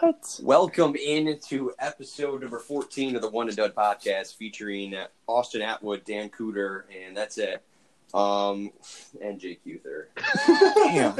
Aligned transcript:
What? 0.00 0.40
Welcome 0.42 0.94
in 0.94 1.38
to 1.48 1.72
episode 1.78 2.42
number 2.42 2.58
14 2.58 3.16
of 3.16 3.22
the 3.22 3.30
One 3.30 3.48
and 3.48 3.56
Done 3.56 3.70
podcast 3.70 4.36
featuring 4.36 4.94
Austin 5.26 5.62
Atwood, 5.62 6.04
Dan 6.04 6.28
Cooter, 6.28 6.82
and 6.94 7.16
that's 7.16 7.38
it. 7.38 7.62
Um, 8.12 8.72
and 9.22 9.40
Jake 9.40 9.60
Uther. 9.64 10.10
Damn. 10.46 11.16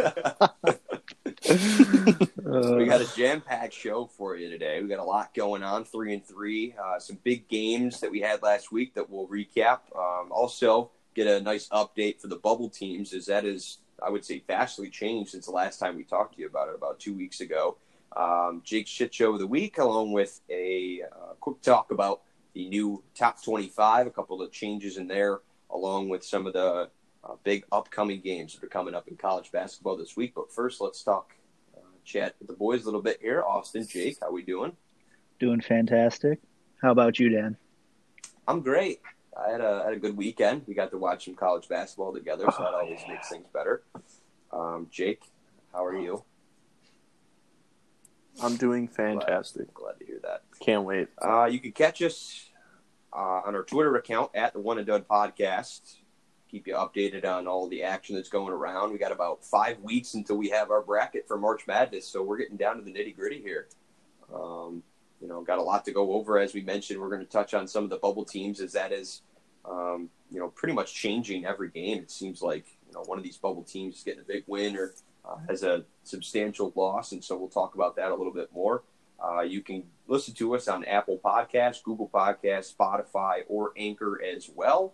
we 2.77 2.85
got 2.85 3.01
a 3.01 3.09
jam-packed 3.17 3.73
show 3.73 4.05
for 4.05 4.37
you 4.37 4.51
today. 4.51 4.83
We 4.83 4.89
got 4.89 4.99
a 4.99 5.05
lot 5.05 5.33
going 5.33 5.63
on, 5.63 5.87
three 5.87 6.13
and 6.13 6.23
three. 6.23 6.75
Uh, 6.79 6.99
some 6.99 7.19
big 7.25 7.49
games 7.49 8.01
that 8.01 8.11
we 8.11 8.21
had 8.21 8.43
last 8.43 8.71
week 8.73 8.93
that 8.93 9.09
we'll 9.09 9.27
recap. 9.27 9.79
Um, 9.97 10.31
also, 10.31 10.91
get 11.15 11.27
a 11.27 11.41
nice 11.41 11.67
update 11.71 12.21
for 12.21 12.29
the 12.29 12.37
bubble 12.37 12.69
teams, 12.69 13.15
as 13.15 13.25
that 13.25 13.47
is, 13.47 13.79
I 14.05 14.11
would 14.11 14.27
say, 14.27 14.45
vastly 14.47 14.91
changed 14.91 15.31
since 15.31 15.47
the 15.47 15.53
last 15.53 15.79
time 15.79 15.97
we 15.97 16.05
talked 16.05 16.35
to 16.35 16.43
you 16.43 16.47
about 16.47 16.69
it 16.69 16.75
about 16.75 17.01
two 17.01 17.15
weeks 17.15 17.41
ago. 17.41 17.79
Um, 18.17 18.63
Jake's 18.65 18.91
shit 18.91 19.13
show 19.15 19.33
of 19.35 19.39
the 19.39 19.47
week, 19.47 19.79
along 19.79 20.13
with 20.13 20.41
a 20.49 21.03
uh, 21.13 21.35
quick 21.41 21.61
talk 21.61 21.91
about 21.91 22.23
the 22.55 22.69
new 22.69 23.03
top 23.15 23.43
25, 23.43 24.07
a 24.07 24.11
couple 24.11 24.41
of 24.41 24.51
changes 24.51 24.97
in 24.97 25.07
there, 25.07 25.41
along 25.71 26.09
with 26.09 26.25
some 26.25 26.47
of 26.47 26.55
the 26.55 26.89
uh, 27.23 27.35
big 27.45 27.65
upcoming 27.71 28.21
games 28.21 28.55
that 28.55 28.65
are 28.65 28.69
coming 28.69 28.95
up 28.95 29.09
in 29.09 29.17
college 29.17 29.53
basketball 29.53 29.97
this 29.97 30.17
week. 30.17 30.33
But 30.35 30.51
first, 30.51 30.81
let's 30.81 31.03
talk, 31.03 31.35
uh, 31.77 31.81
chat 32.05 32.35
with 32.39 32.49
the 32.49 32.55
boys 32.55 32.83
a 32.83 32.85
little 32.87 33.03
bit 33.03 33.19
here. 33.21 33.43
Austin, 33.43 33.87
Jake, 33.87 34.17
how 34.23 34.33
we 34.33 34.43
doing? 34.43 34.73
Doing 35.39 35.61
fantastic. 35.61 36.39
How 36.81 36.93
about 36.93 37.19
you, 37.19 37.29
Dan? 37.29 37.57
I'm 38.49 38.63
great. 38.63 39.01
I 39.39 39.51
had 39.51 39.61
a, 39.61 39.83
had 39.85 39.93
a 39.93 39.99
good 39.99 40.17
weekend. 40.17 40.63
We 40.67 40.73
got 40.73 40.91
to 40.93 40.99
watch 40.99 41.27
some 41.27 41.35
college 41.35 41.69
basketball 41.69 42.15
together, 42.15 42.45
so 42.51 42.63
that 42.63 42.71
Oh, 42.73 42.81
always 42.81 43.01
yeah. 43.03 43.13
makes 43.13 43.29
things 43.29 43.47
better. 43.53 43.83
Um, 44.51 44.87
Jake, 44.91 45.21
how 45.75 45.85
are 45.85 45.99
you? 45.99 46.25
I'm 48.43 48.57
doing 48.57 48.89
fantastic. 48.97 49.73
Glad 49.75 49.99
to 49.99 50.07
hear 50.07 50.21
that. 50.23 50.43
Can't 50.61 50.85
wait. 50.85 51.09
Uh, 51.21 51.47
you 51.47 51.59
can 51.59 51.73
catch 51.73 52.03
us 52.03 52.51
uh, 53.13 53.43
on 53.47 53.55
our 53.55 53.63
Twitter 53.63 53.97
account 53.97 54.31
at 54.35 54.53
the 54.53 54.61
One 54.61 54.79
and 54.79 54.87
Done 54.87 55.03
Podcast. 55.03 55.97
Keep 56.51 56.69
you 56.69 56.75
updated 56.75 57.25
on 57.25 57.47
all 57.47 57.69
the 57.69 57.83
action 57.83 58.15
that's 58.15 58.29
going 58.29 58.53
around. 58.53 58.93
We 58.93 58.99
got 58.99 59.13
about 59.13 59.45
five 59.45 59.81
weeks 59.81 60.15
until 60.15 60.37
we 60.37 60.49
have 60.51 60.71
our 60.71 60.83
bracket 60.83 61.27
for 61.27 61.37
March 61.37 61.67
Madness, 61.67 62.07
so 62.07 62.23
we're 62.23 62.37
getting 62.37 62.57
down 62.57 62.77
to 62.77 62.83
the 62.83 62.93
nitty 62.93 63.17
gritty 63.17 63.41
here. 63.41 63.67
Um, 64.33 64.83
you 65.21 65.29
know, 65.29 65.41
got 65.43 65.59
a 65.59 65.63
lot 65.63 65.85
to 65.87 65.93
go 65.93 66.13
over. 66.13 66.39
As 66.39 66.55
we 66.55 66.61
mentioned, 66.61 67.01
we're 67.01 67.09
going 67.09 67.25
to 67.25 67.31
touch 67.31 67.55
on 67.55 67.67
some 67.67 67.85
of 67.85 67.91
the 67.91 67.97
bubble 67.97 68.25
teams, 68.25 68.61
as 68.61 68.73
that 68.73 68.93
is, 68.93 69.23
um, 69.65 70.09
you 70.31 70.39
know, 70.39 70.49
pretty 70.49 70.75
much 70.75 70.95
changing 70.95 71.47
every 71.47 71.71
game. 71.71 71.99
It 71.99 72.11
seems 72.11 72.43
like 72.43 72.67
you 72.87 72.93
know 72.93 73.03
one 73.07 73.19
of 73.19 73.25
these 73.25 73.39
bubble 73.39 73.65
teams 73.65 73.97
is 73.97 74.03
getting 74.05 74.21
a 74.21 74.25
big 74.25 74.45
win 74.47 74.77
or 74.77 74.95
uh, 75.29 75.37
has 75.49 75.63
a 75.63 75.85
substantial 76.05 76.73
loss, 76.77 77.13
and 77.13 77.23
so 77.23 77.37
we'll 77.37 77.49
talk 77.49 77.75
about 77.75 77.97
that 77.97 78.11
a 78.11 78.15
little 78.15 78.33
bit 78.33 78.51
more. 78.53 78.83
Uh, 79.23 79.41
you 79.41 79.63
can 79.63 79.83
listen 80.07 80.35
to 80.35 80.55
us 80.55 80.69
on 80.69 80.85
Apple 80.85 81.19
Podcasts, 81.25 81.83
Google 81.83 82.11
Podcasts, 82.13 82.75
Spotify, 82.75 83.43
or 83.49 83.73
Anchor 83.77 84.21
as 84.23 84.51
well. 84.55 84.93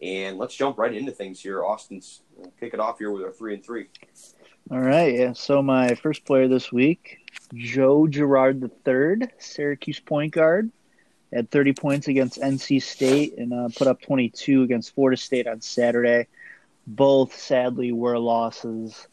And 0.00 0.38
let's 0.38 0.54
jump 0.54 0.78
right 0.78 0.94
into 0.94 1.10
things 1.10 1.40
here. 1.40 1.64
Austin's 1.64 2.20
kick 2.60 2.74
it 2.74 2.80
off 2.80 2.98
here 2.98 3.10
with 3.10 3.22
our 3.22 3.32
three 3.32 3.54
and 3.54 3.64
three. 3.64 3.86
All 4.70 4.80
right, 4.80 5.14
yeah. 5.14 5.32
So 5.32 5.62
my 5.62 5.94
first 5.94 6.24
player 6.24 6.48
this 6.48 6.70
week, 6.70 7.18
Joe 7.54 8.06
Girard 8.06 8.62
III, 8.62 9.28
Syracuse 9.38 10.00
point 10.00 10.32
guard, 10.32 10.70
had 11.32 11.50
30 11.50 11.72
points 11.72 12.08
against 12.08 12.40
NC 12.40 12.82
State 12.82 13.38
and 13.38 13.52
uh, 13.52 13.68
put 13.76 13.86
up 13.86 14.00
22 14.02 14.62
against 14.62 14.94
Florida 14.94 15.16
State 15.16 15.46
on 15.46 15.60
Saturday. 15.60 16.26
Both 16.86 17.36
sadly 17.36 17.92
were 17.92 18.18
losses. 18.18 19.08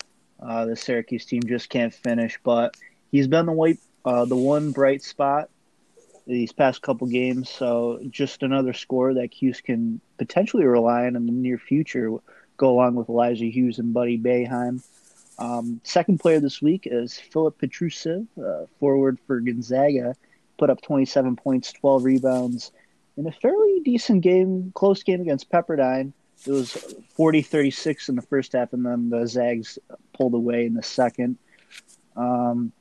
Uh, 0.45 0.66
the 0.66 0.75
Syracuse 0.75 1.25
team 1.25 1.44
just 1.44 1.69
can't 1.69 1.94
finish, 1.94 2.39
but 2.44 2.75
he's 3.11 3.27
been 3.27 3.45
the 3.45 3.52
white, 3.52 3.80
uh, 4.05 4.25
the 4.25 4.36
one 4.36 4.72
bright 4.72 5.02
spot 5.02 5.49
these 6.25 6.53
past 6.53 6.81
couple 6.81 7.08
games. 7.08 7.49
So 7.49 7.99
just 8.09 8.44
another 8.44 8.73
score 8.73 9.14
that 9.14 9.33
Hughes 9.33 9.61
can 9.61 9.99
potentially 10.17 10.66
rely 10.66 11.05
on 11.05 11.15
in 11.15 11.26
the 11.26 11.31
near 11.31 11.58
future. 11.58 12.11
Go 12.58 12.70
along 12.70 12.95
with 12.95 13.09
Elijah 13.09 13.45
Hughes 13.45 13.80
and 13.80 13.93
Buddy 13.93 14.17
Boeheim. 14.17 14.83
Um, 15.39 15.81
second 15.83 16.20
player 16.20 16.39
this 16.39 16.61
week 16.61 16.87
is 16.89 17.17
Filip 17.17 17.60
Petrusev, 17.60 18.27
uh, 18.37 18.67
forward 18.80 19.17
for 19.25 19.39
Gonzaga. 19.39 20.15
Put 20.58 20.70
up 20.70 20.81
27 20.81 21.36
points, 21.36 21.73
12 21.73 22.04
rebounds 22.04 22.71
in 23.17 23.27
a 23.27 23.31
fairly 23.31 23.81
decent 23.83 24.21
game, 24.21 24.71
close 24.75 25.04
game 25.04 25.21
against 25.21 25.49
Pepperdine. 25.49 26.14
It 26.45 26.52
was 26.52 26.73
40 27.15 27.42
36 27.42 28.09
in 28.09 28.15
the 28.15 28.21
first 28.21 28.54
half, 28.54 28.73
and 28.73 28.86
then 28.86 29.09
the 29.09 29.26
Zags 29.27 29.80
pulled 30.14 30.33
away 30.33 30.65
in 30.65 30.73
the 30.73 30.83
second. 30.83 31.37
Um, 32.15 32.71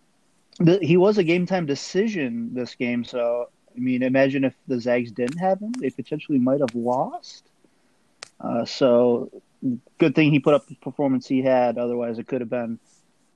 the, 0.59 0.79
he 0.83 0.97
was 0.97 1.19
a 1.19 1.25
game 1.25 1.47
time 1.47 1.67
decision 1.67 2.55
this 2.55 2.75
game, 2.75 3.05
so 3.05 3.49
I 3.75 3.81
mean, 3.81 4.03
imagine 4.03 4.45
if 4.45 4.55
the 4.67 4.81
Zags 4.81 5.13
didn't 5.13 5.39
have 5.39 5.61
him, 5.61 5.73
they 5.73 5.91
potentially 5.91 6.39
might 6.39 6.61
have 6.61 6.75
lost. 6.75 7.45
Uh, 8.41 8.65
so 8.65 9.31
good 9.99 10.15
thing 10.15 10.31
he 10.31 10.41
put 10.41 10.55
up 10.55 10.67
the 10.67 10.75
performance 10.77 11.27
he 11.27 11.43
had. 11.43 11.79
Otherwise, 11.79 12.19
it 12.19 12.27
could 12.27 12.41
have 12.41 12.51
been 12.51 12.79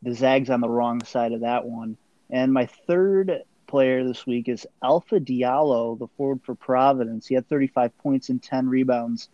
the 0.03 0.13
Zags 0.13 0.51
on 0.51 0.61
the 0.61 0.69
wrong 0.69 1.03
side 1.05 1.33
of 1.33 1.41
that 1.41 1.65
one. 1.65 1.97
And 2.31 2.53
my 2.53 2.67
third 2.67 3.43
player 3.67 4.05
this 4.05 4.27
week 4.27 4.49
is 4.49 4.67
Alpha 4.83 5.21
Diallo, 5.21 5.99
the 5.99 6.09
forward 6.17 6.41
for 6.45 6.55
Providence. 6.55 7.27
He 7.27 7.35
had 7.35 7.49
35 7.49 7.97
points 7.99 8.29
and 8.29 8.43
10 8.43 8.69
rebounds. 8.69 9.29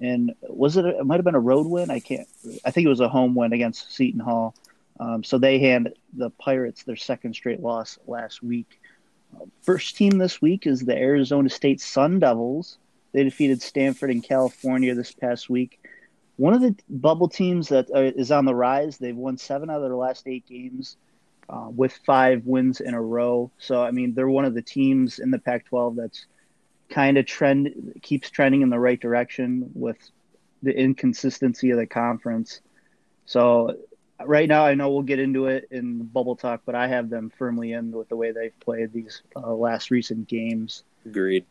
And 0.00 0.34
was 0.42 0.76
it? 0.76 0.84
A, 0.84 0.98
it 0.98 1.06
might 1.06 1.16
have 1.16 1.24
been 1.24 1.34
a 1.34 1.40
road 1.40 1.66
win. 1.66 1.90
I 1.90 2.00
can't. 2.00 2.28
I 2.64 2.70
think 2.70 2.86
it 2.86 2.90
was 2.90 3.00
a 3.00 3.08
home 3.08 3.34
win 3.34 3.52
against 3.52 3.94
Seton 3.94 4.20
Hall. 4.20 4.54
Um, 4.98 5.24
so 5.24 5.38
they 5.38 5.58
hand 5.58 5.92
the 6.14 6.30
Pirates 6.30 6.82
their 6.82 6.96
second 6.96 7.34
straight 7.34 7.60
loss 7.60 7.98
last 8.06 8.42
week. 8.42 8.80
Uh, 9.34 9.44
first 9.62 9.96
team 9.96 10.18
this 10.18 10.40
week 10.40 10.66
is 10.66 10.80
the 10.80 10.96
Arizona 10.96 11.50
State 11.50 11.80
Sun 11.80 12.20
Devils. 12.20 12.78
They 13.12 13.24
defeated 13.24 13.62
Stanford 13.62 14.10
in 14.10 14.20
California 14.20 14.94
this 14.94 15.12
past 15.12 15.48
week. 15.48 15.80
One 16.36 16.52
of 16.52 16.60
the 16.60 16.74
bubble 16.88 17.28
teams 17.28 17.68
that 17.68 17.90
uh, 17.90 18.34
on 18.34 18.44
the 18.44 18.54
rise. 18.54 18.98
They've 18.98 19.16
won 19.16 19.38
seven 19.38 19.70
out 19.70 19.76
of 19.76 19.82
their 19.82 19.96
last 19.96 20.26
eight 20.26 20.46
games, 20.46 20.96
uh, 21.48 21.68
with 21.74 21.98
five 22.04 22.44
wins 22.44 22.80
in 22.80 22.94
a 22.94 23.00
row. 23.00 23.50
So 23.58 23.82
I 23.82 23.90
mean, 23.90 24.14
they're 24.14 24.28
one 24.28 24.44
of 24.44 24.54
the 24.54 24.62
teams 24.62 25.18
in 25.18 25.30
the 25.30 25.38
Pac-12 25.38 25.96
that's 25.96 26.26
kind 26.88 27.18
of 27.18 27.26
trend 27.26 27.98
keeps 28.02 28.30
trending 28.30 28.62
in 28.62 28.70
the 28.70 28.78
right 28.78 29.00
direction 29.00 29.70
with 29.74 29.98
the 30.62 30.76
inconsistency 30.76 31.70
of 31.70 31.78
the 31.78 31.86
conference. 31.86 32.60
So 33.24 33.76
right 34.24 34.48
now, 34.48 34.64
I 34.64 34.74
know 34.74 34.90
we'll 34.90 35.02
get 35.02 35.18
into 35.18 35.46
it 35.46 35.68
in 35.70 36.04
bubble 36.04 36.36
talk, 36.36 36.62
but 36.64 36.74
I 36.74 36.88
have 36.88 37.10
them 37.10 37.30
firmly 37.36 37.72
in 37.72 37.90
with 37.92 38.08
the 38.08 38.16
way 38.16 38.32
they've 38.32 38.58
played 38.60 38.92
these 38.92 39.22
uh, 39.34 39.52
last 39.52 39.90
recent 39.90 40.28
games. 40.28 40.84
Agreed. 41.04 41.44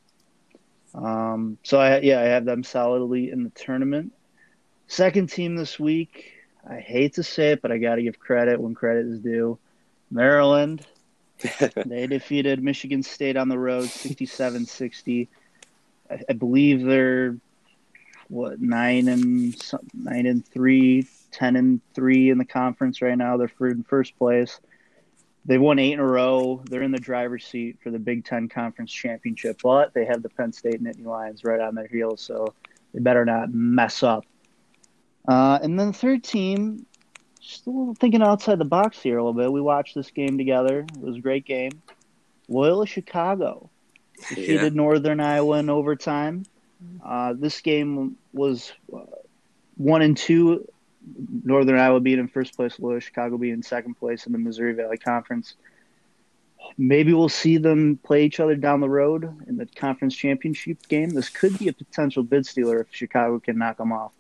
Um, 0.93 1.57
so 1.63 1.79
I 1.79 1.99
yeah, 1.99 2.21
I 2.21 2.25
have 2.25 2.45
them 2.45 2.63
solidly 2.63 3.29
in 3.29 3.43
the 3.43 3.49
tournament. 3.49 4.13
Second 4.87 5.29
team 5.29 5.55
this 5.55 5.79
week. 5.79 6.31
I 6.67 6.79
hate 6.79 7.13
to 7.15 7.23
say 7.23 7.51
it, 7.51 7.61
but 7.61 7.71
I 7.71 7.77
got 7.77 7.95
to 7.95 8.03
give 8.03 8.17
credit 8.17 8.59
when 8.59 8.73
credit 8.73 9.05
is 9.05 9.19
due. 9.19 9.59
Maryland. 10.09 10.85
they 11.85 12.07
defeated 12.07 12.63
Michigan 12.63 13.03
State 13.03 13.37
on 13.37 13.49
the 13.49 13.57
road, 13.57 13.85
67-60. 13.85 15.27
I, 16.09 16.19
I 16.29 16.33
believe 16.33 16.83
they're 16.83 17.37
what 18.27 18.59
nine 18.59 19.07
and 19.07 19.55
nine 19.93 20.25
and 20.25 20.45
three, 20.45 21.07
10 21.31 21.55
and 21.55 21.81
three 21.93 22.29
in 22.29 22.37
the 22.37 22.45
conference 22.45 23.01
right 23.01 23.17
now. 23.17 23.37
They're 23.37 23.51
in 23.69 23.83
first 23.83 24.17
place. 24.17 24.59
They've 25.45 25.61
won 25.61 25.77
eight 25.77 25.93
in 25.93 25.99
a 25.99 26.05
row. 26.05 26.61
They're 26.65 26.81
in 26.81 26.91
the 26.91 26.97
driver's 26.97 27.45
seat 27.45 27.77
for 27.83 27.91
the 27.91 27.99
Big 27.99 28.25
Ten 28.25 28.49
Conference 28.49 28.91
Championship, 28.91 29.61
but 29.61 29.93
they 29.93 30.05
have 30.05 30.23
the 30.23 30.29
Penn 30.29 30.51
State 30.51 30.83
Nittany 30.83 31.05
Lions 31.05 31.43
right 31.43 31.59
on 31.61 31.75
their 31.75 31.87
heels, 31.87 32.21
so 32.21 32.53
they 32.93 32.99
better 32.99 33.25
not 33.25 33.53
mess 33.53 34.01
up. 34.01 34.25
Uh, 35.27 35.59
and 35.61 35.79
then 35.79 35.87
the 35.87 35.93
third 35.93 36.23
team, 36.23 36.85
just 37.47 37.67
a 37.67 37.69
little 37.69 37.95
thinking 37.95 38.21
outside 38.21 38.59
the 38.59 38.65
box 38.65 39.01
here 39.01 39.17
a 39.17 39.23
little 39.23 39.39
bit. 39.39 39.51
We 39.51 39.61
watched 39.61 39.95
this 39.95 40.11
game 40.11 40.37
together. 40.37 40.79
It 40.79 41.01
was 41.01 41.17
a 41.17 41.21
great 41.21 41.45
game. 41.45 41.71
Loyola 42.47 42.85
Chicago 42.85 43.69
defeated 44.29 44.75
Northern 44.75 45.19
Iowa 45.19 45.59
in 45.59 45.69
overtime. 45.69 46.45
Uh, 47.03 47.33
this 47.33 47.61
game 47.61 48.17
was 48.33 48.73
uh, 48.93 48.99
one 49.77 50.01
and 50.01 50.15
two. 50.15 50.67
Northern 51.43 51.77
Iowa 51.77 51.99
being 51.99 52.19
in 52.19 52.27
first 52.27 52.55
place, 52.55 52.79
Loyola 52.79 53.01
Chicago 53.01 53.37
being 53.37 53.53
in 53.53 53.63
second 53.63 53.95
place 53.95 54.25
in 54.25 54.31
the 54.31 54.39
Missouri 54.39 54.73
Valley 54.73 54.97
Conference. 54.97 55.55
Maybe 56.77 57.13
we'll 57.13 57.29
see 57.29 57.57
them 57.57 57.99
play 58.03 58.25
each 58.25 58.39
other 58.39 58.55
down 58.55 58.79
the 58.79 58.89
road 58.89 59.23
in 59.47 59.57
the 59.57 59.67
conference 59.67 60.15
championship 60.15 60.87
game. 60.87 61.11
This 61.11 61.29
could 61.29 61.57
be 61.59 61.67
a 61.67 61.73
potential 61.73 62.23
bid 62.23 62.45
stealer 62.45 62.81
if 62.81 62.87
Chicago 62.91 63.39
can 63.39 63.59
knock 63.59 63.77
them 63.77 63.91
off. 63.91 64.11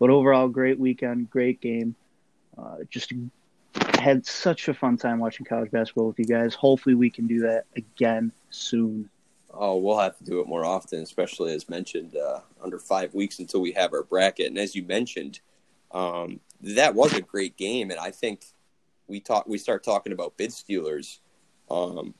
But 0.00 0.10
overall, 0.10 0.48
great 0.48 0.80
weekend, 0.80 1.30
great 1.30 1.60
game. 1.60 1.94
Uh, 2.56 2.78
just 2.90 3.12
had 3.98 4.26
such 4.26 4.68
a 4.68 4.74
fun 4.74 4.96
time 4.96 5.18
watching 5.18 5.46
college 5.46 5.70
basketball 5.70 6.08
with 6.08 6.18
you 6.18 6.24
guys. 6.24 6.54
Hopefully, 6.54 6.94
we 6.94 7.10
can 7.10 7.26
do 7.26 7.40
that 7.40 7.64
again 7.76 8.32
soon. 8.50 9.08
Oh, 9.54 9.76
we'll 9.76 9.98
have 9.98 10.16
to 10.18 10.24
do 10.24 10.40
it 10.40 10.46
more 10.46 10.64
often, 10.64 11.00
especially 11.00 11.52
as 11.52 11.68
mentioned, 11.68 12.16
uh, 12.16 12.40
under 12.62 12.78
five 12.78 13.14
weeks 13.14 13.38
until 13.38 13.60
we 13.60 13.72
have 13.72 13.92
our 13.92 14.02
bracket. 14.02 14.46
And 14.46 14.58
as 14.58 14.74
you 14.74 14.82
mentioned, 14.82 15.40
um, 15.90 16.40
that 16.62 16.94
was 16.94 17.12
a 17.12 17.20
great 17.20 17.56
game, 17.56 17.90
and 17.90 18.00
I 18.00 18.10
think 18.10 18.46
we 19.06 19.20
talk 19.20 19.46
we 19.46 19.58
start 19.58 19.84
talking 19.84 20.12
about 20.12 20.36
bid 20.36 20.52
stealers. 20.52 21.20
Um, 21.70 22.14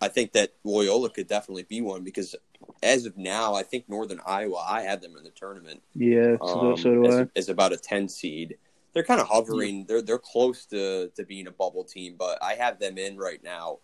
I 0.00 0.08
think 0.08 0.32
that 0.32 0.54
Loyola 0.64 1.10
could 1.10 1.26
definitely 1.26 1.64
be 1.64 1.80
one 1.80 2.02
because 2.04 2.34
as 2.82 3.06
of 3.06 3.16
now, 3.16 3.54
I 3.54 3.62
think 3.62 3.88
Northern 3.88 4.20
Iowa, 4.26 4.64
I 4.66 4.82
had 4.82 5.02
them 5.02 5.16
in 5.16 5.24
the 5.24 5.30
tournament. 5.30 5.82
Yeah, 5.94 6.36
so, 6.38 6.72
um, 6.72 6.76
so 6.76 6.94
do 6.94 7.06
as, 7.06 7.14
I. 7.14 7.26
as 7.36 7.48
about 7.48 7.72
a 7.72 7.76
ten 7.76 8.08
seed. 8.08 8.56
They're 8.92 9.04
kind 9.04 9.20
of 9.20 9.28
hovering. 9.28 9.84
They're 9.86 10.02
they're 10.02 10.18
close 10.18 10.66
to 10.66 11.10
to 11.14 11.24
being 11.24 11.46
a 11.46 11.52
bubble 11.52 11.84
team, 11.84 12.16
but 12.18 12.42
I 12.42 12.54
have 12.54 12.78
them 12.78 12.98
in 12.98 13.16
right 13.16 13.42
now. 13.42 13.78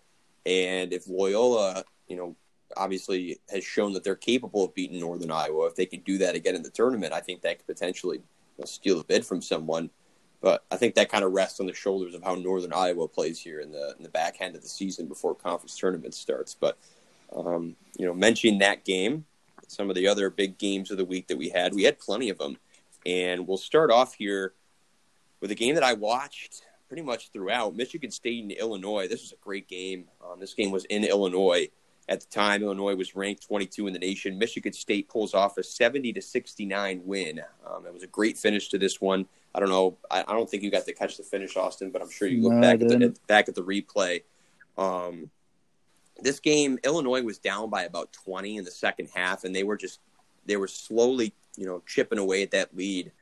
And 0.44 0.92
if 0.92 1.08
Loyola, 1.08 1.84
you 2.08 2.16
know, 2.16 2.36
obviously 2.76 3.38
has 3.50 3.64
shown 3.64 3.92
that 3.92 4.04
they're 4.04 4.16
capable 4.16 4.64
of 4.64 4.74
beating 4.74 5.00
Northern 5.00 5.30
Iowa, 5.30 5.66
if 5.66 5.76
they 5.76 5.86
could 5.86 6.04
do 6.04 6.18
that 6.18 6.34
again 6.34 6.54
in 6.54 6.62
the 6.62 6.70
tournament, 6.70 7.12
I 7.12 7.20
think 7.20 7.42
that 7.42 7.58
could 7.58 7.66
potentially 7.66 8.18
you 8.18 8.24
know, 8.58 8.64
steal 8.64 9.00
a 9.00 9.04
bid 9.04 9.24
from 9.24 9.42
someone. 9.42 9.90
But 10.40 10.64
I 10.70 10.76
think 10.76 10.94
that 10.94 11.10
kind 11.10 11.24
of 11.24 11.32
rests 11.32 11.60
on 11.60 11.66
the 11.66 11.74
shoulders 11.74 12.14
of 12.14 12.22
how 12.22 12.34
Northern 12.34 12.72
Iowa 12.72 13.08
plays 13.08 13.40
here 13.40 13.60
in 13.60 13.72
the 13.72 13.94
in 13.96 14.02
the 14.02 14.08
back 14.08 14.36
end 14.40 14.54
of 14.54 14.62
the 14.62 14.68
season 14.68 15.06
before 15.06 15.34
conference 15.34 15.76
tournament 15.76 16.14
starts. 16.14 16.54
But 16.54 16.78
um, 17.34 17.76
you 17.98 18.06
know, 18.06 18.14
mentioning 18.14 18.58
that 18.58 18.84
game, 18.84 19.24
some 19.68 19.88
of 19.88 19.96
the 19.96 20.08
other 20.08 20.30
big 20.30 20.58
games 20.58 20.90
of 20.90 20.98
the 20.98 21.04
week 21.04 21.28
that 21.28 21.38
we 21.38 21.48
had, 21.48 21.74
we 21.74 21.84
had 21.84 21.98
plenty 21.98 22.28
of 22.28 22.38
them, 22.38 22.58
and 23.04 23.46
we'll 23.46 23.56
start 23.56 23.90
off 23.90 24.14
here 24.14 24.52
with 25.40 25.50
a 25.50 25.54
game 25.54 25.74
that 25.74 25.84
I 25.84 25.94
watched 25.94 26.62
pretty 26.88 27.02
much 27.02 27.30
throughout. 27.30 27.74
Michigan 27.74 28.10
State 28.10 28.42
and 28.42 28.52
Illinois. 28.52 29.08
This 29.08 29.22
was 29.22 29.32
a 29.32 29.44
great 29.44 29.68
game. 29.68 30.06
Um, 30.24 30.40
this 30.40 30.54
game 30.54 30.70
was 30.70 30.84
in 30.86 31.04
Illinois 31.04 31.68
at 32.08 32.20
the 32.20 32.26
time. 32.26 32.62
Illinois 32.62 32.94
was 32.94 33.16
ranked 33.16 33.42
22 33.46 33.86
in 33.88 33.92
the 33.92 33.98
nation. 33.98 34.38
Michigan 34.38 34.72
State 34.72 35.08
pulls 35.08 35.34
off 35.34 35.58
a 35.58 35.62
70 35.62 36.12
to 36.12 36.22
69 36.22 37.02
win. 37.04 37.40
Um, 37.66 37.86
it 37.86 37.92
was 37.92 38.02
a 38.02 38.08
great 38.08 38.38
finish 38.38 38.68
to 38.68 38.78
this 38.78 39.00
one. 39.00 39.26
I 39.54 39.60
don't 39.60 39.68
know. 39.68 39.96
I, 40.10 40.20
I, 40.28 40.32
don't 40.34 40.48
think 40.48 40.62
you 40.62 40.70
got 40.70 40.84
to 40.84 40.92
catch 40.92 41.16
the 41.16 41.22
finish, 41.22 41.56
Austin, 41.56 41.90
but 41.90 42.02
I'm 42.02 42.10
sure 42.10 42.28
you 42.28 42.42
look 42.42 42.52
No, 42.52 42.60
back 42.60 42.74
at 42.74 42.88
the 42.88 42.98
didn't. 42.98 43.26
back 43.26 43.48
at 43.48 43.54
the 43.54 43.62
replay. 43.62 44.22
Um, 44.76 45.30
this 46.20 46.40
game, 46.40 46.78
Illinois 46.84 47.22
was 47.22 47.38
down 47.38 47.70
by 47.70 47.84
about 47.84 48.12
20 48.12 48.58
in 48.58 48.64
the 48.64 48.70
second 48.70 49.08
half, 49.14 49.44
and 49.44 49.54
they 49.56 49.64
were 49.64 49.76
just 49.76 50.00
they 50.44 50.56
were 50.56 50.68
slowly, 50.68 51.32
you 51.56 51.66
know, 51.66 51.82
chipping 51.86 52.18
away 52.18 52.42
at 52.42 52.52
that 52.52 52.76
lead. 52.76 53.12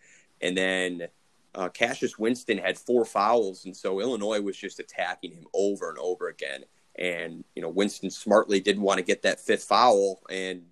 And 0.41 0.57
then 0.57 1.09
uh, 1.55 1.69
Cassius 1.69 2.19
Winston 2.19 2.59
had 2.59 2.79
four 2.79 3.05
fouls, 3.05 3.65
and 3.65 3.77
so 3.77 4.01
Illinois 4.01 4.41
was 4.41 4.57
just 4.57 4.81
attacking 4.81 5.33
him 5.33 5.47
over 5.55 5.89
and 5.89 5.99
over 5.99 6.29
again. 6.29 6.65
And 6.97 7.45
you 7.55 7.63
know, 7.63 7.69
Winston 7.69 8.11
smartly 8.11 8.61
didn't 8.61 8.83
want 8.83 8.99
to 8.99 9.05
get 9.05 9.23
that 9.23 9.41
fifth 9.41 9.65
foul, 9.65 10.21
and 10.31 10.63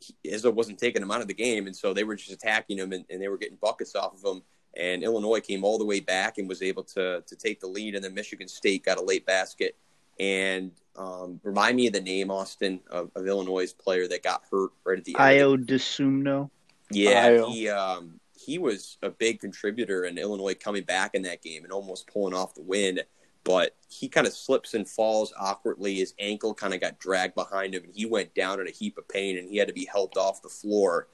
he- 0.00 0.30
Izzo 0.30 0.52
wasn't 0.52 0.78
taking 0.78 1.02
him 1.02 1.10
out 1.10 1.20
of 1.20 1.28
the 1.28 1.34
game, 1.34 1.66
and 1.66 1.76
so 1.76 1.92
they 1.92 2.04
were 2.04 2.16
just 2.16 2.30
attacking 2.32 2.78
him, 2.78 2.92
and, 2.92 3.04
and 3.10 3.20
they 3.20 3.28
were 3.28 3.38
getting 3.38 3.58
buckets 3.60 3.94
off 3.94 4.14
of 4.22 4.36
him. 4.36 4.42
And 4.76 5.02
Illinois 5.02 5.40
came 5.40 5.64
all 5.64 5.78
the 5.78 5.84
way 5.84 5.98
back 6.00 6.38
and 6.38 6.48
was 6.48 6.62
able 6.62 6.84
to 6.84 7.22
to 7.26 7.36
take 7.36 7.60
the 7.60 7.66
lead, 7.66 7.94
and 7.94 8.04
then 8.04 8.14
Michigan 8.14 8.46
State 8.48 8.84
got 8.84 8.98
a 8.98 9.02
late 9.02 9.26
basket. 9.26 9.76
And 10.18 10.72
um, 10.96 11.40
remind 11.42 11.76
me 11.76 11.86
of 11.86 11.94
the 11.94 12.00
name, 12.00 12.30
Austin, 12.30 12.80
of, 12.90 13.10
of 13.16 13.26
Illinois' 13.26 13.72
player 13.72 14.06
that 14.08 14.22
got 14.22 14.42
hurt 14.50 14.70
right 14.84 14.98
at 14.98 15.04
the 15.04 15.16
end. 15.18 15.40
of 15.42 15.58
Ayo 15.58 15.64
Dosunmu. 15.64 16.50
yeah, 16.90 17.30
Ayo. 17.30 17.50
he 17.50 17.68
um, 17.70 18.19
he 18.50 18.58
was 18.58 18.98
a 19.00 19.10
big 19.10 19.38
contributor 19.38 20.04
in 20.04 20.18
Illinois 20.18 20.54
coming 20.54 20.82
back 20.82 21.14
in 21.14 21.22
that 21.22 21.40
game 21.40 21.62
and 21.62 21.72
almost 21.72 22.08
pulling 22.08 22.34
off 22.34 22.52
the 22.54 22.62
win. 22.62 22.98
But 23.44 23.76
he 23.88 24.08
kind 24.08 24.26
of 24.26 24.32
slips 24.32 24.74
and 24.74 24.88
falls 24.88 25.32
awkwardly. 25.38 25.94
His 25.94 26.14
ankle 26.18 26.52
kind 26.52 26.74
of 26.74 26.80
got 26.80 26.98
dragged 26.98 27.36
behind 27.36 27.74
him, 27.74 27.84
and 27.84 27.94
he 27.94 28.06
went 28.06 28.34
down 28.34 28.60
in 28.60 28.66
a 28.66 28.72
heap 28.72 28.98
of 28.98 29.06
pain, 29.08 29.38
and 29.38 29.48
he 29.48 29.56
had 29.56 29.68
to 29.68 29.72
be 29.74 29.86
helped 29.86 30.16
off 30.16 30.42
the 30.42 30.48
floor. 30.48 31.06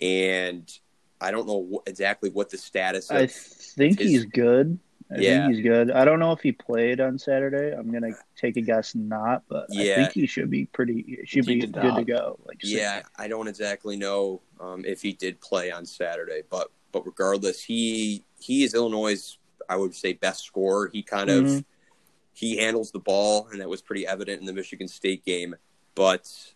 And 0.00 0.68
I 1.20 1.30
don't 1.30 1.46
know 1.46 1.68
wh- 1.72 1.88
exactly 1.88 2.30
what 2.30 2.50
the 2.50 2.58
status. 2.58 3.10
I 3.12 3.26
think 3.28 4.00
his- 4.00 4.10
he's 4.10 4.24
good. 4.24 4.78
I 5.14 5.18
Yeah. 5.20 5.44
think 5.46 5.56
he's 5.56 5.62
good. 5.64 5.90
I 5.90 6.04
don't 6.04 6.18
know 6.18 6.32
if 6.32 6.40
he 6.40 6.52
played 6.52 7.00
on 7.00 7.18
Saturday. 7.18 7.72
I'm 7.76 7.90
gonna 7.92 8.12
take 8.36 8.56
a 8.56 8.60
guess 8.60 8.94
not, 8.94 9.42
but 9.48 9.66
Yeah. 9.70 9.92
I 9.92 9.94
think 9.96 10.12
he 10.12 10.26
should 10.26 10.50
be 10.50 10.66
pretty. 10.66 11.20
Should 11.24 11.44
He 11.46 11.54
be 11.60 11.66
good 11.66 11.74
to 11.74 12.04
go. 12.04 12.38
Like 12.46 12.58
Yeah, 12.62 13.02
I 13.16 13.28
don't 13.28 13.48
exactly 13.48 13.96
know 13.96 14.40
um, 14.60 14.84
if 14.84 15.02
he 15.02 15.12
did 15.12 15.40
play 15.40 15.70
on 15.70 15.84
Saturday, 15.86 16.42
but 16.48 16.70
but 16.92 17.04
regardless, 17.06 17.62
he 17.62 18.24
he 18.38 18.64
is 18.64 18.74
Illinois' 18.74 19.38
I 19.68 19.76
would 19.76 19.94
say 19.94 20.12
best 20.12 20.44
scorer. 20.44 20.88
He 20.92 21.02
kind 21.02 21.30
of 21.30 21.44
Mhm. 21.44 21.64
he 22.32 22.56
handles 22.56 22.90
the 22.90 22.98
ball, 22.98 23.48
and 23.50 23.60
that 23.60 23.68
was 23.68 23.82
pretty 23.82 24.06
evident 24.06 24.40
in 24.40 24.46
the 24.46 24.52
Michigan 24.52 24.88
State 24.88 25.24
game. 25.24 25.56
But 25.94 26.54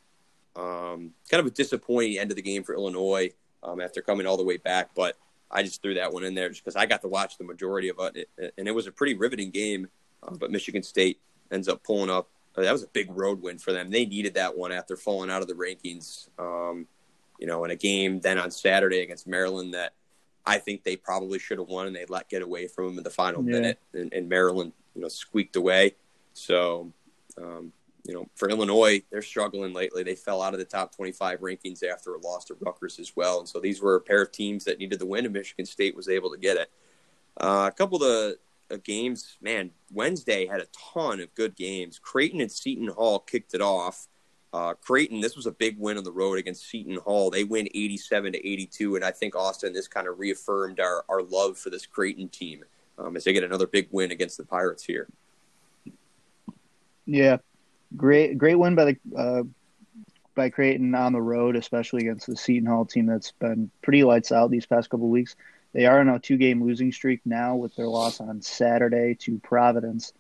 um, 0.55 1.13
kind 1.31 1.41
of 1.41 1.47
a 1.47 1.51
disappointing 1.51 2.19
end 2.19 2.31
of 2.31 2.37
the 2.37 2.43
game 2.43 2.63
for 2.63 2.75
Illinois 2.75 3.31
um, 3.63 3.81
after 3.81 4.01
coming 4.01 4.27
all 4.27 4.37
the 4.39 4.45
way 4.45 4.57
back. 4.57 4.95
But 4.95 5.17
I 5.51 5.63
just 5.63 5.81
threw 5.83 5.95
that 5.95 6.13
one 6.13 6.25
in 6.25 6.35
there 6.35 6.49
just 6.49 6.65
because 6.65 6.77
I 6.77 6.87
got 6.87 7.03
to 7.03 7.09
watch 7.09 7.39
the 7.39 7.45
majority 7.45 7.89
of 7.89 7.99
it, 8.15 8.29
and 8.59 8.67
it 8.69 8.75
was 8.75 8.87
a 8.87 8.93
pretty 8.93 9.15
riveting 9.15 9.51
game. 9.51 9.89
Uh, 10.23 10.35
but 10.35 10.51
Michigan 10.51 10.83
State 10.83 11.21
ends 11.53 11.69
up 11.69 11.85
pulling 11.85 12.11
up. 12.11 12.29
uh, 12.57 12.63
That 12.63 12.73
was 12.73 12.83
a 12.83 12.89
big 12.89 13.09
road 13.11 13.41
win 13.43 13.59
for 13.59 13.73
them. 13.73 13.91
They 13.91 14.07
needed 14.07 14.35
that 14.35 14.57
one 14.57 14.73
after 14.73 14.97
falling 14.97 15.31
out 15.31 15.43
of 15.43 15.49
the 15.49 15.55
rankings. 15.55 16.29
Um, 16.39 16.87
you 17.39 17.47
know, 17.47 17.65
in 17.65 17.71
a 17.71 17.77
game 17.77 18.19
then 18.21 18.39
on 18.39 18.51
Saturday 18.51 19.01
against 19.01 19.27
Maryland 19.27 19.75
that 19.75 19.93
I 20.47 20.59
think 20.59 20.85
they 20.85 20.97
probably 20.97 21.39
should 21.39 21.59
have 21.59 21.69
won, 21.69 21.87
and 21.87 21.95
they 21.95 22.07
let 22.09 22.29
get 22.29 22.43
away 22.43 22.67
from 22.67 22.87
them 22.87 22.99
in 22.99 23.05
the 23.05 23.11
final 23.11 23.45
Yeah. 23.45 23.53
minute, 23.53 23.79
and, 23.93 24.13
and 24.13 24.29
Maryland, 24.29 24.73
you 24.95 25.03
know, 25.03 25.09
squeaked 25.09 25.57
away. 25.57 25.97
So, 26.33 26.93
um, 27.37 27.73
you 28.07 28.15
know, 28.15 28.29
for 28.37 28.49
Illinois, 28.49 29.03
they're 29.11 29.23
struggling 29.23 29.73
lately. 29.73 30.03
They 30.03 30.15
fell 30.15 30.41
out 30.41 30.53
of 30.53 30.61
the 30.61 30.65
top 30.65 30.95
25 30.95 31.41
rankings 31.41 31.83
after 31.83 32.15
a 32.15 32.21
loss 32.21 32.45
to 32.47 32.57
Rutgers 32.61 32.99
as 32.99 33.17
well. 33.17 33.41
And 33.41 33.49
so 33.49 33.59
these 33.59 33.83
were 33.83 33.97
a 33.97 34.01
pair 34.01 34.23
of 34.23 34.31
teams 34.31 34.65
that 34.65 34.79
needed 34.79 35.01
the 35.01 35.07
win, 35.07 35.25
and 35.25 35.35
Michigan 35.35 35.67
State 35.67 35.97
was 35.97 36.09
able 36.09 36.31
to 36.31 36.39
get 36.39 36.57
it. 36.57 36.71
Uh, 37.37 37.69
a 37.73 37.77
couple 37.77 37.97
of 37.97 38.03
the 38.03 38.39
uh, 38.71 38.79
games, 38.85 39.37
man, 39.41 39.71
Wednesday 39.93 40.47
had 40.47 40.61
a 40.61 40.67
ton 40.93 41.21
of 41.21 41.35
good 41.35 41.57
games. 41.57 41.99
Creighton 41.99 42.41
and 42.41 42.51
Seton 42.51 42.89
Hall 42.89 43.19
kicked 43.19 43.55
it 43.55 43.61
off. 43.61 44.07
Uh, 44.53 44.75
Creighton, 44.75 45.21
this 45.21 45.37
was 45.37 45.47
a 45.47 45.51
big 45.51 45.77
win 45.79 45.99
on 45.99 46.05
the 46.05 46.13
road 46.13 46.39
against 46.39 46.69
Seton 46.69 46.97
Hall. 46.97 47.31
They 47.31 47.45
win 47.45 47.69
87 47.75 48.33
to 48.33 48.39
82, 48.39 48.97
and 48.97 49.05
I 49.05 49.11
think 49.11 49.35
Austin, 49.35 49.73
this 49.73 49.89
kind 49.89 50.07
of 50.07 50.19
reaffirmed 50.19 50.79
our, 50.81 51.05
our 51.09 51.23
love 51.23 51.59
for 51.59 51.71
this 51.71 51.85
Creighton 51.85 52.29
team 52.29 52.65
um, 52.99 53.17
as 53.17 53.25
they 53.25 53.33
get 53.33 53.45
another 53.45 53.67
big 53.67 53.89
win 53.91 54.13
against 54.13 54.37
the 54.39 54.45
Pirates 54.45 54.85
here. 54.85 55.09
Yeah, 57.05 57.39
great 57.95 58.39
great 58.39 58.55
win 58.55 58.75
by 58.75 58.85
the 58.85 58.97
uh, 59.17 59.43
by 60.35 60.51
Creighton 60.51 60.95
on 60.95 61.13
the 61.13 61.21
road, 61.21 61.57
especially 61.57 62.03
against 62.03 62.27
the 62.27 62.37
Seton 62.37 62.67
Hall 62.67 62.85
team 62.85 63.07
that's 63.07 63.33
been 63.33 63.71
pretty 63.83 64.05
lights 64.05 64.33
out 64.33 64.51
these 64.51 64.67
past 64.67 64.91
couple 64.91 65.09
weeks. 65.09 65.35
They 65.73 65.87
are 65.87 66.01
on 66.01 66.09
a 66.09 66.19
two 66.19 66.37
game 66.37 66.63
losing 66.65 66.93
streak 66.93 67.21
now 67.25 67.57
with 67.57 67.75
their 67.77 67.87
loss 67.87 68.21
on 68.21 68.41
Saturday 68.43 69.15
to 69.21 69.39
Providence. 69.41 70.13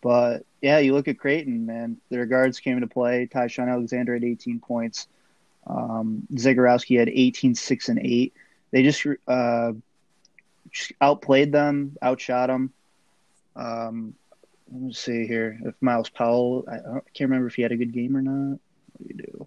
But 0.00 0.44
yeah, 0.60 0.78
you 0.78 0.92
look 0.92 1.08
at 1.08 1.18
Creighton, 1.18 1.66
man. 1.66 1.96
Their 2.10 2.26
guards 2.26 2.60
came 2.60 2.76
into 2.76 2.86
play. 2.86 3.26
Ty-Shon 3.26 3.68
Alexander 3.68 4.12
had 4.12 4.24
18 4.24 4.60
points. 4.60 5.08
Um, 5.66 6.26
Zegarowski 6.34 6.98
had 6.98 7.08
18, 7.08 7.54
6, 7.54 7.88
and 7.88 7.98
8. 7.98 8.34
They 8.70 8.82
just 8.82 9.06
uh, 9.26 9.72
just 10.70 10.92
outplayed 11.00 11.52
them, 11.52 11.96
outshot 12.02 12.48
them. 12.48 12.72
Um, 13.56 14.14
let 14.70 14.82
me 14.82 14.92
see 14.92 15.26
here. 15.26 15.58
If 15.64 15.74
Myles 15.80 16.08
Powell, 16.08 16.64
I, 16.68 16.74
I 16.76 17.00
can't 17.14 17.30
remember 17.30 17.46
if 17.46 17.54
he 17.54 17.62
had 17.62 17.72
a 17.72 17.76
good 17.76 17.92
game 17.92 18.16
or 18.16 18.22
not. 18.22 18.58
What 18.92 19.08
do 19.08 19.14
you 19.14 19.46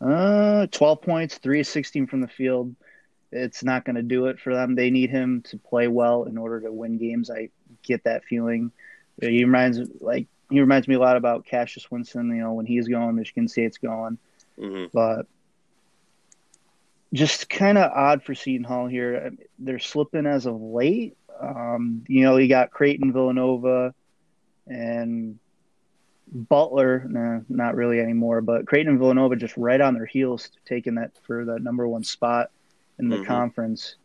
do? 0.00 0.06
Uh, 0.06 0.66
12 0.66 1.02
points, 1.02 1.38
3 1.38 1.60
of 1.60 1.66
16 1.66 2.06
from 2.06 2.20
the 2.20 2.28
field. 2.28 2.74
It's 3.30 3.64
not 3.64 3.84
going 3.84 3.96
to 3.96 4.02
do 4.02 4.26
it 4.26 4.40
for 4.40 4.54
them. 4.54 4.74
They 4.74 4.90
need 4.90 5.10
him 5.10 5.42
to 5.42 5.58
play 5.58 5.88
well 5.88 6.24
in 6.24 6.36
order 6.36 6.60
to 6.60 6.72
win 6.72 6.98
games. 6.98 7.30
I 7.30 7.48
get 7.82 8.04
that 8.04 8.24
feeling. 8.24 8.72
He 9.20 9.44
reminds 9.44 9.80
like 10.00 10.26
he 10.50 10.60
reminds 10.60 10.86
me 10.86 10.96
a 10.96 10.98
lot 10.98 11.16
about 11.16 11.46
Cassius 11.46 11.90
Winston. 11.90 12.28
You 12.28 12.42
know, 12.42 12.52
when 12.52 12.66
he's 12.66 12.88
going, 12.88 13.14
Michigan 13.14 13.48
State's 13.48 13.78
going 13.78 14.18
hmm 14.58 14.84
but 14.92 15.26
just 17.12 17.50
kind 17.50 17.76
of 17.76 17.90
odd 17.92 18.22
for 18.22 18.34
Seton 18.34 18.64
Hall 18.64 18.86
here. 18.86 19.32
They're 19.58 19.78
slipping 19.78 20.26
as 20.26 20.46
of 20.46 20.60
late. 20.60 21.16
Um, 21.42 22.04
you 22.08 22.22
know, 22.22 22.36
you 22.36 22.48
got 22.48 22.70
Creighton, 22.70 23.12
Villanova, 23.12 23.94
and 24.66 25.38
Butler. 26.32 27.04
Nah, 27.08 27.40
not 27.48 27.74
really 27.74 28.00
anymore. 28.00 28.40
But 28.40 28.66
Creighton 28.66 28.90
and 28.90 28.98
Villanova 28.98 29.36
just 29.36 29.56
right 29.56 29.80
on 29.80 29.94
their 29.94 30.06
heels, 30.06 30.50
taking 30.66 30.94
that 30.96 31.10
for 31.26 31.44
the 31.44 31.58
number 31.58 31.86
one 31.88 32.04
spot 32.04 32.50
in 32.98 33.08
the 33.08 33.16
Mhm. 33.18 33.26
conference. 33.26 33.96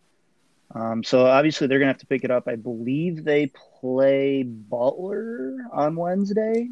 Um, 0.73 1.03
so 1.03 1.25
obviously 1.25 1.67
they're 1.67 1.79
gonna 1.79 1.91
have 1.91 1.99
to 1.99 2.05
pick 2.07 2.23
it 2.25 2.31
up. 2.31 2.47
I 2.47 2.55
believe 2.55 3.23
they 3.23 3.47
play 3.79 4.43
Butler 4.43 5.55
on 5.71 5.95
Wednesday, 5.95 6.69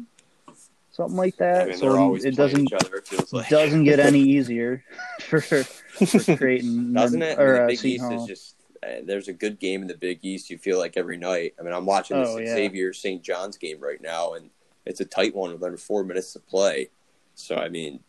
something 0.90 1.16
like 1.16 1.36
that. 1.36 1.62
I 1.62 1.66
mean, 1.70 1.76
so 1.78 2.14
it 2.16 2.36
doesn't 2.36 2.60
each 2.64 2.72
other, 2.74 2.96
it 3.10 3.32
like. 3.32 3.48
doesn't 3.48 3.84
get 3.84 3.98
any 4.00 4.20
easier 4.36 4.84
for 5.20 5.40
for 5.40 6.36
Creighton, 6.36 6.92
Doesn't 6.92 7.22
it? 7.22 7.38
Or 7.38 7.54
the 7.54 7.62
uh, 7.62 7.66
Big 7.68 7.84
East 7.86 8.04
Hall. 8.04 8.20
is 8.20 8.26
just 8.26 8.55
there's 9.04 9.28
a 9.28 9.32
good 9.32 9.58
game 9.58 9.82
in 9.82 9.88
the 9.88 9.96
Big 9.96 10.20
East. 10.22 10.50
You 10.50 10.58
feel 10.58 10.78
like 10.78 10.96
every 10.96 11.16
night. 11.16 11.54
I 11.58 11.62
mean, 11.62 11.72
I'm 11.72 11.86
watching 11.86 12.18
this 12.18 12.28
Oh, 12.30 12.38
yeah. 12.38 12.54
Xavier 12.54 12.92
St. 12.92 13.22
John's 13.22 13.56
game 13.56 13.80
right 13.80 14.00
now, 14.00 14.34
and 14.34 14.50
it's 14.84 15.00
a 15.00 15.04
tight 15.04 15.34
one 15.34 15.52
with 15.52 15.62
under 15.62 15.76
four 15.76 16.04
minutes 16.04 16.32
to 16.34 16.40
play. 16.40 16.90
So 17.34 17.56
I 17.56 17.68
mean, 17.68 18.00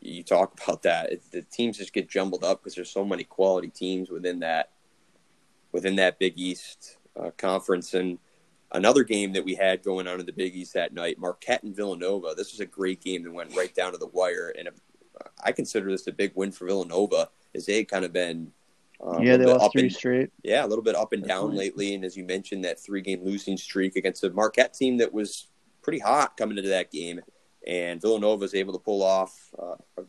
you 0.00 0.22
talk 0.22 0.58
about 0.64 0.82
that. 0.82 1.12
It, 1.12 1.22
the 1.30 1.42
teams 1.42 1.78
just 1.78 1.92
get 1.92 2.08
jumbled 2.08 2.44
up 2.44 2.60
because 2.60 2.74
there's 2.74 2.90
so 2.90 3.04
many 3.04 3.24
quality 3.24 3.68
teams 3.68 4.10
within 4.10 4.40
that 4.40 4.70
within 5.72 5.96
that 5.96 6.18
Big 6.18 6.38
East 6.38 6.98
uh, 7.20 7.30
conference, 7.36 7.94
and 7.94 8.18
another 8.72 9.02
game 9.02 9.32
that 9.32 9.44
we 9.44 9.54
had 9.54 9.82
going 9.82 10.06
on 10.06 10.20
in 10.20 10.26
the 10.26 10.32
Big 10.32 10.54
East 10.54 10.74
that 10.74 10.92
night, 10.94 11.18
Marquette 11.18 11.62
and 11.64 11.74
Villanova. 11.74 12.34
This 12.36 12.52
was 12.52 12.60
a 12.60 12.66
great 12.66 13.00
game 13.02 13.24
that 13.24 13.32
went 13.32 13.56
right 13.56 13.74
down 13.74 13.92
to 13.92 13.98
the 13.98 14.06
wire, 14.06 14.54
and 14.56 14.68
I 15.42 15.52
consider 15.52 15.90
this 15.90 16.06
a 16.06 16.12
big 16.12 16.32
win 16.34 16.52
for 16.52 16.66
Villanova, 16.66 17.30
as 17.54 17.66
they 17.66 17.78
had 17.78 17.88
kind 17.88 18.04
of 18.04 18.12
been. 18.12 18.52
Um, 19.02 19.22
yeah, 19.22 19.36
they 19.36 19.44
lost 19.44 19.72
three 19.72 19.82
and, 19.82 19.92
straight. 19.92 20.30
Yeah, 20.42 20.64
a 20.64 20.68
little 20.68 20.84
bit 20.84 20.94
up 20.94 21.12
and 21.12 21.22
down 21.22 21.50
Definitely. 21.50 21.64
lately, 21.64 21.94
and 21.94 22.04
as 22.04 22.16
you 22.16 22.24
mentioned, 22.24 22.64
that 22.64 22.82
three-game 22.82 23.24
losing 23.24 23.56
streak 23.56 23.96
against 23.96 24.24
a 24.24 24.30
Marquette 24.30 24.74
team 24.74 24.98
that 24.98 25.12
was 25.12 25.48
pretty 25.82 25.98
hot 25.98 26.36
coming 26.36 26.56
into 26.56 26.70
that 26.70 26.90
game, 26.90 27.20
and 27.66 28.00
Villanova 28.00 28.40
was 28.40 28.54
able 28.54 28.72
to 28.72 28.78
pull 28.78 29.02
off 29.02 29.50
uh, 29.58 29.76
a, 29.98 30.02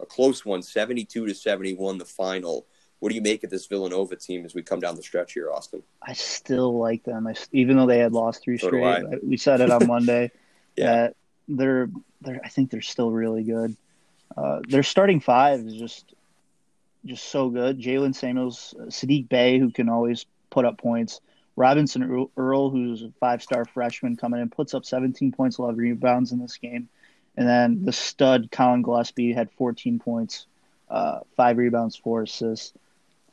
a 0.00 0.06
close 0.06 0.44
one, 0.44 0.62
seventy-two 0.62 1.26
to 1.26 1.34
seventy-one, 1.34 1.98
the 1.98 2.04
final 2.04 2.66
what 2.98 3.10
do 3.10 3.14
you 3.14 3.22
make 3.22 3.44
of 3.44 3.50
this 3.50 3.66
Villanova 3.66 4.16
team 4.16 4.44
as 4.44 4.54
we 4.54 4.62
come 4.62 4.80
down 4.80 4.96
the 4.96 5.02
stretch 5.02 5.34
here, 5.34 5.50
Austin? 5.50 5.82
I 6.02 6.14
still 6.14 6.78
like 6.78 7.04
them, 7.04 7.26
I, 7.26 7.34
even 7.52 7.76
though 7.76 7.86
they 7.86 7.98
had 7.98 8.12
lost 8.12 8.42
three 8.42 8.58
so 8.58 8.68
straight. 8.68 9.04
We 9.22 9.36
said 9.36 9.60
it 9.60 9.70
on 9.70 9.86
Monday 9.86 10.30
yeah. 10.76 10.86
that 10.86 11.16
they're 11.48 11.90
they're. 12.22 12.40
I 12.42 12.48
think 12.48 12.70
they're 12.70 12.80
still 12.80 13.10
really 13.10 13.42
good. 13.42 13.76
Uh, 14.36 14.60
their 14.68 14.82
starting 14.82 15.20
five 15.20 15.60
is 15.60 15.74
just 15.74 16.14
just 17.06 17.28
so 17.28 17.48
good. 17.48 17.80
Jalen 17.80 18.14
Samuels, 18.14 18.74
Sadiq 18.86 19.28
Bey, 19.28 19.58
who 19.58 19.70
can 19.70 19.88
always 19.88 20.26
put 20.50 20.64
up 20.64 20.78
points. 20.78 21.20
Robinson 21.56 22.28
Earl, 22.36 22.70
who's 22.70 23.02
a 23.02 23.10
five-star 23.18 23.64
freshman 23.64 24.16
coming 24.16 24.40
in, 24.40 24.50
puts 24.50 24.74
up 24.74 24.84
17 24.84 25.32
points, 25.32 25.58
11 25.58 25.78
rebounds 25.78 26.32
in 26.32 26.38
this 26.38 26.58
game. 26.58 26.88
And 27.36 27.48
then 27.48 27.84
the 27.84 27.92
stud 27.92 28.50
Collin 28.50 28.82
Gillespie 28.82 29.32
had 29.32 29.50
14 29.52 29.98
points, 29.98 30.46
uh, 30.90 31.20
five 31.36 31.56
rebounds, 31.56 31.96
four 31.96 32.22
assists. 32.22 32.72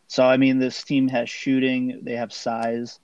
So 0.08 0.24
I 0.24 0.38
mean, 0.38 0.60
this 0.60 0.84
team 0.84 1.08
has 1.10 1.30
shooting, 1.30 2.00
they 2.04 2.16
have 2.16 2.34
size, 2.34 3.00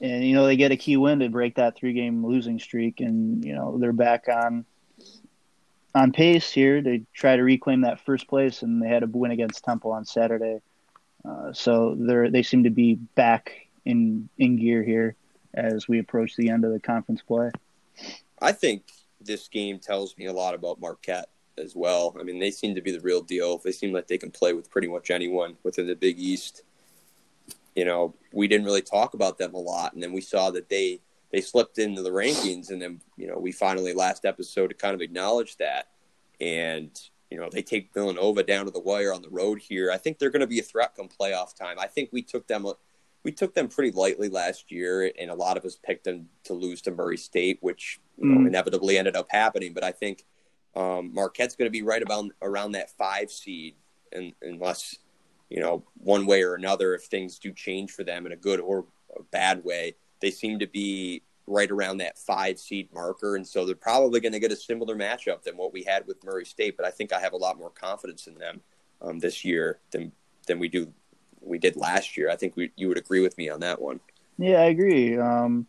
and 0.00 0.24
you 0.24 0.34
know 0.34 0.46
they 0.46 0.56
get 0.56 0.72
a 0.72 0.76
key 0.76 0.96
win 0.96 1.20
to 1.20 1.28
break 1.28 1.54
that 1.56 1.76
three-game 1.76 2.26
losing 2.26 2.58
streak, 2.58 3.00
and 3.00 3.44
you 3.44 3.54
know 3.54 3.78
they're 3.78 3.92
back 3.92 4.26
on 4.28 4.64
on 5.96 6.12
pace 6.12 6.52
here. 6.52 6.82
They 6.82 7.02
try 7.14 7.36
to 7.36 7.42
reclaim 7.42 7.80
that 7.80 8.00
first 8.00 8.28
place, 8.28 8.62
and 8.62 8.82
they 8.82 8.88
had 8.88 9.02
a 9.02 9.06
win 9.06 9.30
against 9.30 9.64
Temple 9.64 9.92
on 9.92 10.04
Saturday. 10.04 10.60
Uh, 11.24 11.52
so 11.52 11.96
they 11.98 12.28
they 12.28 12.42
seem 12.42 12.64
to 12.64 12.70
be 12.70 12.94
back 12.94 13.68
in 13.84 14.28
in 14.38 14.56
gear 14.56 14.82
here 14.82 15.16
as 15.54 15.88
we 15.88 15.98
approach 15.98 16.36
the 16.36 16.50
end 16.50 16.64
of 16.64 16.72
the 16.72 16.78
conference 16.78 17.22
play. 17.22 17.50
I 18.40 18.52
think 18.52 18.82
this 19.20 19.48
game 19.48 19.78
tells 19.78 20.16
me 20.18 20.26
a 20.26 20.32
lot 20.32 20.54
about 20.54 20.80
Marquette 20.80 21.30
as 21.56 21.74
well. 21.74 22.14
I 22.20 22.22
mean, 22.22 22.38
they 22.38 22.50
seem 22.50 22.74
to 22.74 22.82
be 22.82 22.92
the 22.92 23.00
real 23.00 23.22
deal. 23.22 23.56
They 23.56 23.72
seem 23.72 23.92
like 23.92 24.06
they 24.06 24.18
can 24.18 24.30
play 24.30 24.52
with 24.52 24.70
pretty 24.70 24.88
much 24.88 25.10
anyone 25.10 25.56
within 25.62 25.86
the 25.86 25.96
Big 25.96 26.18
East. 26.18 26.62
You 27.74 27.86
know, 27.86 28.14
we 28.32 28.48
didn't 28.48 28.66
really 28.66 28.82
talk 28.82 29.14
about 29.14 29.38
them 29.38 29.54
a 29.54 29.58
lot, 29.58 29.94
and 29.94 30.02
then 30.02 30.12
we 30.12 30.20
saw 30.20 30.50
that 30.50 30.68
they 30.68 31.00
they 31.32 31.40
slipped 31.40 31.78
into 31.78 32.02
the 32.02 32.10
rankings, 32.10 32.70
and 32.70 32.80
then 32.80 33.00
you 33.16 33.26
know 33.26 33.38
we 33.38 33.52
finally 33.52 33.92
last 33.92 34.24
episode 34.24 34.68
to 34.68 34.74
kind 34.74 34.94
of 34.94 35.00
acknowledge 35.00 35.56
that, 35.56 35.88
and 36.40 36.90
you 37.30 37.38
know 37.38 37.48
they 37.50 37.62
take 37.62 37.92
Villanova 37.92 38.42
down 38.42 38.66
to 38.66 38.70
the 38.70 38.80
wire 38.80 39.12
on 39.12 39.22
the 39.22 39.30
road 39.30 39.60
here. 39.60 39.90
I 39.90 39.96
think 39.96 40.18
they're 40.18 40.30
going 40.30 40.40
to 40.40 40.46
be 40.46 40.60
a 40.60 40.64
threat 40.64 40.94
come 40.96 41.08
playoff 41.08 41.54
time. 41.54 41.78
I 41.78 41.86
think 41.86 42.10
we 42.12 42.22
took 42.22 42.46
them 42.46 42.66
we 43.26 43.32
took 43.32 43.54
them 43.54 43.66
pretty 43.66 43.90
lightly 43.90 44.28
last 44.28 44.70
year, 44.70 45.10
and 45.18 45.32
a 45.32 45.34
lot 45.34 45.56
of 45.56 45.64
us 45.64 45.76
picked 45.76 46.04
them 46.04 46.28
to 46.44 46.54
lose 46.54 46.80
to 46.82 46.92
Murray 46.92 47.16
State, 47.16 47.58
which 47.60 47.98
you 48.18 48.28
know, 48.28 48.40
mm. 48.40 48.46
inevitably 48.46 48.96
ended 48.96 49.16
up 49.16 49.26
happening. 49.30 49.72
But 49.72 49.82
I 49.82 49.90
think 49.90 50.24
um, 50.76 51.12
Marquette's 51.12 51.56
going 51.56 51.66
to 51.66 51.72
be 51.72 51.82
right 51.82 52.02
about 52.02 52.26
around 52.40 52.72
that 52.72 52.96
five 52.96 53.32
seed, 53.32 53.74
and, 54.12 54.32
unless 54.42 54.98
you 55.50 55.58
know 55.58 55.82
one 55.98 56.24
way 56.24 56.44
or 56.44 56.54
another, 56.54 56.94
if 56.94 57.06
things 57.06 57.40
do 57.40 57.50
change 57.52 57.90
for 57.90 58.04
them 58.04 58.26
in 58.26 58.32
a 58.32 58.36
good 58.36 58.60
or 58.60 58.84
a 59.18 59.24
bad 59.24 59.64
way, 59.64 59.96
they 60.20 60.30
seem 60.30 60.58
to 60.58 60.66
be 60.66 61.22
right 61.46 61.70
around 61.70 61.98
that 61.98 62.18
five 62.18 62.58
seed 62.58 62.88
marker, 62.92 63.36
and 63.36 63.46
so 63.46 63.64
they're 63.64 63.74
probably 63.74 64.20
going 64.20 64.32
to 64.32 64.40
get 64.40 64.52
a 64.52 64.56
similar 64.56 64.96
matchup 64.96 65.42
than 65.42 65.56
what 65.56 65.72
we 65.72 65.82
had 65.82 66.06
with 66.06 66.24
Murray 66.24 66.44
State. 66.44 66.76
But 66.76 66.86
I 66.86 66.90
think 66.90 67.12
I 67.12 67.20
have 67.20 67.32
a 67.32 67.36
lot 67.36 67.58
more 67.58 67.70
confidence 67.70 68.26
in 68.26 68.34
them 68.34 68.60
um, 69.00 69.18
this 69.18 69.44
year 69.44 69.78
than 69.90 70.12
than 70.46 70.58
we 70.58 70.68
do 70.68 70.92
we 71.40 71.58
did 71.58 71.76
last 71.76 72.16
year. 72.16 72.30
I 72.30 72.36
think 72.36 72.56
we, 72.56 72.72
you 72.76 72.88
would 72.88 72.98
agree 72.98 73.20
with 73.20 73.36
me 73.38 73.48
on 73.48 73.60
that 73.60 73.80
one. 73.80 74.00
Yeah, 74.38 74.60
I 74.60 74.64
agree. 74.64 75.16
Um, 75.16 75.66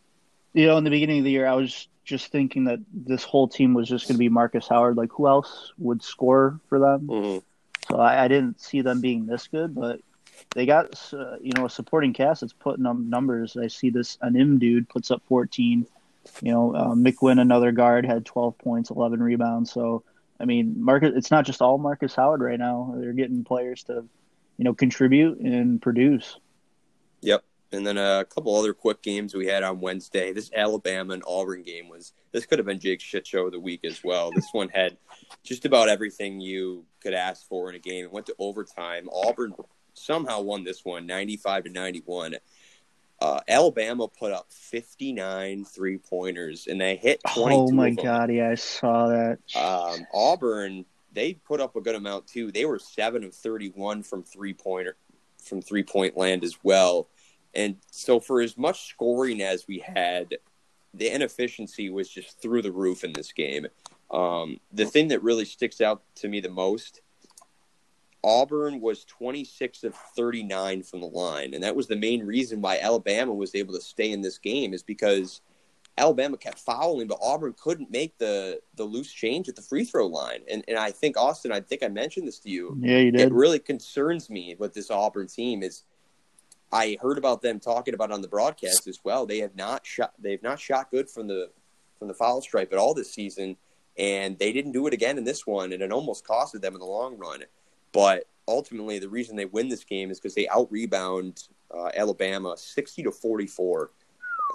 you 0.54 0.66
know, 0.66 0.78
in 0.78 0.84
the 0.84 0.90
beginning 0.90 1.20
of 1.20 1.24
the 1.24 1.32
year, 1.32 1.48
I 1.48 1.54
was 1.54 1.88
just 2.04 2.32
thinking 2.32 2.66
that 2.66 2.80
this 2.92 3.24
whole 3.24 3.48
team 3.48 3.74
was 3.74 3.88
just 3.88 4.08
going 4.08 4.16
to 4.16 4.20
be 4.20 4.30
Markus 4.30 4.68
Howard. 4.68 4.98
Like, 4.98 5.12
who 5.12 5.28
else 5.28 5.72
would 5.78 6.02
score 6.02 6.60
for 6.68 6.80
them? 6.80 7.08
Mm-hmm. 7.08 7.38
So 7.90 8.00
I, 8.00 8.26
I, 8.26 8.28
didn't 8.28 8.60
see 8.60 8.82
them 8.82 9.00
being 9.00 9.26
this 9.26 9.48
good, 9.48 9.74
but 9.74 10.02
they 10.52 10.66
got 10.66 11.14
uh, 11.14 11.38
you 11.42 11.52
know 11.56 11.66
a 11.66 11.70
supporting 11.70 12.14
cast 12.14 12.42
that's 12.42 12.54
putting 12.54 12.86
up 12.86 12.98
numbers. 12.98 13.58
I 13.58 13.68
see 13.68 13.90
this 13.90 14.18
Anim 14.22 14.60
dude 14.60 14.90
puts 14.90 15.12
up 15.12 15.22
14. 15.28 15.86
You 16.42 16.52
know, 16.52 16.76
uh, 16.76 16.94
McEwen, 16.94 17.40
another 17.40 17.72
guard, 17.72 18.06
had 18.06 18.26
12 18.26 18.58
points, 18.58 18.90
11 18.90 19.24
rebounds. 19.24 19.72
So 19.72 20.04
I 20.40 20.46
mean, 20.46 20.76
Marcus, 20.78 21.14
it's 21.16 21.32
not 21.32 21.46
just 21.46 21.62
all 21.62 21.78
Markus 21.78 22.16
Howard 22.16 22.42
right 22.42 22.60
now. 22.60 22.94
They're 22.98 23.14
getting 23.14 23.44
players 23.44 23.84
to, 23.84 24.06
you 24.58 24.64
know, 24.64 24.74
contribute 24.74 25.40
and 25.40 25.82
produce. 25.82 26.38
Yep. 27.22 27.44
And 27.74 27.86
then 27.86 27.98
a 27.98 28.24
couple 28.24 28.56
other 28.56 28.74
quick 28.74 29.02
games 29.02 29.34
we 29.34 29.48
had 29.48 29.64
on 29.64 29.82
Wednesday. 29.82 30.32
This 30.32 30.52
Alabama 30.56 31.14
and 31.14 31.24
Auburn 31.28 31.64
game 31.64 31.90
was 31.90 32.14
this 32.32 32.46
could 32.46 32.60
have 32.60 32.66
been 32.66 32.80
Jake's 32.80 33.04
shit 33.04 33.28
show 33.28 33.48
of 33.48 33.52
the 33.52 33.60
week 33.60 33.82
as 33.84 34.04
well. 34.04 34.32
This 34.32 34.48
one 34.54 34.70
had 34.70 34.98
just 35.44 35.66
about 35.66 35.90
everything 35.90 36.40
you 36.40 36.86
could 37.02 37.14
ask 37.14 37.46
for 37.48 37.70
in 37.70 37.76
a 37.76 37.80
game. 37.80 38.06
It 38.06 38.12
went 38.12 38.28
to 38.28 38.36
overtime. 38.40 39.10
Auburn 39.12 39.54
somehow 39.98 40.42
won 40.42 40.64
this 40.64 40.84
one, 40.86 41.06
ninety-five 41.06 41.64
to 41.66 41.70
ninety-one. 41.70 42.36
Uh, 43.20 43.40
Alabama 43.48 44.08
put 44.08 44.32
up 44.32 44.46
59 44.52 45.66
three 45.66 45.98
pointers 45.98 46.68
and 46.68 46.80
they 46.80 46.96
hit 46.96 47.20
22. 47.34 47.60
Oh 47.60 47.72
my 47.72 47.90
god, 47.90 48.32
yeah, 48.32 48.50
I 48.50 48.56
saw 48.56 49.08
that. 49.08 49.40
Um, 49.56 50.06
Auburn, 50.14 50.86
they 51.14 51.34
put 51.34 51.60
up 51.60 51.76
a 51.76 51.82
good 51.82 51.96
amount 51.96 52.28
too. 52.28 52.52
They 52.52 52.66
were 52.66 52.78
seven 52.78 53.24
of 53.24 53.34
31 53.34 54.04
from 54.04 54.22
three 54.22 54.54
pointer 54.54 54.98
from 55.44 55.62
three 55.62 55.84
point 55.84 56.18
land 56.18 56.44
as 56.44 56.58
well. 56.64 57.08
And 57.54 57.78
so, 57.90 58.20
for 58.20 58.42
as 58.42 58.58
much 58.58 58.88
scoring 58.88 59.42
as 59.42 59.68
we 59.68 59.80
had, 59.80 60.36
the 60.94 61.10
inefficiency 61.14 61.90
was 61.90 62.10
just 62.10 62.40
through 62.42 62.62
the 62.62 62.72
roof 62.72 63.04
in 63.04 63.14
this 63.14 63.32
game. 63.32 63.68
Um, 64.12 64.60
the 64.72 64.86
thing 64.86 65.08
that 65.10 65.24
really 65.24 65.46
sticks 65.46 65.82
out 65.82 66.04
to 66.16 66.28
me 66.28 66.40
the 66.40 66.50
most 66.50 67.02
Auburn 68.24 68.82
was 68.82 69.06
26 69.06 69.84
of 69.84 69.96
39 69.96 70.84
from 70.84 71.02
the 71.02 71.08
line. 71.08 71.54
And 71.54 71.64
that 71.64 71.76
was 71.76 71.88
the 71.88 71.96
main 71.96 72.26
reason 72.26 72.62
why 72.62 72.80
Alabama 72.80 73.34
was 73.34 73.56
able 73.56 73.74
to 73.74 73.82
stay 73.82 74.12
in 74.12 74.22
this 74.22 74.38
game, 74.38 74.74
is 74.74 74.84
because 74.84 75.42
Alabama 75.98 76.38
kept 76.38 76.60
fouling, 76.60 77.08
but 77.08 77.20
Auburn 77.22 77.56
couldn't 77.60 77.92
make 77.92 78.18
the, 78.18 78.60
the 78.76 78.84
loose 78.84 79.12
change 79.12 79.50
at 79.50 79.56
the 79.56 79.62
free 79.62 79.86
throw 79.86 80.08
line. 80.08 80.42
And, 80.50 80.64
and 80.68 80.78
I 80.78 80.92
think, 80.92 81.18
Austin, 81.18 81.52
I 81.52 81.62
think 81.62 81.84
I 81.84 81.88
mentioned 81.88 82.28
this 82.28 82.40
to 82.40 82.50
you. 82.50 82.78
Yeah, 82.80 83.00
you 83.00 83.12
did. 83.12 83.22
It 83.22 83.34
really 83.34 83.60
concerns 83.60 84.30
me 84.30 84.56
with 84.60 84.74
this 84.74 84.92
Auburn 84.92 85.28
team 85.28 85.64
is 85.64 85.84
I 86.72 86.98
heard 87.02 87.18
about 87.18 87.42
them 87.42 87.60
talking 87.60 87.94
about 87.94 88.12
on 88.12 88.22
the 88.22 88.28
broadcast 88.28 88.88
as 88.88 89.00
well. 89.04 89.26
They 89.26 89.40
have 89.40 89.56
not 89.56 89.86
shot. 89.86 90.14
They've 90.20 90.44
not 90.44 90.60
shot 90.60 90.92
good 90.92 91.10
from 91.10 91.28
the 91.28 91.50
from 91.98 92.08
the 92.08 92.14
foul 92.14 92.42
stripe 92.42 92.74
at 92.74 92.78
all 92.78 92.94
this 92.94 93.14
season, 93.14 93.58
and 93.98 94.38
they 94.38 94.52
didn't 94.52 94.74
do 94.74 94.86
it 94.88 94.94
again 94.94 95.18
in 95.18 95.24
this 95.24 95.48
one, 95.48 95.72
and 95.72 95.82
it 95.82 95.92
almost 95.92 96.26
costed 96.26 96.62
them 96.62 96.74
in 96.74 96.80
the 96.80 96.86
long 96.86 97.18
run. 97.18 97.44
But 97.92 98.26
ultimately, 98.48 99.00
the 99.00 99.10
reason 99.10 99.36
they 99.36 99.46
win 99.46 99.70
this 99.70 99.84
game 99.84 100.12
is 100.12 100.20
because 100.20 100.36
they 100.36 100.48
out 100.48 100.72
rebound 100.72 101.48
uh, 101.74 101.90
Alabama 101.96 102.56
sixty 102.58 103.04
to 103.04 103.12
forty 103.12 103.48
four. 103.48 103.92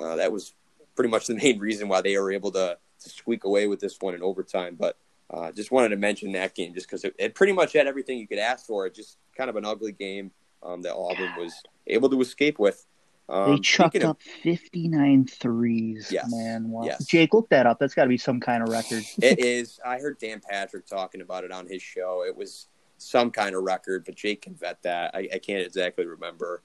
Uh, 0.03 0.17
that 0.17 0.33
was 0.33 0.55
pretty 0.95 1.11
much 1.11 1.27
the 1.27 1.35
main 1.43 1.59
reason 1.59 1.89
why 1.89 2.01
they 2.01 2.17
were 2.17 2.33
able 2.33 2.51
to, 2.53 2.79
to 3.01 3.11
squeak 3.11 3.45
away 3.45 3.67
with 3.67 3.81
this 3.81 3.97
one 4.01 4.15
in 4.15 4.23
overtime. 4.23 4.77
But 4.79 4.97
uh, 5.31 5.51
just 5.53 5.71
wanted 5.71 5.91
to 5.91 5.97
mention 5.97 6.33
that 6.33 6.55
game 6.55 6.75
just 6.75 6.87
because 6.87 7.05
it, 7.05 7.15
it 7.19 7.35
pretty 7.35 7.53
much 7.53 7.73
had 7.73 7.87
everything 7.87 8.19
you 8.19 8.29
could 8.29 8.39
ask 8.39 8.67
for. 8.67 8.87
It 8.87 8.95
just 8.95 9.17
kind 9.37 9.49
of 9.49 9.57
an 9.57 9.65
ugly 9.65 9.93
game 9.93 10.31
um, 10.63 10.83
that 10.83 10.95
Auburn 10.95 11.33
was 11.39 11.55
able 11.87 12.11
to 12.11 12.21
escape 12.21 12.59
with. 12.59 12.85
Um, 13.29 13.53
they 13.53 13.61
chucked 13.61 14.05
up 14.05 14.21
59 14.21 15.27
threes, 15.27 16.09
yes, 16.11 16.31
man. 16.31 16.69
Wow. 16.69 16.85
Yes. 16.85 17.07
Jake, 17.07 17.33
look 17.33 17.49
that 17.49 17.67
up. 17.67 17.79
That's 17.79 17.95
got 17.95 18.05
to 18.05 18.09
be 18.09 18.19
some 18.19 18.41
kind 18.41 18.63
of 18.63 18.69
record. 18.69 19.05
it 19.23 19.39
is. 19.45 19.81
I 19.85 19.99
heard 19.99 20.19
Dan 20.19 20.41
Patrick 20.47 20.87
talking 20.87 21.23
about 21.23 21.45
it 21.45 21.53
on 21.53 21.67
his 21.67 21.81
show. 21.81 22.25
It 22.27 22.37
was 22.37 22.67
some 23.03 23.31
kind 23.31 23.55
of 23.55 23.63
record, 23.63 24.05
but 24.05 24.15
Jake 24.15 24.43
can 24.43 24.55
vet 24.55 24.83
that. 24.83 25.15
I, 25.15 25.29
I 25.35 25.39
can't 25.39 25.65
exactly 25.65 26.07
remember. 26.07 26.63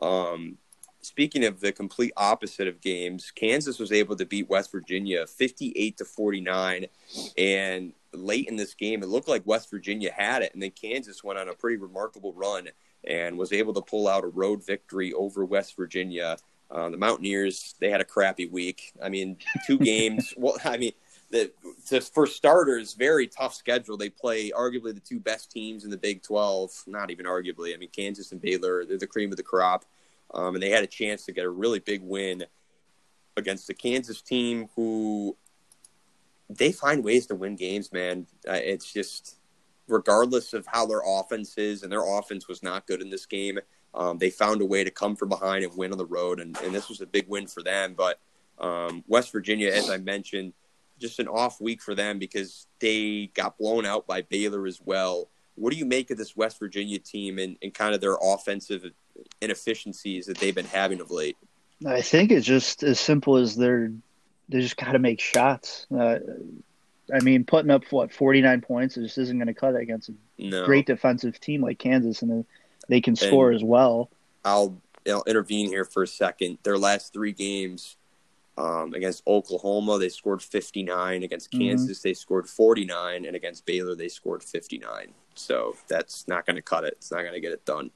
Um, 0.00 0.58
speaking 1.04 1.44
of 1.44 1.60
the 1.60 1.72
complete 1.72 2.12
opposite 2.16 2.68
of 2.68 2.80
games, 2.80 3.30
Kansas 3.30 3.78
was 3.78 3.92
able 3.92 4.16
to 4.16 4.26
beat 4.26 4.48
West 4.48 4.72
Virginia 4.72 5.26
58 5.26 5.96
to 5.98 6.04
49. 6.04 6.86
And 7.38 7.92
late 8.12 8.48
in 8.48 8.56
this 8.56 8.74
game, 8.74 9.02
it 9.02 9.08
looked 9.08 9.28
like 9.28 9.46
West 9.46 9.70
Virginia 9.70 10.10
had 10.12 10.42
it. 10.42 10.52
And 10.54 10.62
then 10.62 10.70
Kansas 10.70 11.22
went 11.22 11.38
on 11.38 11.48
a 11.48 11.54
pretty 11.54 11.76
remarkable 11.76 12.32
run 12.32 12.68
and 13.06 13.36
was 13.38 13.52
able 13.52 13.74
to 13.74 13.82
pull 13.82 14.08
out 14.08 14.24
a 14.24 14.28
road 14.28 14.64
victory 14.64 15.12
over 15.12 15.44
West 15.44 15.76
Virginia. 15.76 16.36
Uh, 16.70 16.88
the 16.88 16.96
Mountaineers 16.96 17.74
they 17.78 17.90
had 17.90 18.00
a 18.00 18.04
crappy 18.04 18.46
week. 18.46 18.92
I 19.02 19.08
mean, 19.08 19.36
two 19.66 19.78
games. 19.92 20.34
Well, 20.36 20.56
I 20.64 20.76
mean, 20.76 20.92
just 21.88 22.14
for 22.14 22.26
starters, 22.26 22.94
very 22.94 23.26
tough 23.26 23.54
schedule. 23.54 23.96
They 23.96 24.10
play 24.10 24.50
arguably 24.50 24.94
the 24.94 25.00
two 25.00 25.20
best 25.20 25.50
teams 25.50 25.84
in 25.84 25.90
the 25.90 25.96
Big 25.96 26.22
Twelve. 26.22 26.70
Not 26.86 27.10
even 27.10 27.26
arguably. 27.26 27.74
I 27.74 27.76
mean, 27.76 27.90
Kansas 27.90 28.32
and 28.32 28.40
Baylor 28.40 28.84
they're 28.84 28.98
the 28.98 29.06
cream 29.06 29.30
of 29.30 29.36
the 29.36 29.42
crop, 29.42 29.84
um, 30.32 30.54
and 30.54 30.62
they 30.62 30.70
had 30.70 30.84
a 30.84 30.88
chance 30.88 31.24
to 31.24 31.32
get 31.32 31.44
a 31.44 31.50
really 31.50 31.80
big 31.80 32.02
win 32.02 32.44
against 33.36 33.66
the 33.66 33.74
Kansas 33.74 34.22
team 34.22 34.68
who 34.76 35.36
they 36.48 36.72
find 36.72 37.02
ways 37.02 37.26
to 37.26 37.34
win 37.34 37.56
games, 37.56 37.92
man. 37.92 38.26
Uh, 38.48 38.52
it's 38.52 38.92
just 38.92 39.36
regardless 39.88 40.52
of 40.52 40.66
how 40.66 40.86
their 40.86 41.02
offense 41.04 41.58
is, 41.58 41.82
and 41.82 41.90
their 41.90 42.06
offense 42.06 42.48
was 42.48 42.62
not 42.62 42.86
good 42.86 43.02
in 43.02 43.10
this 43.10 43.26
game. 43.26 43.58
Um, 43.94 44.18
they 44.18 44.30
found 44.30 44.60
a 44.60 44.66
way 44.66 44.82
to 44.82 44.90
come 44.90 45.14
from 45.14 45.28
behind 45.28 45.64
and 45.64 45.76
win 45.76 45.92
on 45.92 45.98
the 45.98 46.06
road, 46.06 46.40
and, 46.40 46.56
and 46.58 46.74
this 46.74 46.88
was 46.88 47.00
a 47.00 47.06
big 47.06 47.28
win 47.28 47.46
for 47.46 47.62
them. 47.62 47.94
But 47.94 48.18
um, 48.58 49.04
West 49.06 49.32
Virginia, 49.32 49.70
as 49.70 49.90
I 49.90 49.98
mentioned, 49.98 50.52
just 50.98 51.18
an 51.18 51.28
off 51.28 51.60
week 51.60 51.82
for 51.82 51.94
them 51.94 52.18
because 52.18 52.66
they 52.80 53.30
got 53.34 53.58
blown 53.58 53.84
out 53.86 54.06
by 54.06 54.22
Baylor 54.22 54.66
as 54.66 54.80
well. 54.84 55.28
What 55.56 55.72
do 55.72 55.78
you 55.78 55.84
make 55.86 56.10
of 56.10 56.18
this 56.18 56.36
West 56.36 56.58
Virginia 56.58 56.98
team 56.98 57.38
and, 57.38 57.56
and 57.62 57.72
kind 57.72 57.94
of 57.94 58.00
their 58.00 58.16
offensive 58.20 58.84
inefficiencies 59.40 60.26
that 60.26 60.38
they've 60.38 60.54
been 60.54 60.66
having 60.66 61.00
of 61.00 61.10
late? 61.10 61.36
I 61.86 62.00
think 62.00 62.30
it's 62.30 62.46
just 62.46 62.82
as 62.82 62.98
simple 62.98 63.36
as 63.36 63.56
they're 63.56 63.92
they 64.48 64.60
just 64.60 64.76
got 64.76 64.92
to 64.92 64.98
make 64.98 65.20
shots. 65.20 65.86
Uh, 65.96 66.18
I 67.14 67.20
mean, 67.20 67.44
putting 67.44 67.70
up 67.70 67.84
what 67.90 68.12
forty 68.12 68.40
nine 68.40 68.60
points 68.60 68.94
just 68.94 69.18
isn't 69.18 69.38
going 69.38 69.46
to 69.48 69.54
cut 69.54 69.74
it 69.74 69.82
against 69.82 70.08
a 70.08 70.14
No. 70.38 70.64
great 70.64 70.86
defensive 70.86 71.38
team 71.40 71.62
like 71.62 71.78
Kansas, 71.78 72.22
and 72.22 72.44
they 72.88 73.00
can 73.00 73.16
score 73.16 73.52
as 73.52 73.62
well. 73.64 74.10
I'll, 74.44 74.80
I'll 75.08 75.24
intervene 75.26 75.68
here 75.68 75.84
for 75.84 76.02
a 76.02 76.06
second. 76.06 76.58
Their 76.62 76.78
last 76.78 77.12
three 77.12 77.32
games 77.32 77.96
um, 78.56 78.94
against 78.94 79.22
Oklahoma, 79.26 79.98
they 79.98 80.08
scored 80.08 80.42
59. 80.42 81.22
Against 81.22 81.50
Mhm. 81.50 81.58
Kansas, 81.58 82.00
they 82.02 82.14
scored 82.14 82.48
49. 82.48 83.24
And 83.24 83.34
against 83.36 83.66
Baylor, 83.66 83.94
they 83.94 84.08
scored 84.08 84.42
59. 84.44 85.08
So 85.34 85.74
that's 85.88 86.28
not 86.28 86.46
going 86.46 86.56
to 86.56 86.62
cut 86.62 86.84
it. 86.84 86.94
It's 86.98 87.10
not 87.10 87.22
going 87.22 87.34
to 87.34 87.40
get 87.40 87.52
it 87.52 87.64
done. 87.64 87.90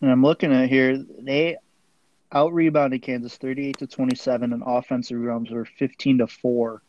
And 0.00 0.10
I'm 0.10 0.22
looking 0.22 0.52
at 0.52 0.68
here, 0.68 0.96
they 0.96 1.56
out 2.32 2.52
rebounded 2.54 3.02
Kansas 3.02 3.36
38 3.36 3.78
to 3.78 3.86
27, 3.88 4.52
and 4.52 4.62
offensive 4.64 5.18
rebounds 5.18 5.50
were 5.50 5.64
15 5.64 6.18
to 6.18 6.26
4 6.28 6.80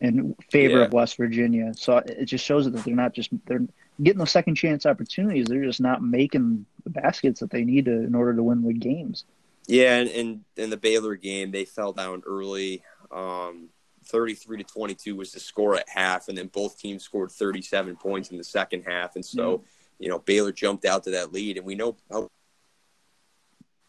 in 0.00 0.34
favor 0.50 0.78
Yeah. 0.80 0.84
of 0.86 0.92
West 0.92 1.16
Virginia. 1.16 1.72
So 1.76 1.98
it 1.98 2.24
just 2.24 2.44
shows 2.44 2.70
that 2.70 2.82
they're 2.84 2.96
not 2.96 3.12
just 3.14 3.30
they're 3.46 3.64
getting 4.02 4.18
those 4.18 4.32
second 4.32 4.56
chance 4.56 4.84
opportunities. 4.84 5.46
They're 5.46 5.62
just 5.64 5.80
not 5.80 6.02
making 6.02 6.66
the 6.82 6.90
baskets 6.90 7.38
that 7.38 7.50
they 7.50 7.62
need 7.64 7.84
to 7.84 7.92
in 8.02 8.16
order 8.16 8.34
to 8.34 8.42
win 8.42 8.62
the 8.64 8.72
games. 8.72 9.24
Yeah, 9.66 9.96
and, 9.98 10.10
and 10.10 10.44
in 10.56 10.70
the 10.70 10.76
Baylor 10.76 11.14
game, 11.16 11.50
they 11.50 11.64
fell 11.64 11.92
down 11.92 12.22
early. 12.26 12.82
Um, 13.10 13.68
33 14.06 14.58
to 14.58 14.64
22 14.64 15.16
was 15.16 15.32
the 15.32 15.40
score 15.40 15.76
at 15.76 15.88
half, 15.88 16.28
and 16.28 16.36
then 16.36 16.48
both 16.48 16.78
teams 16.78 17.04
scored 17.04 17.30
37 17.30 17.96
points 17.96 18.30
in 18.30 18.38
the 18.38 18.44
second 18.44 18.82
half. 18.82 19.14
And 19.14 19.24
so, 19.24 19.64
you 19.98 20.08
know, 20.08 20.18
Baylor 20.18 20.52
jumped 20.52 20.84
out 20.84 21.04
to 21.04 21.10
that 21.12 21.32
lead, 21.32 21.56
and 21.56 21.66
we 21.66 21.74
know 21.74 21.96
how 22.10 22.28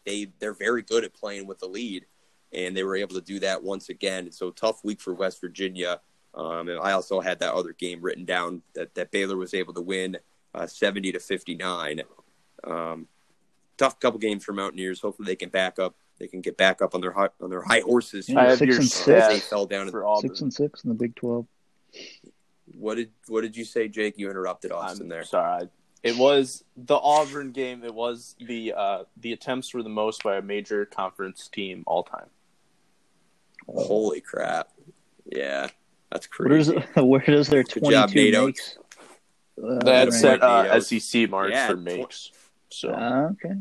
they 0.06 0.28
they're 0.38 0.54
very 0.54 0.82
good 0.82 1.04
at 1.04 1.14
playing 1.14 1.46
with 1.46 1.58
the 1.58 1.66
lead, 1.66 2.06
and 2.52 2.76
they 2.76 2.84
were 2.84 2.96
able 2.96 3.14
to 3.14 3.20
do 3.20 3.40
that 3.40 3.62
once 3.62 3.88
again. 3.88 4.24
And 4.24 4.34
so, 4.34 4.50
tough 4.50 4.84
week 4.84 5.00
for 5.00 5.14
West 5.14 5.40
Virginia. 5.40 6.00
Um, 6.34 6.68
and 6.68 6.80
I 6.80 6.92
also 6.92 7.20
had 7.20 7.38
that 7.40 7.54
other 7.54 7.72
game 7.72 8.00
written 8.02 8.24
down 8.24 8.62
that 8.74 8.94
that 8.94 9.10
Baylor 9.10 9.36
was 9.36 9.54
able 9.54 9.74
to 9.74 9.80
win 9.80 10.18
uh, 10.54 10.66
70 10.66 11.12
to 11.12 11.20
59. 11.20 12.02
Um, 12.64 13.08
tough 13.76 13.98
couple 14.00 14.18
games 14.18 14.44
for 14.44 14.52
Mountaineers. 14.52 15.00
Hopefully, 15.00 15.26
they 15.26 15.36
can 15.36 15.48
back 15.48 15.78
up. 15.78 15.94
They 16.18 16.26
can 16.28 16.40
get 16.40 16.56
back 16.56 16.80
up 16.80 16.94
on 16.94 17.00
their 17.00 17.10
high, 17.12 17.28
on 17.40 17.50
their 17.50 17.62
high 17.62 17.80
horses. 17.80 18.28
Yeah, 18.28 18.40
I 18.40 18.44
have 18.50 18.58
six 18.58 18.68
your 18.70 18.80
and 18.80 18.88
six. 18.90 19.28
they 19.28 19.40
fell 19.40 19.66
down. 19.66 19.90
for 19.90 20.06
Auburn. 20.06 20.28
Six 20.30 20.40
and 20.42 20.52
six 20.54 20.84
in 20.84 20.88
the 20.90 20.94
Big 20.94 21.14
12. 21.16 21.46
What 22.78 22.94
did 22.96 23.10
what 23.28 23.40
did 23.42 23.56
you 23.56 23.64
say, 23.64 23.88
Jake? 23.88 24.14
You 24.18 24.30
interrupted 24.30 24.72
I'm 24.72 24.78
Austin 24.78 25.08
there. 25.08 25.24
sorry. 25.24 25.68
It 26.02 26.16
was 26.16 26.64
the 26.76 26.96
Auburn 26.96 27.50
game. 27.52 27.82
It 27.84 27.94
was 27.94 28.36
the 28.38 28.74
uh, 28.76 29.04
the 29.16 29.32
attempts 29.32 29.72
were 29.74 29.82
the 29.82 29.88
most 29.88 30.22
by 30.22 30.36
a 30.36 30.42
major 30.42 30.84
conference 30.86 31.48
team 31.48 31.82
all 31.86 32.02
time. 32.04 32.26
Holy 33.68 34.20
crap! 34.20 34.68
Yeah, 35.24 35.68
that's 36.12 36.28
Where 36.38 36.48
does, 36.58 36.70
crazy. 36.70 36.86
where 37.00 37.20
does 37.24 37.48
their 37.48 37.62
Good 37.64 37.84
job, 37.90 38.10
22 38.12 38.30
Nato. 38.32 38.46
makes? 38.46 38.78
Uh, 39.62 39.84
That 39.84 40.04
right. 40.08 40.12
set 40.12 40.42
uh, 40.42 40.80
SEC 40.80 41.30
marks 41.30 41.52
Yeah, 41.52 41.68
for 41.68 41.76
tw- 41.76 41.82
makes. 41.82 42.30
So 42.74 42.90
Uh, 42.90 43.30
okay. 43.32 43.54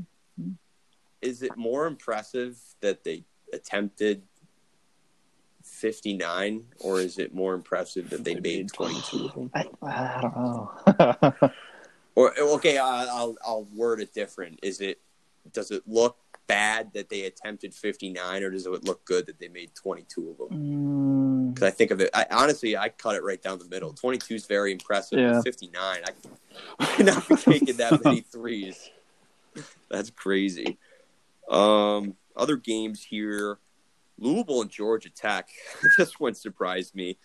Is 1.21 1.41
it 1.41 1.55
more 1.55 1.85
impressive 1.87 2.59
that 2.81 3.03
they 3.03 3.23
attempted 3.53 4.23
fifty 5.63 6.13
nine, 6.13 6.65
or 6.79 6.99
is 6.99 7.17
it 7.17 7.33
more 7.33 7.53
impressive 7.53 8.09
that 8.09 8.23
they, 8.25 8.35
made 8.35 8.71
twenty 8.73 8.99
two? 9.09 9.49
I, 9.55 9.65
I 9.81 10.21
don't 10.21 10.35
know. 10.35 11.51
Or 12.15 12.31
okay, 12.37 12.77
I- 12.77 13.05
I'll 13.05 13.35
I'll 13.43 13.63
word 13.73 13.99
it 13.99 14.13
different. 14.13 14.59
Is 14.61 14.81
it 14.81 14.99
does 15.51 15.71
it 15.71 15.81
look 15.87 16.17
bad 16.45 16.93
that 16.93 17.09
they 17.09 17.23
attempted 17.25 17.73
fifty 17.73 18.09
nine, 18.11 18.43
or 18.43 18.51
does 18.51 18.67
it 18.67 18.83
look 18.83 19.03
good 19.05 19.25
that 19.25 19.39
they 19.39 19.47
made 19.47 19.73
twenty 19.73 20.05
two 20.07 20.29
of 20.29 20.37
them? 20.37 20.59
Mm, 20.59 21.53
Because 21.55 21.67
I 21.67 21.71
think 21.71 21.89
of 21.89 22.01
it, 22.01 22.11
I, 22.13 22.27
honestly, 22.29 22.77
I 22.77 22.89
cut 22.89 23.15
it 23.15 23.23
right 23.23 23.41
down 23.41 23.57
the 23.57 23.65
middle. 23.65 23.93
22 23.93 24.35
is 24.35 24.45
very 24.45 24.71
impressive. 24.71 25.17
Yeah. 25.19 25.41
59, 25.41 25.73
I, 25.83 26.01
I 26.79 26.85
cannot 26.85 27.27
be 27.27 27.35
taking 27.35 27.77
that 27.77 27.99
many 28.05 28.21
threes. 28.21 28.91
That's 29.89 30.09
crazy. 30.09 30.77
Um, 31.49 32.15
other 32.35 32.55
games 32.55 33.03
here 33.03 33.59
Louisville 34.17 34.61
and 34.61 34.69
Georgia 34.69 35.09
Tech. 35.09 35.49
this 35.97 36.19
one 36.19 36.35
surprised 36.35 36.95
me. 36.95 37.17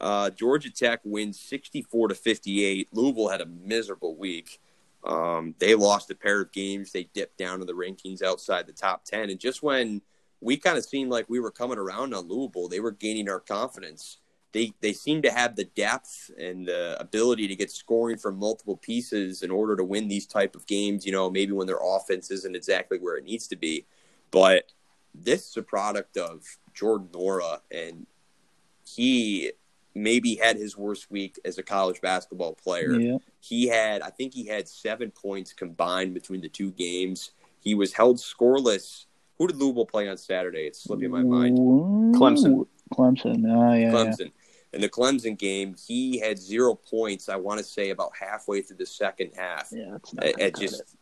Uh, 0.00 0.30
Georgia 0.30 0.70
Tech 0.70 1.00
wins 1.04 1.38
64 1.38 2.08
to 2.08 2.14
58. 2.14 2.88
Louisville 2.92 3.28
had 3.28 3.42
a 3.42 3.46
miserable 3.46 4.16
week. 4.16 4.60
Um, 5.04 5.54
they 5.58 5.74
lost 5.74 6.10
a 6.10 6.14
pair 6.14 6.40
of 6.40 6.52
games. 6.52 6.92
They 6.92 7.04
dipped 7.04 7.38
down 7.38 7.58
to 7.58 7.64
the 7.64 7.74
rankings 7.74 8.22
outside 8.22 8.66
the 8.66 8.72
top 8.72 9.04
10. 9.04 9.30
And 9.30 9.38
just 9.38 9.62
when 9.62 10.00
we 10.40 10.56
kind 10.56 10.78
of 10.78 10.84
seemed 10.84 11.10
like 11.10 11.28
we 11.28 11.40
were 11.40 11.50
coming 11.50 11.78
around 11.78 12.14
on 12.14 12.28
Louisville, 12.28 12.68
they 12.68 12.80
were 12.80 12.92
gaining 12.92 13.28
our 13.28 13.40
confidence. 13.40 14.18
They, 14.52 14.72
they 14.80 14.92
seem 14.92 15.22
to 15.22 15.30
have 15.30 15.54
the 15.54 15.64
depth 15.64 16.30
and 16.38 16.66
the 16.66 17.00
ability 17.00 17.46
to 17.48 17.54
get 17.54 17.70
scoring 17.70 18.16
from 18.16 18.36
multiple 18.36 18.76
pieces 18.76 19.42
in 19.42 19.50
order 19.50 19.76
to 19.76 19.84
win 19.84 20.08
these 20.08 20.26
type 20.26 20.56
of 20.56 20.66
games. 20.66 21.06
You 21.06 21.12
know, 21.12 21.30
maybe 21.30 21.52
when 21.52 21.68
their 21.68 21.78
offense 21.82 22.30
isn't 22.30 22.56
exactly 22.56 22.98
where 22.98 23.16
it 23.16 23.24
needs 23.24 23.46
to 23.48 23.56
be, 23.56 23.86
but 24.30 24.72
this 25.14 25.48
is 25.48 25.56
a 25.56 25.62
product 25.62 26.16
of 26.16 26.44
Jordan 26.74 27.08
Nwora, 27.12 27.60
and 27.70 28.06
he 28.84 29.52
maybe 29.94 30.36
had 30.36 30.56
his 30.56 30.76
worst 30.76 31.10
week 31.10 31.38
as 31.44 31.58
a 31.58 31.62
college 31.62 32.00
basketball 32.00 32.54
player. 32.54 32.92
yeah. 32.92 33.18
He 33.40 33.68
had, 33.68 34.02
I 34.02 34.10
think 34.10 34.34
he 34.34 34.46
had 34.46 34.68
seven 34.68 35.10
points 35.10 35.52
combined 35.52 36.14
between 36.14 36.40
the 36.40 36.48
two 36.48 36.70
games. 36.72 37.32
He 37.60 37.74
was 37.74 37.92
held 37.92 38.18
scoreless. 38.18 39.06
Who 39.38 39.46
did 39.46 39.56
Louisville 39.56 39.86
play 39.86 40.08
on 40.08 40.16
Saturday? 40.16 40.66
It's 40.66 40.82
slipping 40.82 41.10
my 41.10 41.22
mind. 41.22 41.58
Ooh, 41.58 42.12
Clemson. 42.14 42.66
Clemson. 42.92 43.44
Oh, 43.46 43.74
yeah. 43.74 43.90
yeah. 43.90 44.26
In 44.72 44.80
the 44.80 44.88
Clemson 44.88 45.36
game, 45.36 45.74
he 45.86 46.18
had 46.18 46.38
zero 46.38 46.74
points. 46.74 47.28
I 47.28 47.36
want 47.36 47.58
to 47.58 47.64
say 47.64 47.90
about 47.90 48.12
halfway 48.18 48.62
through 48.62 48.76
the 48.76 48.86
second 48.86 49.32
half. 49.36 49.68
Yeah, 49.72 49.96
it's 49.96 50.14
not 50.14 50.24
It, 50.24 50.38
it 50.38 50.56
just, 50.56 50.96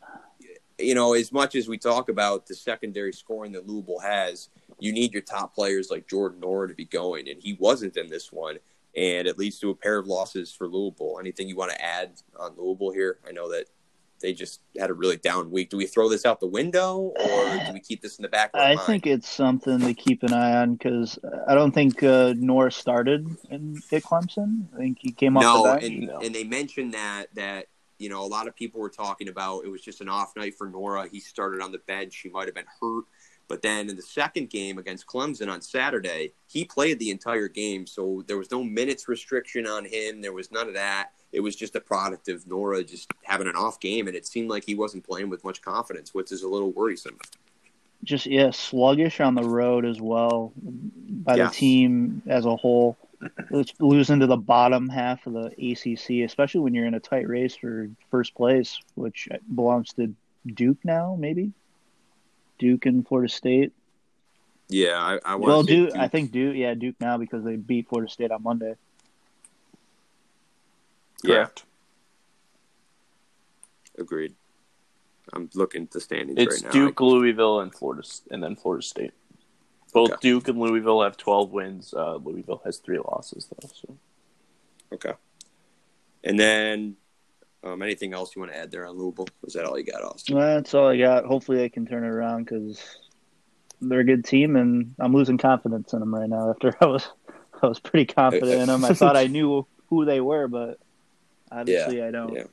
you 0.78 0.94
know, 0.94 1.12
as 1.12 1.32
much 1.32 1.54
as 1.54 1.68
we 1.68 1.76
talk 1.76 2.08
about 2.08 2.46
the 2.46 2.54
secondary 2.54 3.12
scoring 3.12 3.52
that 3.52 3.66
Louisville 3.66 4.00
has, 4.00 4.48
you 4.78 4.92
need 4.92 5.12
your 5.12 5.22
top 5.22 5.54
players 5.54 5.90
like 5.90 6.08
Jordan 6.08 6.40
Nwora 6.40 6.68
to 6.68 6.74
be 6.74 6.86
going, 6.86 7.28
and 7.28 7.42
he 7.42 7.58
wasn't 7.60 7.96
in 7.96 8.08
this 8.08 8.32
one. 8.32 8.58
And 8.96 9.28
it 9.28 9.38
leads 9.38 9.58
to 9.60 9.70
a 9.70 9.74
pair 9.74 9.98
of 9.98 10.06
losses 10.06 10.50
for 10.50 10.66
Louisville. 10.66 11.18
Anything 11.20 11.46
you 11.48 11.56
want 11.56 11.70
to 11.72 11.84
add 11.84 12.12
on 12.38 12.54
Louisville 12.56 12.92
here? 12.92 13.18
I 13.28 13.32
know 13.32 13.50
that 13.50 13.66
they 14.20 14.32
just 14.32 14.60
had 14.78 14.90
a 14.90 14.94
really 14.94 15.16
down 15.16 15.50
week. 15.50 15.70
Do 15.70 15.76
we 15.76 15.86
throw 15.86 16.08
this 16.08 16.24
out 16.26 16.40
the 16.40 16.46
window, 16.46 17.12
or 17.18 17.44
do 17.66 17.72
we 17.72 17.80
keep 17.80 18.02
this 18.02 18.18
in 18.18 18.22
the 18.22 18.28
back 18.28 18.50
I 18.54 18.74
mind? 18.74 18.80
think 18.86 19.06
it's 19.06 19.28
something 19.28 19.80
to 19.80 19.94
keep 19.94 20.22
an 20.22 20.32
eye 20.32 20.56
on 20.56 20.74
because 20.74 21.18
I 21.46 21.54
don't 21.54 21.72
think 21.72 22.02
uh, 22.02 22.34
Norris 22.36 22.76
started 22.76 23.26
in, 23.50 23.80
at 23.92 24.02
Clemson. 24.02 24.64
I 24.74 24.78
think 24.78 24.98
he 25.00 25.12
came 25.12 25.36
off 25.36 25.42
no, 25.42 25.62
the 25.62 25.78
bench. 25.80 25.84
and 25.84 26.06
No. 26.06 26.18
and 26.20 26.34
they 26.34 26.44
mentioned 26.44 26.94
that 26.94 27.26
that 27.34 27.66
you 27.98 28.08
know 28.08 28.24
a 28.24 28.26
lot 28.28 28.48
of 28.48 28.54
people 28.56 28.80
were 28.80 28.90
talking 28.90 29.28
about 29.28 29.64
it 29.64 29.68
was 29.68 29.82
just 29.82 30.00
an 30.00 30.08
off 30.08 30.34
night 30.36 30.54
for 30.56 30.68
Nwora. 30.68 31.08
He 31.10 31.20
started 31.20 31.60
on 31.60 31.72
the 31.72 31.78
bench. 31.78 32.16
He 32.22 32.28
might 32.28 32.46
have 32.46 32.54
been 32.54 32.66
hurt, 32.80 33.04
but 33.48 33.62
then 33.62 33.88
in 33.88 33.96
the 33.96 34.02
second 34.02 34.50
game 34.50 34.78
against 34.78 35.06
Clemson 35.06 35.50
on 35.50 35.60
Saturday, 35.62 36.32
he 36.46 36.64
played 36.64 36.98
the 36.98 37.10
entire 37.10 37.48
game. 37.48 37.86
So 37.86 38.22
there 38.26 38.38
was 38.38 38.50
no 38.50 38.62
minutes 38.62 39.08
restriction 39.08 39.66
on 39.66 39.84
him. 39.84 40.20
There 40.20 40.32
was 40.32 40.50
none 40.52 40.68
of 40.68 40.74
that. 40.74 41.10
It 41.32 41.40
was 41.40 41.54
just 41.54 41.76
a 41.76 41.80
product 41.80 42.28
of 42.28 42.44
Nwora 42.44 42.88
just 42.88 43.12
having 43.24 43.48
an 43.48 43.56
off 43.56 43.80
game, 43.80 44.06
and 44.06 44.16
it 44.16 44.26
seemed 44.26 44.48
like 44.48 44.64
he 44.64 44.74
wasn't 44.74 45.06
playing 45.06 45.28
with 45.28 45.44
much 45.44 45.60
confidence, 45.60 46.14
which 46.14 46.32
is 46.32 46.42
a 46.42 46.48
little 46.48 46.72
worrisome. 46.72 47.18
Just 48.04 48.26
yeah, 48.26 48.50
sluggish 48.50 49.20
on 49.20 49.34
the 49.34 49.42
road 49.42 49.84
as 49.84 50.00
well 50.00 50.52
by 50.56 51.36
the 51.36 51.48
team 51.48 52.22
as 52.26 52.46
a 52.46 52.56
whole. 52.56 52.96
It's 53.50 53.72
losing 53.80 54.20
to 54.20 54.26
the 54.28 54.36
bottom 54.36 54.88
half 54.88 55.26
of 55.26 55.32
the 55.32 55.46
ACC, 55.46 56.24
especially 56.24 56.60
when 56.60 56.72
you're 56.74 56.86
in 56.86 56.94
a 56.94 57.00
tight 57.00 57.28
race 57.28 57.56
for 57.56 57.90
first 58.10 58.34
place, 58.34 58.78
which 58.94 59.28
belongs 59.52 59.92
to 59.94 60.14
Duke 60.46 60.78
now, 60.84 61.16
maybe. 61.18 61.52
Duke 62.58 62.86
and 62.86 63.06
Florida 63.06 63.32
State. 63.32 63.72
Yeah, 64.68 64.98
I, 64.98 65.18
I 65.24 65.34
want 65.34 65.48
Well, 65.48 65.62
to 65.64 65.68
say 65.68 65.74
Duke, 65.76 65.96
I 65.96 66.08
think 66.08 66.30
Duke, 66.30 66.56
yeah, 66.56 66.74
Duke 66.74 66.96
now 67.00 67.16
because 67.16 67.42
they 67.44 67.56
beat 67.56 67.88
Florida 67.88 68.10
State 68.10 68.30
on 68.30 68.42
Monday. 68.42 68.74
Yeah, 71.24 71.48
agreed. 73.98 74.34
I'm 75.32 75.50
looking 75.54 75.82
at 75.82 75.90
the 75.90 76.00
standings 76.00 76.38
It's 76.38 76.62
right 76.62 76.64
now. 76.64 76.70
Duke, 76.70 77.00
Louisville, 77.00 77.60
and 77.60 77.74
Florida, 77.74 78.06
and 78.30 78.42
then 78.42 78.56
Florida 78.56 78.82
State. 78.82 79.12
Both 79.92 80.12
Okay. 80.12 80.18
Duke 80.20 80.48
and 80.48 80.58
Louisville 80.58 81.02
have 81.02 81.16
12 81.16 81.50
wins. 81.50 81.94
Uh, 81.94 82.16
Louisville 82.16 82.62
has 82.64 82.78
three 82.78 82.98
losses, 82.98 83.48
though. 83.48 83.68
So 83.74 83.96
Okay. 84.92 85.12
And 86.24 86.38
then, 86.38 86.96
um, 87.62 87.82
anything 87.82 88.14
else 88.14 88.34
you 88.34 88.40
want 88.40 88.52
to 88.52 88.58
add 88.58 88.70
there 88.70 88.86
on 88.86 88.96
Louisville? 88.96 89.28
Was 89.42 89.54
that 89.54 89.64
all 89.64 89.78
you 89.78 89.84
got, 89.84 90.02
Austin? 90.02 90.38
That's 90.38 90.74
all 90.74 90.88
I 90.88 90.96
got. 90.96 91.24
Hopefully, 91.24 91.58
they 91.58 91.68
can 91.68 91.86
turn 91.86 92.04
it 92.04 92.08
around 92.08 92.44
because 92.44 92.82
they're 93.80 94.00
a 94.00 94.04
good 94.04 94.24
team, 94.24 94.56
and 94.56 94.94
I'm 94.98 95.12
losing 95.12 95.38
confidence 95.38 95.92
in 95.92 96.00
them 96.00 96.14
right 96.14 96.28
now. 96.28 96.50
After 96.50 96.74
I 96.80 96.86
was, 96.86 97.08
I 97.62 97.66
was 97.66 97.80
pretty 97.80 98.12
confident 98.12 98.60
in 98.60 98.66
them. 98.66 98.84
I 98.84 98.94
thought 98.94 99.16
I 99.16 99.26
knew 99.26 99.66
who 99.88 100.04
they 100.04 100.20
were, 100.20 100.48
but 100.48 100.78
obviously, 101.50 102.02
I 102.02 102.10
don't. 102.10 102.34
Yeah. 102.34 102.44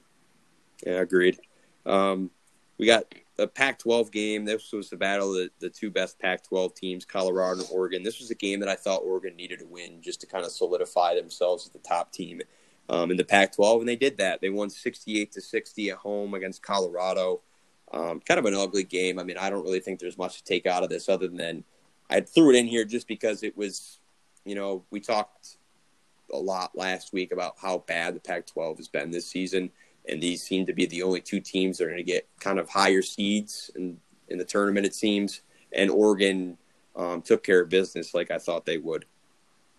Yeah, 0.85 1.01
agreed. 1.01 1.39
Um, 1.85 2.31
we 2.77 2.85
got 2.85 3.05
a 3.37 3.47
Pac-12 3.47 4.11
game. 4.11 4.45
This 4.45 4.71
was 4.71 4.89
the 4.89 4.97
battle 4.97 5.29
of 5.29 5.35
the, 5.35 5.49
the 5.59 5.69
two 5.69 5.89
best 5.89 6.19
Pac-12 6.19 6.75
teams, 6.75 7.05
Colorado 7.05 7.61
and 7.61 7.69
Oregon. 7.71 8.03
This 8.03 8.19
was 8.19 8.31
a 8.31 8.35
game 8.35 8.59
that 8.59 8.69
I 8.69 8.75
thought 8.75 9.01
Oregon 9.03 9.35
needed 9.35 9.59
to 9.59 9.65
win 9.65 10.01
just 10.01 10.21
to 10.21 10.27
kind 10.27 10.45
of 10.45 10.51
solidify 10.51 11.15
themselves 11.15 11.65
as 11.65 11.71
the 11.71 11.79
top 11.79 12.11
team 12.11 12.41
um, 12.89 13.11
in 13.11 13.17
the 13.17 13.23
Pac-12, 13.23 13.79
and 13.79 13.89
they 13.89 13.95
did 13.95 14.17
that. 14.17 14.41
They 14.41 14.49
won 14.49 14.69
68 14.69 15.31
to 15.31 15.41
60 15.41 15.89
at 15.89 15.97
home 15.97 16.33
against 16.33 16.61
Colorado. 16.61 17.41
Um, 17.93 18.19
kind 18.19 18.39
of 18.39 18.45
an 18.45 18.55
ugly 18.55 18.83
game. 18.83 19.19
I 19.19 19.23
mean, 19.23 19.37
I 19.37 19.49
don't 19.49 19.63
really 19.63 19.79
think 19.79 19.99
there's 19.99 20.17
much 20.17 20.37
to 20.37 20.43
take 20.43 20.65
out 20.65 20.83
of 20.83 20.89
this 20.89 21.07
other 21.07 21.27
than 21.27 21.63
I 22.09 22.21
threw 22.21 22.51
it 22.51 22.57
in 22.57 22.67
here 22.67 22.83
just 22.83 23.07
because 23.07 23.43
it 23.43 23.55
was, 23.55 23.99
you 24.43 24.55
know, 24.55 24.83
we 24.91 24.99
talked 24.99 25.57
a 26.33 26.37
lot 26.37 26.75
last 26.75 27.13
week 27.13 27.31
about 27.31 27.55
how 27.57 27.79
bad 27.79 28.15
the 28.15 28.19
Pac-12 28.19 28.77
has 28.77 28.87
been 28.87 29.11
this 29.11 29.27
season 29.27 29.71
and 30.07 30.21
these 30.21 30.41
seem 30.41 30.65
to 30.65 30.73
be 30.73 30.85
the 30.85 31.03
only 31.03 31.21
two 31.21 31.39
teams 31.39 31.77
that 31.77 31.85
are 31.85 31.89
going 31.89 31.97
to 31.97 32.03
get 32.03 32.27
kind 32.39 32.59
of 32.59 32.69
higher 32.69 33.01
seeds 33.01 33.71
in, 33.75 33.97
in 34.27 34.37
the 34.37 34.45
tournament, 34.45 34.85
it 34.85 34.95
seems. 34.95 35.41
And 35.71 35.89
Oregon 35.89 36.57
um, 36.95 37.21
took 37.21 37.43
care 37.43 37.61
of 37.61 37.69
business 37.69 38.13
like 38.13 38.31
I 38.31 38.37
thought 38.37 38.65
they 38.65 38.77
would. 38.77 39.05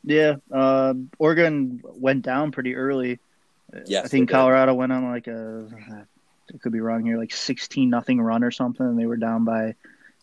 Yeah, 0.05 0.37
uh, 0.53 0.95
Oregon 1.19 1.83
went 1.85 2.23
down 2.23 2.53
pretty 2.53 2.77
early. 2.77 3.19
Yes, 3.87 4.05
I 4.05 4.09
think. 4.09 4.31
Colorado 4.31 4.75
went 4.75 4.93
on 4.93 5.11
like 5.11 5.27
a, 5.27 5.67
I 6.55 6.59
could 6.59 6.73
be 6.73 6.81
wrong 6.81 7.05
here, 7.05 7.19
like 7.19 7.33
sixteen 7.33 7.91
nothing 7.91 8.21
run 8.21 8.45
or 8.45 8.53
something, 8.53 8.87
and 8.87 8.97
they 8.97 9.07
were 9.07 9.17
down 9.17 9.45
by 9.45 9.75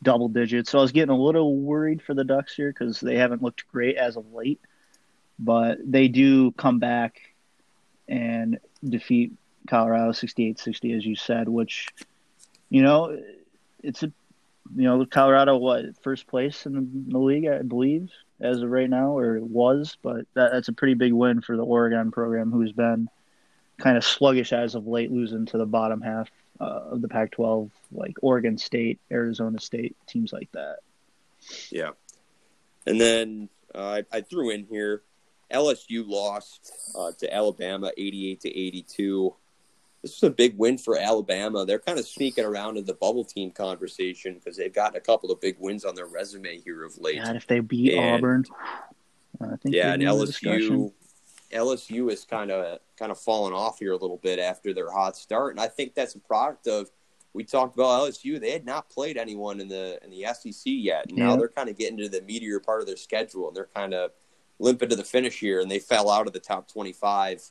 double 0.02 0.30
digits. 0.30 0.72
So 0.72 0.80
I 0.80 0.82
was 0.82 0.94
getting 0.94 1.14
a 1.14 1.22
little 1.22 1.58
worried 1.58 2.02
for 2.02 2.14
the 2.14 2.24
Ducks 2.24 2.56
here 2.56 2.72
because 2.72 3.02
they 3.02 3.18
haven't 3.18 3.44
looked 3.44 3.68
great 3.68 3.98
as 3.98 4.16
of 4.16 4.32
late, 4.32 4.62
but 5.40 5.78
they 5.84 6.08
do 6.08 6.52
come 6.52 6.80
back 6.80 7.20
and 8.08 8.60
defeat 8.84 9.34
Colorado 9.68 10.12
68-60, 10.12 10.98
as 10.98 11.06
you 11.06 11.16
said, 11.16 11.48
which 11.48 11.88
you 12.70 12.82
know 12.82 13.18
it's 13.82 14.04
a 14.04 14.12
you 14.76 14.84
know 14.84 15.06
Colorado 15.06 15.58
what 15.58 15.86
first 16.02 16.28
place 16.28 16.66
in 16.66 17.06
the, 17.10 17.18
league 17.18 17.48
I 17.48 17.62
believe 17.62 18.10
as 18.40 18.62
of 18.62 18.70
right 18.70 18.90
now 18.90 19.18
or 19.18 19.38
it 19.38 19.44
was, 19.44 19.98
but 20.02 20.26
that, 20.34 20.52
that's 20.52 20.68
a 20.68 20.74
pretty 20.74 20.96
big 20.96 21.14
win 21.14 21.42
for 21.42 21.56
the 21.56 21.64
Oregon 21.64 22.12
program 22.12 22.52
who's 22.52 22.72
been 22.72 23.10
kind 23.78 23.98
of 23.98 24.04
sluggish 24.04 24.54
as 24.54 24.76
of 24.76 24.88
late, 24.88 25.12
losing 25.12 25.46
to 25.48 25.58
the 25.58 25.66
bottom 25.66 26.02
half 26.02 26.30
uh, 26.60 26.82
of 26.92 27.02
the 27.02 27.08
Pac-12, 27.08 27.70
like 27.92 28.16
Oregon 28.22 28.58
State, 28.58 29.00
Arizona 29.12 29.60
State, 29.60 29.96
teams 30.08 30.32
like 30.32 30.52
that. 30.52 30.78
Yeah. 31.70 31.92
And 32.86 33.00
then 33.00 33.50
uh, 33.74 34.02
I, 34.12 34.18
I 34.18 34.22
threw 34.22 34.50
in 34.50 34.66
here 34.66 35.02
LSU 35.52 36.08
lost 36.08 36.72
uh, 36.98 37.12
to 37.20 37.34
Alabama 37.34 37.92
88 37.98 38.42
to 38.42 38.50
82. 38.50 39.36
This 40.02 40.18
is 40.18 40.24
a 40.24 40.30
big 40.30 40.58
win 40.58 40.78
for 40.78 40.98
Alabama. 40.98 41.66
They're 41.66 41.80
kind 41.80 41.98
of 41.98 42.06
sneaking 42.06 42.44
around 42.44 42.78
in 42.78 42.86
the 42.86 42.94
bubble 42.94 43.24
team 43.24 43.52
conversation 43.52 44.36
because 44.36 44.58
they've 44.58 44.74
gotten 44.74 44.98
a 44.98 45.02
couple 45.02 45.32
of 45.32 45.40
big 45.40 45.56
wins 45.60 45.86
on 45.86 45.96
their 45.96 46.08
resume 46.08 46.60
here 46.60 46.84
of 46.84 46.98
late. 46.98 47.24
God, 47.24 47.36
if 47.36 47.48
they 47.48 47.60
beat 47.60 47.94
And- 47.94 48.16
Auburn, 48.16 48.46
I 49.42 49.56
think 49.58 49.76
yeah, 49.76 49.94
and 49.94 50.02
be 50.02 50.06
in 50.06 50.18
the 50.18 50.26
discussion. 50.26 50.80
LSU 50.80 50.94
LSU 51.54 52.12
is 52.12 52.26
kind 52.26 52.52
of 52.52 52.80
kind 52.98 53.12
of 53.12 53.20
fallen 53.20 53.54
off 53.54 53.80
here 53.80 53.92
a 53.92 53.98
little 53.98 54.18
bit 54.18 54.40
after 54.40 54.74
their 54.74 54.92
hot 54.92 55.16
start, 55.16 55.52
and 55.52 55.60
I 55.60 55.68
think 55.68 55.94
that's 55.94 56.16
a 56.16 56.20
product 56.20 56.68
of 56.68 56.90
we 57.34 57.44
talked 57.44 57.76
about 57.76 58.02
LSU. 58.02 58.40
They 58.40 58.52
had 58.52 58.66
not 58.66 58.90
played 58.90 59.18
anyone 59.18 59.60
in 59.60 59.68
the 59.68 60.00
in 60.04 60.10
the 60.10 60.26
SEC 60.34 60.64
yet, 60.66 61.06
and 61.10 61.18
now 61.18 61.36
they're 61.36 61.48
kind 61.50 61.70
of 61.70 61.78
getting 61.78 61.98
to 61.98 62.10
the 62.10 62.22
meatier 62.22 62.64
part 62.64 62.82
of 62.82 62.88
their 62.88 62.98
schedule, 62.98 63.48
and 63.48 63.56
they're 63.56 63.70
kind 63.76 63.94
of 63.94 64.12
limping 64.60 64.90
to 64.90 64.96
the 64.96 65.04
finish 65.04 65.40
here, 65.40 65.60
and 65.60 65.70
they 65.70 65.80
fell 65.80 66.10
out 66.10 66.28
of 66.28 66.34
the 66.34 66.40
top 66.40 66.72
twenty 66.72 66.94
five 66.94 67.42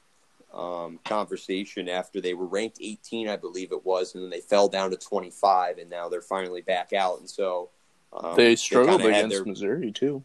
um, 0.53 0.99
conversation 1.05 1.89
after 1.89 2.21
they 2.21 2.35
were 2.35 2.45
ranked 2.47 2.77
18, 2.81 3.27
I 3.27 3.37
believe 3.37 3.73
it 3.73 3.87
was, 3.87 4.15
and 4.15 4.23
then 4.23 4.31
they 4.31 4.41
fell 4.43 4.69
down 4.69 4.91
to 4.91 4.99
25, 4.99 5.79
and 5.79 5.89
now 5.89 6.11
they're 6.11 6.21
finally 6.21 6.61
back 6.61 6.93
out, 6.93 7.21
and 7.21 7.31
so 7.31 7.71
um, 8.13 8.37
they 8.37 8.55
struggled 8.55 9.01
kinda 9.01 9.17
against 9.17 9.35
their- 9.35 9.45
Missouri 9.47 9.91
too. 9.93 10.23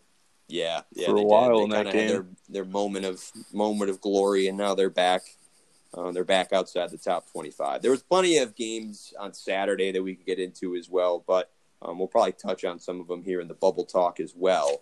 yeah, 0.50 0.82
yeah, 0.94 1.08
for 1.08 1.16
a 1.16 1.20
they 1.20 1.24
while 1.24 1.58
They 1.60 1.64
in 1.64 1.70
that 1.70 1.94
game. 1.94 2.08
Their, 2.10 2.26
their 2.50 2.66
moment 2.66 3.06
of 3.06 3.24
moment 3.54 3.90
of 3.90 4.02
glory, 4.02 4.48
and 4.48 4.58
now 4.58 4.76
they're 4.76 4.90
back. 4.90 5.22
Uh, 5.94 6.12
they're 6.12 6.26
back 6.26 6.52
outside 6.52 6.90
the 6.90 6.98
top 6.98 7.32
twenty-five. 7.32 7.82
There 7.82 7.92
was 7.92 8.04
plenty 8.04 8.38
of 8.38 8.56
games 8.56 9.14
on 9.18 9.34
Saturday 9.34 9.94
that 9.94 10.04
we 10.04 10.16
could 10.16 10.26
get 10.26 10.40
into 10.40 10.76
as 10.76 10.90
well, 10.90 11.24
but 11.26 11.50
um, 11.82 11.98
we'll 12.00 12.10
probably 12.10 12.34
touch 12.34 12.66
on 12.66 12.80
some 12.80 13.00
of 13.00 13.08
them 13.08 13.24
here 13.24 13.40
in 13.40 13.48
the 13.48 13.54
bubble 13.54 13.86
talk 13.86 14.20
as 14.20 14.34
well. 14.36 14.82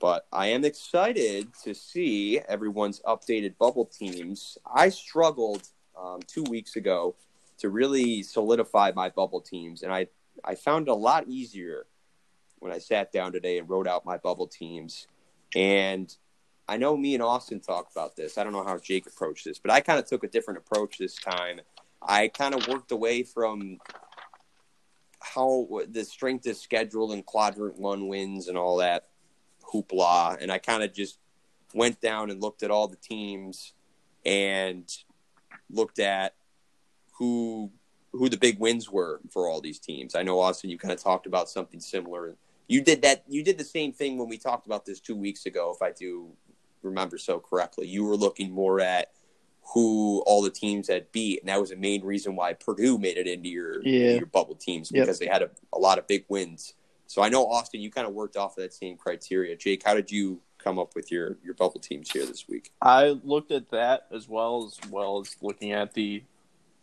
But 0.00 0.26
I 0.32 0.48
am 0.48 0.64
excited 0.64 1.48
to 1.64 1.74
see 1.74 2.38
everyone's 2.48 3.00
updated 3.00 3.58
bubble 3.58 3.86
teams. 3.86 4.56
I 4.72 4.90
struggled 4.90 5.68
um, 6.00 6.20
two 6.26 6.44
weeks 6.44 6.76
ago 6.76 7.16
to 7.58 7.68
really 7.68 8.22
solidify 8.22 8.92
my 8.94 9.08
bubble 9.08 9.40
teams, 9.40 9.82
and 9.82 9.92
I 9.92 10.06
I 10.44 10.54
found 10.54 10.86
it 10.86 10.90
a 10.92 10.94
lot 10.94 11.26
easier 11.26 11.86
when 12.60 12.72
I 12.72 12.78
sat 12.78 13.12
down 13.12 13.32
today 13.32 13.58
and 13.58 13.68
wrote 13.68 13.88
out 13.88 14.04
my 14.04 14.18
bubble 14.18 14.46
teams. 14.46 15.06
And 15.56 16.14
I 16.68 16.76
know 16.76 16.96
me 16.96 17.14
and 17.14 17.22
Austin 17.22 17.60
talked 17.60 17.92
about 17.92 18.14
this. 18.14 18.38
I 18.38 18.44
don't 18.44 18.52
know 18.52 18.64
how 18.64 18.78
Jake 18.78 19.06
approached 19.06 19.44
this, 19.44 19.58
but 19.58 19.72
I 19.72 19.80
kind 19.80 19.98
of 19.98 20.06
took 20.06 20.22
a 20.22 20.28
different 20.28 20.58
approach 20.58 20.98
this 20.98 21.14
time. 21.14 21.60
I 22.00 22.28
kind 22.28 22.54
of 22.54 22.68
worked 22.68 22.92
away 22.92 23.22
from 23.22 23.78
how 25.20 25.80
the 25.88 26.04
strength 26.04 26.46
of 26.46 26.56
schedule 26.56 27.12
and 27.12 27.24
quadrant 27.24 27.78
one 27.78 28.06
wins 28.06 28.48
and 28.48 28.56
all 28.56 28.76
that 28.76 29.07
hoopla. 29.72 30.38
And 30.40 30.50
I 30.50 30.58
kind 30.58 30.82
of 30.82 30.92
just 30.92 31.18
went 31.74 32.00
down 32.00 32.30
and 32.30 32.40
looked 32.40 32.62
at 32.62 32.70
all 32.70 32.88
the 32.88 32.96
teams 32.96 33.74
and 34.24 34.90
looked 35.70 35.98
at 35.98 36.34
who 37.18 37.70
who 38.12 38.28
the 38.28 38.38
big 38.38 38.58
wins 38.58 38.90
were 38.90 39.20
for 39.30 39.48
all 39.48 39.60
these 39.60 39.78
teams. 39.78 40.14
I 40.14 40.22
know 40.22 40.40
Austin, 40.40 40.70
you 40.70 40.78
kind 40.78 40.92
of 40.92 41.02
talked 41.02 41.26
about 41.26 41.48
something 41.50 41.78
similar. 41.78 42.36
You 42.66 42.80
did 42.80 43.02
that. 43.02 43.24
You 43.28 43.44
did 43.44 43.58
the 43.58 43.64
same 43.64 43.92
thing 43.92 44.16
when 44.18 44.28
we 44.28 44.38
talked 44.38 44.66
about 44.66 44.86
this 44.86 44.98
two 44.98 45.14
weeks 45.16 45.44
ago, 45.46 45.72
if 45.74 45.82
I 45.82 45.92
do 45.92 46.30
remember 46.82 47.18
so 47.18 47.38
correctly. 47.38 47.86
You 47.86 48.04
were 48.04 48.16
looking 48.16 48.50
more 48.50 48.80
at 48.80 49.12
who 49.74 50.22
all 50.26 50.40
the 50.40 50.50
teams 50.50 50.88
had 50.88 51.12
beat, 51.12 51.40
and 51.40 51.48
that 51.50 51.60
was 51.60 51.68
the 51.70 51.76
main 51.76 52.02
reason 52.02 52.34
why 52.34 52.54
Purdue 52.54 52.96
made 52.96 53.18
it 53.18 53.26
into 53.26 53.50
your 53.50 53.82
Yeah. 53.86 54.14
your 54.16 54.26
bubble 54.26 54.54
teams 54.54 54.90
Yep. 54.90 55.02
because 55.02 55.18
they 55.18 55.26
had 55.26 55.42
a, 55.42 55.50
a 55.74 55.78
lot 55.78 55.98
of 55.98 56.06
big 56.06 56.24
wins. 56.28 56.72
So 57.08 57.22
I 57.22 57.30
know 57.30 57.46
Austin, 57.46 57.80
you 57.80 57.90
kind 57.90 58.06
of 58.06 58.12
worked 58.12 58.36
off 58.36 58.58
of 58.58 58.62
that 58.62 58.74
same 58.74 58.96
criteria. 58.98 59.56
Jake, 59.56 59.82
how 59.82 59.94
did 59.94 60.10
you 60.10 60.40
come 60.58 60.78
up 60.78 60.94
with 60.94 61.10
your 61.10 61.38
your 61.42 61.54
bubble 61.54 61.80
teams 61.80 62.10
here 62.10 62.26
this 62.26 62.46
week? 62.46 62.70
I 62.82 63.18
looked 63.24 63.50
at 63.50 63.70
that 63.70 64.06
as 64.12 64.28
well 64.28 64.66
as 64.66 64.78
well 64.90 65.20
as 65.20 65.34
looking 65.40 65.72
at 65.72 65.94
the 65.94 66.22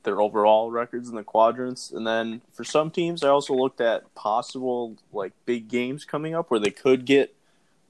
their 0.01 0.19
overall 0.19 0.71
records 0.71 1.09
in 1.09 1.15
the 1.15 1.23
quadrants, 1.23 1.91
and 1.91 2.05
then 2.05 2.41
for 2.53 2.63
some 2.63 2.89
teams, 2.89 3.23
I 3.23 3.29
also 3.29 3.53
looked 3.53 3.81
at 3.81 4.13
possible 4.15 4.97
like 5.13 5.31
big 5.45 5.67
games 5.67 6.05
coming 6.05 6.33
up 6.33 6.49
where 6.49 6.59
they 6.59 6.71
could 6.71 7.05
get 7.05 7.35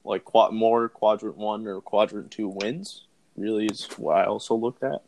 like 0.04 0.24
quad, 0.24 0.52
more 0.52 0.90
quadrant 0.90 1.38
one 1.38 1.66
or 1.66 1.80
quadrant 1.80 2.30
two 2.30 2.48
wins. 2.48 3.02
Really 3.34 3.66
is 3.66 3.86
what 3.96 4.18
I 4.18 4.24
also 4.24 4.54
looked 4.54 4.82
at, 4.82 5.02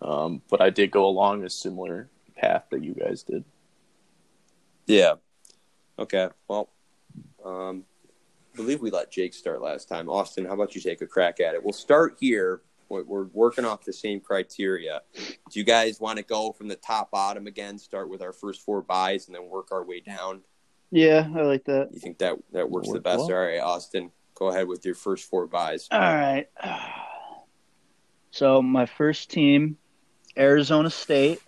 um, 0.00 0.42
but 0.48 0.60
I 0.60 0.70
did 0.70 0.92
go 0.92 1.06
along 1.06 1.44
a 1.44 1.50
similar 1.50 2.08
path 2.36 2.66
that 2.70 2.84
you 2.84 2.94
guys 2.94 3.24
did. 3.24 3.44
Yeah. 4.86 5.14
Okay. 5.98 6.28
Well, 6.48 6.70
um, 7.44 7.84
I 8.52 8.56
believe 8.56 8.80
we 8.80 8.90
let 8.90 9.10
Jake 9.10 9.34
start 9.34 9.62
last 9.62 9.88
time. 9.88 10.08
Austin, 10.08 10.44
how 10.44 10.54
about 10.54 10.74
you 10.74 10.80
take 10.80 11.00
a 11.00 11.06
crack 11.06 11.40
at 11.40 11.54
it? 11.54 11.62
We'll 11.62 11.72
start 11.72 12.16
here. 12.20 12.62
We're 12.88 13.04
we're 13.04 13.24
working 13.32 13.64
off 13.64 13.84
the 13.84 13.92
same 13.92 14.20
criteria. 14.20 15.00
Do 15.14 15.58
you 15.58 15.64
guys 15.64 15.98
want 16.00 16.18
to 16.18 16.24
go 16.24 16.52
from 16.52 16.68
the 16.68 16.76
top 16.76 17.10
bottom 17.10 17.46
again? 17.46 17.78
Start 17.78 18.10
with 18.10 18.20
our 18.20 18.32
first 18.32 18.62
four 18.62 18.82
buys 18.82 19.26
and 19.26 19.34
then 19.34 19.48
work 19.48 19.72
our 19.72 19.84
way 19.84 20.00
down. 20.00 20.42
Yeah, 20.90 21.26
I 21.34 21.42
like 21.42 21.64
that. 21.64 21.88
You 21.92 22.00
think 22.00 22.18
that 22.18 22.36
that 22.52 22.68
works 22.68 22.90
the 22.92 23.00
best? 23.00 23.20
well. 23.20 23.32
All 23.32 23.46
right, 23.46 23.60
Austin, 23.60 24.10
go 24.34 24.48
ahead 24.48 24.68
with 24.68 24.84
your 24.84 24.94
first 24.94 25.28
four 25.28 25.46
buys. 25.46 25.88
All 25.90 25.98
right. 25.98 26.48
So 28.34 28.62
my 28.62 28.86
first 28.86 29.30
team, 29.30 29.76
Arizona 30.36 30.90
State. 30.90 31.40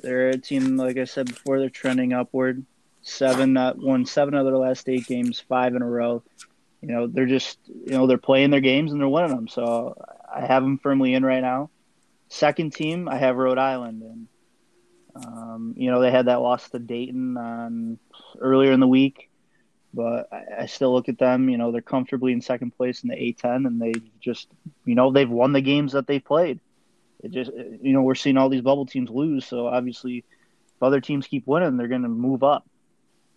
They're 0.00 0.28
a 0.28 0.38
team, 0.38 0.76
like 0.76 0.96
I 0.96 1.04
said 1.04 1.26
before, 1.26 1.58
they're 1.58 1.70
trending 1.70 2.12
upward. 2.12 2.64
Seven, 3.08 3.56
uh, 3.56 3.74
won 3.76 4.06
seven 4.06 4.34
of 4.34 4.44
their 4.44 4.56
last 4.58 4.88
eight 4.88 5.06
games, 5.06 5.40
five 5.40 5.74
in 5.74 5.82
a 5.82 5.88
row. 5.88 6.22
You 6.82 6.88
know, 6.88 7.06
they're 7.08 7.26
just, 7.26 7.58
you 7.66 7.92
know, 7.92 8.06
they're 8.06 8.18
playing 8.18 8.50
their 8.50 8.60
games 8.60 8.92
and 8.92 9.00
they're 9.00 9.08
winning 9.08 9.34
them. 9.34 9.48
So 9.48 9.96
I 10.32 10.46
have 10.46 10.62
them 10.62 10.78
firmly 10.78 11.14
in 11.14 11.24
right 11.24 11.40
now. 11.42 11.70
Second 12.28 12.72
team, 12.74 13.08
I 13.08 13.16
have 13.18 13.36
Rhode 13.36 13.58
Island 13.58 14.02
in. 14.02 14.28
Um, 15.16 15.74
you 15.76 15.90
know, 15.90 16.00
they 16.00 16.10
had 16.10 16.26
that 16.26 16.40
loss 16.42 16.70
to 16.70 16.78
Dayton 16.78 17.36
on 17.36 17.98
earlier 18.40 18.72
in 18.72 18.80
the 18.80 18.86
week. 18.88 19.30
but 19.94 20.28
I, 20.32 20.62
I 20.62 20.66
still 20.66 20.92
look 20.92 21.08
at 21.08 21.18
them. 21.18 21.48
You 21.48 21.58
know, 21.58 21.72
they're 21.72 21.82
comfortably 21.82 22.32
in 22.32 22.40
second 22.40 22.76
place 22.76 23.02
in 23.02 23.08
the 23.08 23.16
A10, 23.16 23.66
and 23.66 23.80
they 23.80 23.94
just, 24.20 24.48
you 24.84 24.94
know, 24.94 25.10
they've 25.12 25.28
won 25.28 25.52
the 25.52 25.60
games 25.60 25.92
that 25.92 26.06
they've 26.06 26.24
played. 26.24 26.60
It 27.22 27.32
just, 27.32 27.50
you 27.52 27.92
know, 27.92 28.02
we're 28.02 28.14
seeing 28.14 28.36
all 28.36 28.48
these 28.48 28.62
bubble 28.62 28.86
teams 28.86 29.10
lose, 29.10 29.44
so 29.46 29.66
obviously, 29.66 30.18
if 30.76 30.82
other 30.82 31.00
teams 31.00 31.26
keep 31.26 31.46
winning, 31.46 31.76
they're 31.76 31.88
going 31.88 32.02
to 32.02 32.08
move 32.08 32.44
up. 32.44 32.64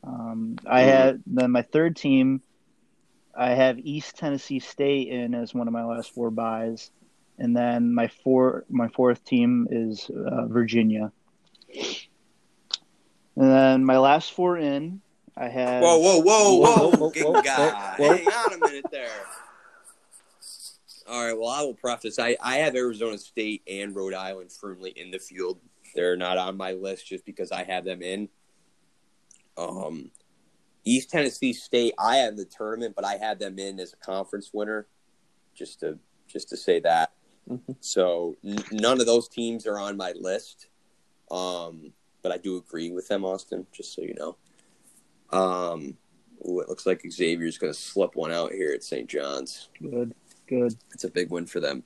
Um, 0.04 0.58
I 0.66 0.82
had 0.82 1.22
then 1.26 1.52
my 1.52 1.62
third 1.62 1.96
team. 1.96 2.42
I 3.36 3.52
have 3.52 3.80
East 3.80 4.18
Tennessee 4.18 4.60
State 4.60 5.08
in 5.08 5.34
as 5.34 5.54
one 5.54 5.68
of 5.68 5.74
my 5.74 5.86
last 5.86 6.14
four 6.14 6.32
buys, 6.32 6.92
and 7.38 7.56
then 7.56 7.94
my 7.94 8.08
four 8.24 8.66
my 8.70 8.88
fourth 8.90 9.24
team 9.24 9.68
is 9.72 10.10
uh, 10.10 10.48
Virginia. 10.48 11.12
And 13.36 13.50
then 13.50 13.86
my 13.86 13.98
last 13.98 14.34
four 14.34 14.58
in, 14.58 15.02
I 15.38 15.48
have. 15.48 15.82
Whoa, 15.82 15.98
whoa, 15.98 16.20
whoa, 16.20 16.58
Whoa, 16.58 16.60
whoa, 16.60 16.98
whoa, 16.98 17.10
good 17.12 17.24
whoa, 17.24 17.42
God. 17.42 17.98
whoa. 17.98 18.18
Hang 18.18 18.28
on 18.28 18.54
a 18.54 18.58
minute 18.58 18.86
there. 18.92 19.10
All 21.08 21.26
right, 21.26 21.38
well, 21.38 21.50
I 21.50 21.62
will 21.62 21.74
preface. 21.74 22.20
I, 22.20 22.38
I 22.42 22.58
have 22.58 22.76
Arizona 22.76 23.18
State 23.18 23.64
and 23.68 23.96
Rhode 23.96 24.14
Island 24.14 24.52
firmly 24.52 24.92
in 24.92 25.12
the 25.12 25.20
field. 25.20 25.60
They're 25.96 26.16
not 26.16 26.38
on 26.38 26.58
my 26.58 26.74
list 26.74 27.08
just 27.08 27.26
because 27.26 27.52
I 27.52 27.64
have 27.64 27.84
them 27.84 28.02
in. 28.02 28.30
Um, 29.58 30.12
East 30.84 31.10
Tennessee 31.10 31.54
State, 31.54 31.94
I 32.00 32.18
have 32.18 32.38
the 32.38 32.46
tournament, 32.46 32.96
but 32.96 33.06
I 33.06 33.16
had 33.18 33.40
them 33.40 33.60
in 33.60 33.80
as 33.80 33.94
a 33.94 33.98
conference 33.98 34.52
winner, 34.54 34.88
just 35.54 35.80
to 35.82 36.00
just 36.28 36.50
to 36.50 36.58
say 36.58 36.80
that. 36.80 37.12
Mhm. 37.50 37.76
So 37.82 38.36
n- 38.44 38.64
none 38.72 39.00
of 39.00 39.06
those 39.06 39.28
teams 39.28 39.68
are 39.68 39.78
on 39.78 39.98
my 39.98 40.14
list, 40.14 40.68
um, 41.30 41.94
but 42.22 42.32
I 42.32 42.38
do 42.38 42.58
agree 42.58 42.90
with 42.92 43.08
them, 43.08 43.26
Austin. 43.26 43.68
Just 43.72 43.94
so 43.94 44.02
you 44.02 44.14
know. 44.16 44.38
Um, 45.32 45.98
ooh, 46.48 46.60
it 46.62 46.70
looks 46.70 46.86
like 46.86 47.04
Xavier's 47.10 47.58
going 47.58 47.74
to 47.74 47.80
slip 47.80 48.16
one 48.16 48.32
out 48.32 48.52
here 48.52 48.72
at 48.74 48.84
St. 48.84 49.08
John's. 49.10 49.70
Good, 49.80 50.14
good. 50.48 50.76
It's 50.94 51.04
a 51.04 51.10
big 51.10 51.30
win 51.30 51.46
for 51.46 51.60
them. 51.60 51.84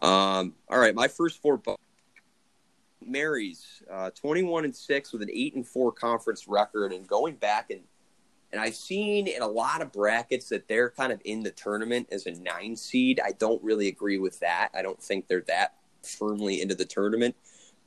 Um, 0.00 0.54
all 0.68 0.78
right, 0.78 0.94
my 0.94 1.08
first 1.08 1.40
four. 1.40 1.56
Bu- 1.56 1.76
Mary's 3.06 3.82
uh, 3.90 4.10
twenty-one 4.10 4.64
and 4.64 4.74
six 4.74 5.12
with 5.12 5.22
an 5.22 5.30
eight 5.32 5.54
and 5.54 5.66
four 5.66 5.92
conference 5.92 6.48
record, 6.48 6.92
and 6.92 7.06
going 7.06 7.36
back 7.36 7.70
and 7.70 7.82
and 8.52 8.60
I've 8.60 8.76
seen 8.76 9.26
in 9.26 9.42
a 9.42 9.46
lot 9.46 9.82
of 9.82 9.92
brackets 9.92 10.48
that 10.50 10.68
they're 10.68 10.90
kind 10.90 11.12
of 11.12 11.20
in 11.24 11.42
the 11.42 11.50
tournament 11.50 12.08
as 12.12 12.26
a 12.26 12.32
nine 12.32 12.76
seed. 12.76 13.20
I 13.22 13.32
don't 13.32 13.62
really 13.62 13.88
agree 13.88 14.18
with 14.18 14.38
that. 14.40 14.70
I 14.74 14.82
don't 14.82 15.02
think 15.02 15.26
they're 15.26 15.44
that 15.48 15.74
firmly 16.02 16.62
into 16.62 16.74
the 16.74 16.84
tournament. 16.84 17.34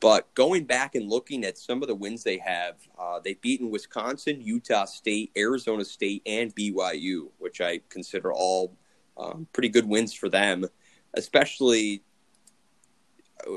But 0.01 0.33
going 0.33 0.63
back 0.63 0.95
and 0.95 1.09
looking 1.09 1.43
at 1.43 1.57
some 1.57 1.81
of 1.81 1.87
the 1.87 1.95
wins 1.95 2.23
they 2.23 2.37
have, 2.37 2.75
uh, 2.97 3.19
they've 3.19 3.39
beaten 3.41 3.69
Wisconsin, 3.69 4.41
Utah 4.41 4.85
State, 4.85 5.31
Arizona 5.37 5.83
State, 5.83 6.21
and 6.25 6.55
BYU, 6.55 7.29
which 7.37 7.59
I 7.59 7.81
consider 7.89 8.31
all 8.31 8.77
um, 9.17 9.47
pretty 9.51 9.69
good 9.69 9.87
wins 9.87 10.13
for 10.13 10.29
them. 10.29 10.65
Especially, 11.15 12.03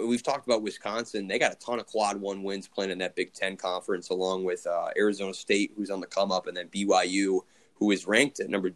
we've 0.07 0.22
talked 0.22 0.46
about 0.46 0.62
Wisconsin. 0.62 1.28
They 1.28 1.38
got 1.38 1.52
a 1.52 1.57
ton 1.57 1.78
of 1.78 1.87
quad 1.87 2.20
one 2.20 2.42
wins 2.42 2.68
playing 2.68 2.90
in 2.90 2.98
that 2.98 3.16
Big 3.16 3.33
Ten 3.33 3.57
conference, 3.57 4.11
along 4.11 4.44
with 4.44 4.66
uh, 4.66 4.88
Arizona 4.96 5.35
State, 5.35 5.72
who's 5.76 5.90
on 5.90 6.00
the 6.00 6.07
come 6.07 6.33
up, 6.33 6.46
and 6.46 6.57
then 6.57 6.68
BYU, 6.68 7.40
who 7.74 7.90
is 7.90 8.07
ranked 8.07 8.40
at 8.40 8.50
number 8.50 8.72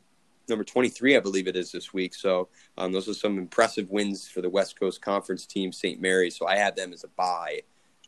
number 0.49 0.65
23, 0.65 1.17
I 1.17 1.21
believe 1.21 1.49
it 1.49 1.57
is 1.57 1.73
this 1.73 1.93
week. 1.93 2.15
So 2.15 2.49
um, 2.79 2.93
those 2.93 3.09
are 3.09 3.15
some 3.15 3.39
impressive 3.39 3.91
wins 3.91 4.29
for 4.29 4.41
the 4.41 4.51
West 4.51 4.79
Coast 4.79 5.03
Conference 5.03 5.45
team, 5.45 5.73
St. 5.73 6.01
Mary. 6.01 6.31
So 6.31 6.47
I 6.47 6.57
have 6.57 6.77
them 6.77 6.93
as 6.93 7.05
a 7.05 7.09
buy 7.09 7.63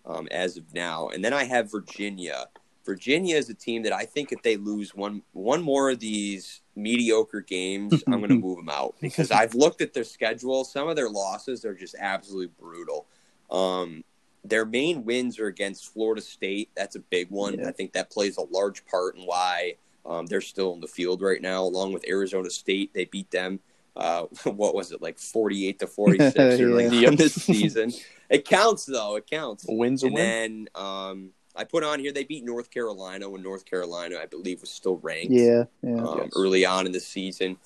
um, 0.06 0.28
as 0.30 0.56
of 0.56 0.72
now. 0.74 1.08
And 1.08 1.24
then 1.24 1.32
I 1.32 1.44
have 1.44 1.70
Virginia. 1.70 2.46
Virginia 2.88 3.36
is 3.36 3.50
a 3.50 3.54
team 3.54 3.82
that 3.82 3.92
I 3.92 4.06
think 4.06 4.32
if 4.32 4.40
they 4.42 4.56
lose 4.56 4.94
one 4.94 5.20
one 5.32 5.60
more 5.62 5.90
of 5.90 6.00
these 6.00 6.62
mediocre 6.74 7.42
games, 7.42 8.02
I'm 8.06 8.20
going 8.20 8.28
to 8.30 8.34
move 8.34 8.56
them 8.56 8.70
out 8.70 8.94
because 9.00 9.30
I've 9.30 9.54
looked 9.54 9.82
at 9.82 9.92
their 9.92 10.04
schedule. 10.04 10.64
Some 10.64 10.88
of 10.88 10.96
their 10.96 11.10
losses 11.10 11.66
are 11.66 11.74
just 11.74 11.94
absolutely 11.98 12.50
brutal. 12.58 13.06
Um, 13.50 14.04
their 14.42 14.64
main 14.64 15.04
wins 15.04 15.38
are 15.38 15.48
against 15.48 15.92
Florida 15.92 16.22
State. 16.22 16.70
That's 16.74 16.96
a 16.96 17.00
big 17.00 17.28
one. 17.30 17.58
Yeah. 17.58 17.68
I 17.68 17.72
think 17.72 17.92
that 17.92 18.10
plays 18.10 18.38
a 18.38 18.42
large 18.50 18.86
part 18.86 19.16
in 19.16 19.22
why 19.24 19.74
um, 20.06 20.24
they're 20.24 20.40
still 20.40 20.72
in 20.72 20.80
the 20.80 20.86
field 20.86 21.20
right 21.20 21.42
now, 21.42 21.62
along 21.64 21.92
with 21.92 22.08
Arizona 22.08 22.48
State. 22.48 22.94
They 22.94 23.04
beat 23.04 23.30
them. 23.30 23.60
Uh, 23.94 24.22
what 24.44 24.74
was 24.74 24.92
it 24.92 25.02
like, 25.02 25.18
forty-eight 25.18 25.78
to 25.80 25.86
forty-six 25.86 26.38
early 26.60 26.86
Yeah. 26.88 27.08
on 27.08 27.16
this 27.16 27.34
season? 27.34 27.92
It 28.30 28.46
counts 28.46 28.86
though. 28.86 29.16
It 29.16 29.26
counts. 29.26 29.68
A 29.68 29.72
win's 29.72 30.02
a 30.04 30.06
And 30.06 30.14
win. 30.14 30.24
then 30.24 30.68
um, 30.74 31.30
I 31.58 31.64
put 31.64 31.82
on 31.84 31.98
here 32.00 32.12
they 32.12 32.24
beat 32.24 32.44
North 32.44 32.70
Carolina 32.70 33.28
when 33.28 33.42
North 33.42 33.64
Carolina, 33.64 34.16
I 34.22 34.26
believe, 34.26 34.60
was 34.60 34.70
still 34.70 34.98
ranked 34.98 35.32
Yeah, 35.32 35.64
yeah. 35.82 35.96
um, 35.96 36.18
Yes. 36.22 36.30
early 36.36 36.64
on 36.64 36.86
in 36.86 36.92
the 36.92 37.00
season. 37.00 37.58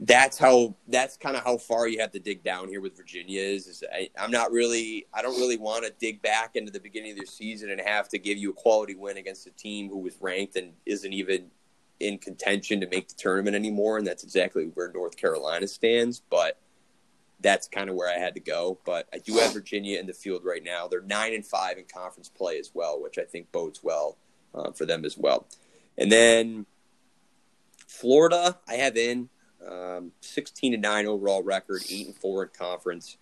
That's 0.00 0.36
how. 0.36 0.74
That's 0.88 1.16
kind 1.16 1.36
of 1.36 1.44
how 1.44 1.58
far 1.58 1.86
you 1.86 2.00
have 2.00 2.10
to 2.12 2.18
dig 2.18 2.42
down 2.42 2.68
here 2.68 2.80
with 2.80 2.96
Virginia. 2.96 3.40
Is, 3.40 3.68
is 3.68 3.84
I, 3.92 4.08
I'm 4.18 4.32
not 4.32 4.50
really. 4.50 5.06
I 5.14 5.22
don't 5.22 5.36
really 5.38 5.58
want 5.58 5.84
to 5.84 5.92
dig 6.00 6.20
back 6.22 6.56
into 6.56 6.72
the 6.72 6.80
beginning 6.80 7.12
of 7.12 7.18
their 7.18 7.26
season 7.26 7.70
and 7.70 7.80
have 7.80 8.08
to 8.08 8.18
give 8.18 8.36
you 8.36 8.50
a 8.50 8.54
quality 8.54 8.96
win 8.96 9.16
against 9.18 9.46
a 9.46 9.50
team 9.52 9.88
who 9.88 9.98
was 9.98 10.16
ranked 10.20 10.56
and 10.56 10.72
isn't 10.86 11.12
even 11.12 11.50
in 12.00 12.18
contention 12.18 12.80
to 12.80 12.88
make 12.88 13.08
the 13.08 13.14
tournament 13.14 13.54
anymore. 13.54 13.98
And 13.98 14.04
that's 14.06 14.24
exactly 14.24 14.64
where 14.74 14.90
North 14.90 15.16
Carolina 15.16 15.68
stands. 15.68 16.20
But 16.30 16.58
that's 17.42 17.68
kind 17.68 17.90
of 17.90 17.96
where 17.96 18.08
I 18.08 18.18
had 18.18 18.34
to 18.34 18.40
go. 18.40 18.78
But 18.84 19.08
I 19.12 19.18
do 19.18 19.34
have 19.34 19.52
Virginia 19.52 19.98
in 19.98 20.06
the 20.06 20.12
field 20.12 20.42
right 20.44 20.62
now. 20.64 20.88
They're 20.88 21.02
nine 21.02 21.34
and 21.34 21.44
five 21.44 21.78
in 21.78 21.84
conference 21.92 22.28
play 22.28 22.58
as 22.58 22.70
well, 22.72 23.02
which 23.02 23.18
I 23.18 23.24
think 23.24 23.52
bodes 23.52 23.82
well 23.82 24.16
uh, 24.54 24.72
for 24.72 24.86
them 24.86 25.04
as 25.04 25.18
well. 25.18 25.46
And 25.98 26.10
then 26.10 26.66
Florida, 27.86 28.58
I 28.66 28.74
have 28.74 28.96
in 28.96 29.28
um, 29.68 30.12
sixteen 30.20 30.72
and 30.72 30.82
nine 30.82 31.06
overall 31.06 31.42
record, 31.42 31.82
eight 31.90 32.06
and 32.06 32.16
four 32.16 32.42
in 32.44 32.50
conference. 32.56 33.18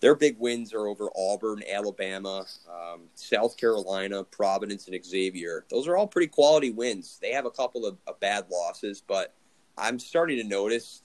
Their 0.00 0.16
big 0.16 0.36
wins 0.40 0.74
are 0.74 0.88
over 0.88 1.08
Auburn, 1.16 1.62
Alabama, 1.72 2.44
um, 2.68 3.02
South 3.14 3.56
Carolina, 3.56 4.24
Providence, 4.24 4.88
and 4.88 5.04
Xavier. 5.04 5.64
Those 5.70 5.86
are 5.86 5.96
all 5.96 6.08
pretty 6.08 6.26
quality 6.26 6.72
wins. 6.72 7.18
They 7.22 7.30
have 7.30 7.46
a 7.46 7.50
couple 7.52 7.86
of, 7.86 7.98
of 8.08 8.18
bad 8.18 8.46
losses, 8.50 9.00
but 9.06 9.32
I'm 9.78 10.00
starting 10.00 10.38
to 10.38 10.44
notice 10.44 11.01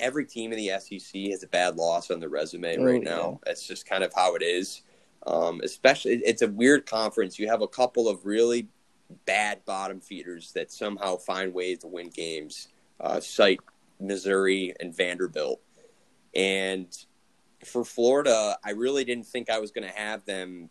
every 0.00 0.24
team 0.26 0.52
in 0.52 0.58
the 0.58 0.78
SEC 0.80 1.22
has 1.30 1.42
a 1.42 1.48
bad 1.48 1.76
loss 1.76 2.10
on 2.10 2.20
their 2.20 2.28
resume 2.28 2.76
Oh, 2.78 2.84
right 2.84 3.02
yeah. 3.02 3.08
now. 3.08 3.40
That's 3.44 3.66
just 3.66 3.86
kind 3.88 4.04
of 4.04 4.12
how 4.14 4.34
it 4.34 4.42
is. 4.42 4.82
Um, 5.26 5.60
especially, 5.64 6.20
it's 6.24 6.42
a 6.42 6.48
weird 6.48 6.86
conference. 6.86 7.38
You 7.38 7.48
have 7.48 7.62
a 7.62 7.68
couple 7.68 8.08
of 8.08 8.24
really 8.24 8.68
bad 9.24 9.64
bottom 9.64 10.00
feeders 10.00 10.52
that 10.52 10.70
somehow 10.70 11.16
find 11.16 11.52
ways 11.52 11.78
to 11.80 11.88
win 11.88 12.10
games. 12.10 12.68
Uh, 13.00 13.20
cite 13.20 13.60
Missouri 14.00 14.74
and 14.80 14.94
Vanderbilt, 14.96 15.60
and 16.34 16.86
for 17.64 17.84
Florida, 17.84 18.56
I 18.64 18.70
really 18.70 19.04
didn't 19.04 19.26
think 19.26 19.50
I 19.50 19.58
was 19.58 19.70
going 19.70 19.86
to 19.86 19.94
have 19.94 20.24
them 20.24 20.70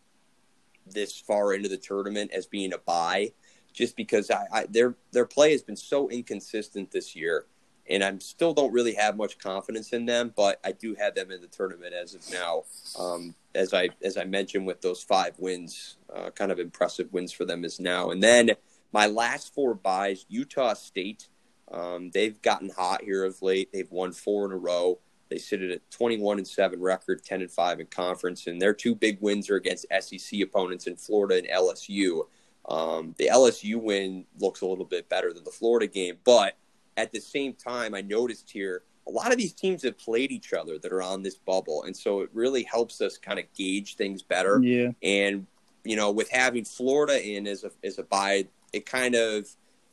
this 0.87 1.19
far 1.19 1.53
into 1.53 1.67
the 1.69 1.77
tournament 1.77 2.31
as 2.31 2.45
being 2.45 2.73
a 2.73 2.77
buy, 2.77 3.31
just 3.73 3.95
because 3.95 4.31
I, 4.31 4.45
I 4.51 4.65
their 4.67 4.95
their 5.11 5.25
play 5.25 5.51
has 5.51 5.61
been 5.63 5.75
so 5.75 6.09
inconsistent 6.09 6.91
this 6.91 7.15
year, 7.15 7.45
and 7.89 8.03
I'm 8.03 8.19
still 8.19 8.53
don't 8.53 8.73
really 8.73 8.93
have 8.95 9.17
much 9.17 9.37
confidence 9.37 9.93
in 9.93 10.05
them. 10.05 10.33
But 10.35 10.59
I 10.63 10.71
do 10.71 10.95
have 10.95 11.15
them 11.15 11.31
in 11.31 11.41
the 11.41 11.47
tournament 11.47 11.93
as 11.93 12.15
of 12.15 12.21
now. 12.31 12.63
Um, 12.97 13.35
as 13.53 13.73
I 13.73 13.89
as 14.03 14.17
I 14.17 14.25
mentioned 14.25 14.65
with 14.65 14.81
those 14.81 15.01
five 15.03 15.33
wins, 15.37 15.97
uh, 16.13 16.29
kind 16.31 16.51
of 16.51 16.59
impressive 16.59 17.11
wins 17.13 17.31
for 17.31 17.45
them 17.45 17.65
is 17.65 17.79
now. 17.79 18.11
And 18.11 18.21
then 18.21 18.51
my 18.91 19.07
last 19.07 19.53
four 19.53 19.73
buys, 19.73 20.25
Utah 20.29 20.73
State. 20.73 21.27
Um, 21.71 22.11
they've 22.13 22.39
gotten 22.41 22.69
hot 22.69 23.03
here 23.03 23.25
of 23.25 23.41
late. 23.41 23.69
They've 23.73 23.91
won 23.91 24.11
four 24.11 24.45
in 24.45 24.51
a 24.51 24.57
row. 24.57 24.99
They 25.29 25.37
sit 25.37 25.61
at 25.61 25.71
a 25.71 25.81
21 25.89 26.37
and 26.37 26.47
7 26.47 26.79
record, 26.79 27.23
10 27.23 27.41
and 27.41 27.51
5 27.51 27.79
in 27.79 27.87
conference, 27.87 28.45
and 28.47 28.61
their 28.61 28.73
two 28.73 28.93
big 28.93 29.19
wins 29.21 29.49
are 29.49 29.55
against 29.55 29.87
SEC 29.99 30.39
opponents 30.41 30.85
in 30.85 30.95
Florida 30.95 31.37
and 31.37 31.47
LSU. 31.47 32.27
Um, 32.69 33.15
the 33.17 33.29
LSU 33.31 33.81
win 33.81 34.25
looks 34.39 34.61
a 34.61 34.65
little 34.65 34.85
bit 34.85 35.09
better 35.09 35.33
than 35.33 35.43
the 35.43 35.51
Florida 35.51 35.87
game, 35.87 36.17
but 36.23 36.57
at 36.97 37.11
the 37.11 37.19
same 37.19 37.53
time, 37.53 37.93
I 37.93 38.01
noticed 38.01 38.49
here 38.49 38.83
a 39.07 39.11
lot 39.11 39.31
of 39.31 39.37
these 39.37 39.53
teams 39.53 39.83
have 39.83 39.97
played 39.97 40.31
each 40.31 40.53
other 40.53 40.79
that 40.79 40.91
are 40.91 41.01
on 41.01 41.21
this 41.21 41.35
bubble, 41.35 41.83
and 41.83 41.95
so 41.95 42.21
it 42.21 42.29
really 42.33 42.63
helps 42.63 43.01
us 43.01 43.17
kind 43.17 43.39
of 43.39 43.45
gauge 43.53 43.95
things 43.95 44.23
better. 44.23 44.59
Yeah, 44.61 44.91
And 45.03 45.45
you 45.83 45.95
know, 45.95 46.11
with 46.11 46.29
having 46.31 46.65
Florida 46.65 47.23
in 47.25 47.47
as 47.47 47.63
a 47.63 47.71
as 47.83 47.99
a 47.99 48.03
buy, 48.03 48.47
it 48.73 48.85
kind 48.85 49.15
of 49.15 49.47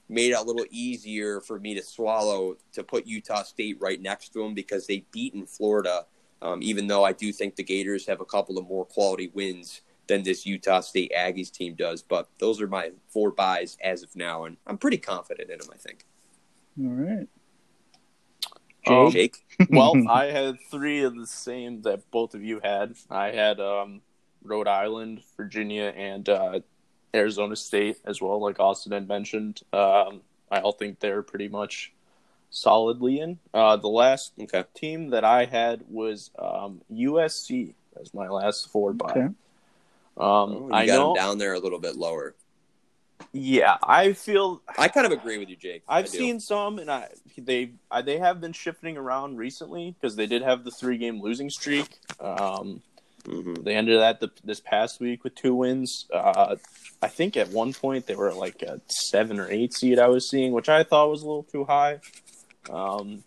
made 0.09 0.33
it 0.33 0.39
a 0.39 0.43
little 0.43 0.67
easier 0.71 1.41
for 1.41 1.59
me 1.59 1.75
to 1.75 1.83
swallow 1.83 2.57
to 2.73 2.83
put 2.83 3.07
Utah 3.07 3.43
State 3.43 3.79
right 3.81 4.01
next 4.01 4.31
to 4.31 4.43
them 4.43 4.55
because 4.55 4.87
they 4.87 5.05
beaten 5.13 5.47
Florida. 5.47 6.07
Um, 6.41 6.61
even 6.61 6.89
though 6.89 7.05
I 7.05 7.13
do 7.13 7.33
think 7.33 7.55
the 7.55 7.63
Gators 7.63 8.05
have 8.07 8.21
a 8.21 8.25
couple 8.25 8.59
of 8.59 8.67
more 8.67 8.85
quality 8.85 9.31
wins 9.33 9.83
than 10.09 10.25
this 10.25 10.45
Utah 10.45 10.81
State 10.81 11.13
Aggies 11.17 11.53
team 11.53 11.75
does, 11.75 12.03
but 12.03 12.29
those 12.39 12.61
are 12.61 12.67
my 12.67 12.91
four 13.09 13.31
buys 13.31 13.79
as 13.83 14.03
of 14.03 14.17
now, 14.17 14.45
and 14.45 14.57
I'm 14.67 14.77
pretty 14.77 14.99
confident 14.99 15.51
in 15.51 15.59
them. 15.59 15.69
I 15.73 15.77
think. 15.77 16.05
All 16.81 16.87
right. 16.87 17.29
Um, 18.87 19.11
Jake, 19.13 19.37
well, 19.69 19.95
I 20.09 20.27
had 20.27 20.61
three 20.71 21.03
of 21.05 21.17
the 21.17 21.27
same 21.27 21.83
that 21.83 22.11
both 22.11 22.35
of 22.35 22.43
you 22.43 22.61
had. 22.63 22.95
I 23.11 23.31
had 23.31 23.61
um, 23.61 24.01
Rhode 24.43 24.69
Island, 24.69 25.23
Virginia, 25.37 25.93
and 25.97 26.29
uh, 26.29 26.61
Arizona 27.15 27.57
State 27.57 27.99
as 28.05 28.21
well, 28.21 28.41
like 28.41 28.59
Austin 28.59 28.93
had 28.93 29.07
mentioned. 29.09 29.61
Um, 29.73 30.23
I 30.51 30.61
all 30.61 30.73
think 30.73 31.01
they're 31.01 31.23
pretty 31.23 31.49
much 31.49 31.93
solidly 32.51 33.21
in. 33.21 33.39
Uh, 33.55 33.77
the 33.77 33.89
last 33.89 34.33
Okay. 34.41 34.65
team 34.75 35.11
that 35.11 35.25
I 35.25 35.45
had 35.45 35.85
was 35.89 36.31
um, 36.39 36.83
USC 36.93 37.75
as 38.01 38.13
my 38.13 38.29
last 38.29 38.69
four 38.69 38.93
by. 38.93 39.11
Okay. 39.11 39.21
Um, 39.21 39.35
Oh, 40.17 40.69
you 40.69 40.75
I 40.75 40.87
got 40.87 40.99
know. 40.99 41.15
them 41.15 41.15
down 41.15 41.39
there 41.39 41.55
a 41.55 41.59
little 41.61 41.79
bit 41.79 41.97
lower. 41.97 42.35
Yeah, 43.33 43.77
I 43.83 44.13
feel 44.13 44.63
I 44.79 44.89
kind 44.89 45.07
of 45.07 45.13
agree 45.13 45.39
with 45.39 45.49
you, 45.49 45.57
Jake. 45.57 45.83
I've 45.89 46.09
seen 46.09 46.41
some, 46.41 46.79
and 46.79 46.91
I 46.91 47.09
they 47.39 47.73
I, 47.91 48.03
they 48.03 48.19
have 48.19 48.41
been 48.41 48.53
shifting 48.53 48.97
around 48.97 49.37
recently 49.37 49.95
because 50.01 50.17
they 50.17 50.27
did 50.27 50.43
have 50.43 50.65
the 50.65 50.71
three 50.71 50.99
game 50.99 51.21
losing 51.21 51.51
streak. 51.51 51.99
Um, 52.21 52.83
Mhm. 53.25 53.63
they 53.63 53.77
ended 53.77 54.01
that 54.01 54.19
the, 54.19 54.31
this 54.43 54.59
past 54.59 54.99
week 54.99 55.23
with 55.23 55.37
two 55.37 55.55
wins. 55.55 56.07
Uh, 56.13 56.57
I 57.01 57.07
think 57.09 57.37
at 57.37 57.51
one 57.51 57.73
point 57.73 58.07
they 58.07 58.17
were 58.17 58.33
like 58.33 58.63
a 58.63 58.81
seven 58.89 59.39
or 59.39 59.49
eight 59.49 59.73
seed. 59.75 60.01
I 60.01 60.09
was 60.09 60.29
seeing, 60.29 60.53
which 60.53 60.69
I 60.69 60.83
thought 60.83 61.09
was 61.09 61.23
a 61.23 61.27
little 61.27 61.45
too 61.45 61.65
high. 61.65 62.01
Um, 62.69 63.23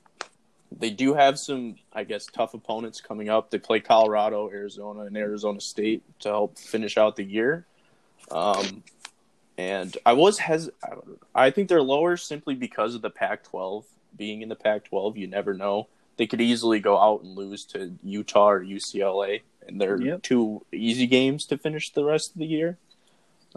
they 0.77 0.89
do 0.89 1.13
have 1.13 1.39
some, 1.39 1.75
I 1.93 2.03
guess, 2.03 2.25
tough 2.25 2.53
opponents 2.53 2.99
coming 2.99 3.29
up. 3.29 3.51
They 3.51 3.57
play 3.59 3.79
Colorado, 3.79 4.49
Arizona, 4.49 5.01
and 5.01 5.15
Arizona 5.15 5.61
State 5.61 6.03
to 6.19 6.29
help 6.29 6.57
finish 6.57 6.97
out 6.97 7.15
the 7.15 7.23
year. 7.23 7.65
Um, 8.31 8.83
and 9.57 9.97
I 10.05 10.13
was 10.13 10.39
hes- 10.39 10.69
I 11.33 11.49
think 11.51 11.69
they're 11.69 11.81
lower 11.81 12.17
simply 12.17 12.55
because 12.55 12.95
of 12.95 13.01
the 13.01 13.09
Pac-12 13.09 13.83
being 14.17 14.41
in 14.41 14.49
the 14.49 14.55
Pac-12. 14.55 15.17
You 15.17 15.27
never 15.27 15.53
know; 15.53 15.87
they 16.17 16.27
could 16.27 16.41
easily 16.41 16.79
go 16.79 16.97
out 16.99 17.21
and 17.23 17.35
lose 17.35 17.65
to 17.65 17.93
Utah 18.03 18.49
or 18.49 18.63
UCLA, 18.63 19.41
and 19.67 19.79
they're 19.79 20.01
Yep. 20.01 20.23
two 20.23 20.65
easy 20.71 21.07
games 21.07 21.45
to 21.47 21.57
finish 21.57 21.91
the 21.91 22.03
rest 22.05 22.31
of 22.31 22.37
the 22.39 22.45
year. 22.45 22.77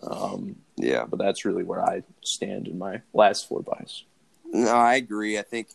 Um, 0.03 0.57
Yeah. 0.77 1.05
but 1.05 1.19
that's 1.19 1.45
really 1.45 1.65
where 1.65 1.83
I 1.85 2.03
stand 2.23 2.69
in 2.69 2.79
my 2.79 3.03
last 3.13 3.49
four 3.49 3.63
byes. 3.63 4.05
No, 4.45 4.71
I 4.71 4.95
agree. 4.95 5.39
I 5.39 5.43
think 5.43 5.69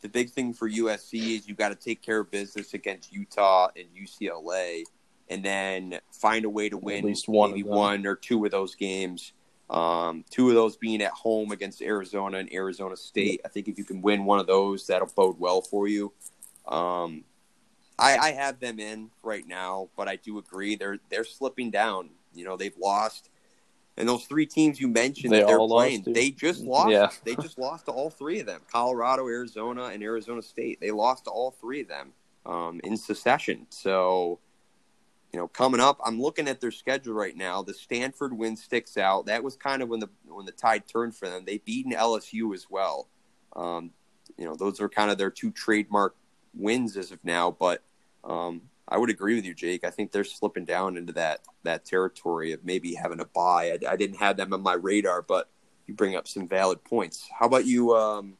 the 0.00 0.08
big 0.08 0.30
thing 0.30 0.52
for 0.52 0.68
USC 0.68 1.36
is 1.36 1.48
you 1.48 1.54
got 1.54 1.68
to 1.70 1.74
take 1.74 2.02
care 2.02 2.18
of 2.20 2.30
business 2.30 2.74
against 2.74 3.12
Utah 3.12 3.68
and 3.76 3.86
UCLA, 3.96 4.84
and 5.30 5.44
then 5.44 6.00
find 6.12 6.44
a 6.44 6.50
way 6.50 6.68
to 6.68 6.76
win 6.76 6.98
at 6.98 7.04
least 7.04 7.28
one 7.28 7.50
maybe 7.52 7.62
one 7.64 8.06
or 8.06 8.16
two 8.16 8.44
of 8.44 8.50
those 8.50 8.74
games. 8.74 9.32
Um, 9.70 10.24
two 10.30 10.48
of 10.48 10.54
those 10.54 10.76
being 10.76 11.02
at 11.02 11.12
home 11.12 11.52
against 11.52 11.82
Arizona 11.82 12.38
and 12.38 12.52
Arizona 12.52 12.96
State. 12.96 13.42
I 13.44 13.48
think 13.48 13.68
if 13.68 13.76
you 13.76 13.84
can 13.84 14.00
win 14.00 14.24
one 14.24 14.38
of 14.38 14.46
those, 14.46 14.86
that'll 14.86 15.12
bode 15.14 15.38
well 15.38 15.60
for 15.60 15.86
you. 15.86 16.12
Um, 16.66 17.24
I, 17.98 18.16
I 18.16 18.32
have 18.32 18.60
them 18.60 18.78
in 18.78 19.10
right 19.22 19.46
now, 19.46 19.88
but 19.96 20.08
I 20.08 20.16
do 20.16 20.38
agree 20.38 20.76
they're 20.76 20.98
they're 21.10 21.24
slipping 21.24 21.70
down. 21.70 22.10
You 22.32 22.44
know, 22.44 22.56
they've 22.56 22.76
lost, 22.78 23.28
and 23.96 24.08
those 24.08 24.24
three 24.24 24.46
teams 24.46 24.80
you 24.80 24.88
mentioned 24.88 25.32
They 25.32 25.40
that 25.40 25.48
they're 25.48 25.58
playing, 25.58 26.04
they 26.06 26.30
just 26.30 26.62
lost. 26.62 26.90
Yeah. 26.90 27.10
They 27.24 27.34
just 27.36 27.58
lost 27.58 27.86
to 27.86 27.92
all 27.92 28.10
three 28.10 28.40
of 28.40 28.46
them: 28.46 28.60
Colorado, 28.70 29.26
Arizona, 29.26 29.86
and 29.86 30.02
Arizona 30.02 30.42
State. 30.42 30.80
They 30.80 30.92
lost 30.92 31.24
to 31.24 31.30
all 31.30 31.50
three 31.50 31.80
of 31.82 31.88
them 31.88 32.12
um, 32.46 32.80
in 32.84 32.96
succession. 32.96 33.66
So, 33.70 34.38
you 35.32 35.38
know, 35.38 35.48
coming 35.48 35.80
up, 35.80 36.00
I'm 36.04 36.20
looking 36.20 36.48
at 36.48 36.60
their 36.60 36.70
schedule 36.70 37.14
right 37.14 37.36
now. 37.36 37.62
The 37.62 37.74
Stanford 37.74 38.36
win 38.36 38.56
sticks 38.56 38.96
out. 38.96 39.26
That 39.26 39.44
was 39.44 39.56
kind 39.56 39.82
of 39.82 39.88
when 39.88 40.00
the 40.00 40.08
when 40.26 40.46
the 40.46 40.52
tide 40.52 40.84
turned 40.86 41.14
for 41.14 41.28
them. 41.28 41.44
They 41.44 41.58
beaten 41.58 41.92
LSU 41.92 42.54
as 42.54 42.66
well. 42.70 43.08
Um, 43.54 43.90
you 44.36 44.44
know, 44.44 44.54
those 44.54 44.80
are 44.80 44.88
kind 44.88 45.10
of 45.10 45.18
their 45.18 45.30
two 45.30 45.50
trademark 45.50 46.16
wins 46.54 46.96
as 46.96 47.12
of 47.12 47.22
now. 47.24 47.50
But 47.50 47.82
um, 48.24 48.62
I 48.88 48.96
would 48.96 49.10
agree 49.10 49.34
with 49.34 49.44
you, 49.44 49.54
Jake. 49.54 49.84
I 49.84 49.90
think 49.90 50.12
they're 50.12 50.24
slipping 50.24 50.64
down 50.64 50.96
into 50.96 51.12
that 51.14 51.40
that 51.64 51.84
territory 51.84 52.52
of 52.52 52.64
maybe 52.64 52.94
having 52.94 53.20
a 53.20 53.26
bye. 53.26 53.76
I, 53.82 53.92
I 53.92 53.96
didn't 53.96 54.18
have 54.18 54.38
them 54.38 54.54
on 54.54 54.62
my 54.62 54.74
radar, 54.74 55.20
but 55.20 55.50
you 55.86 55.94
bring 55.94 56.16
up 56.16 56.26
some 56.26 56.48
valid 56.48 56.82
points. 56.84 57.28
How 57.38 57.46
about 57.46 57.66
you? 57.66 57.94
Um, 57.94 58.38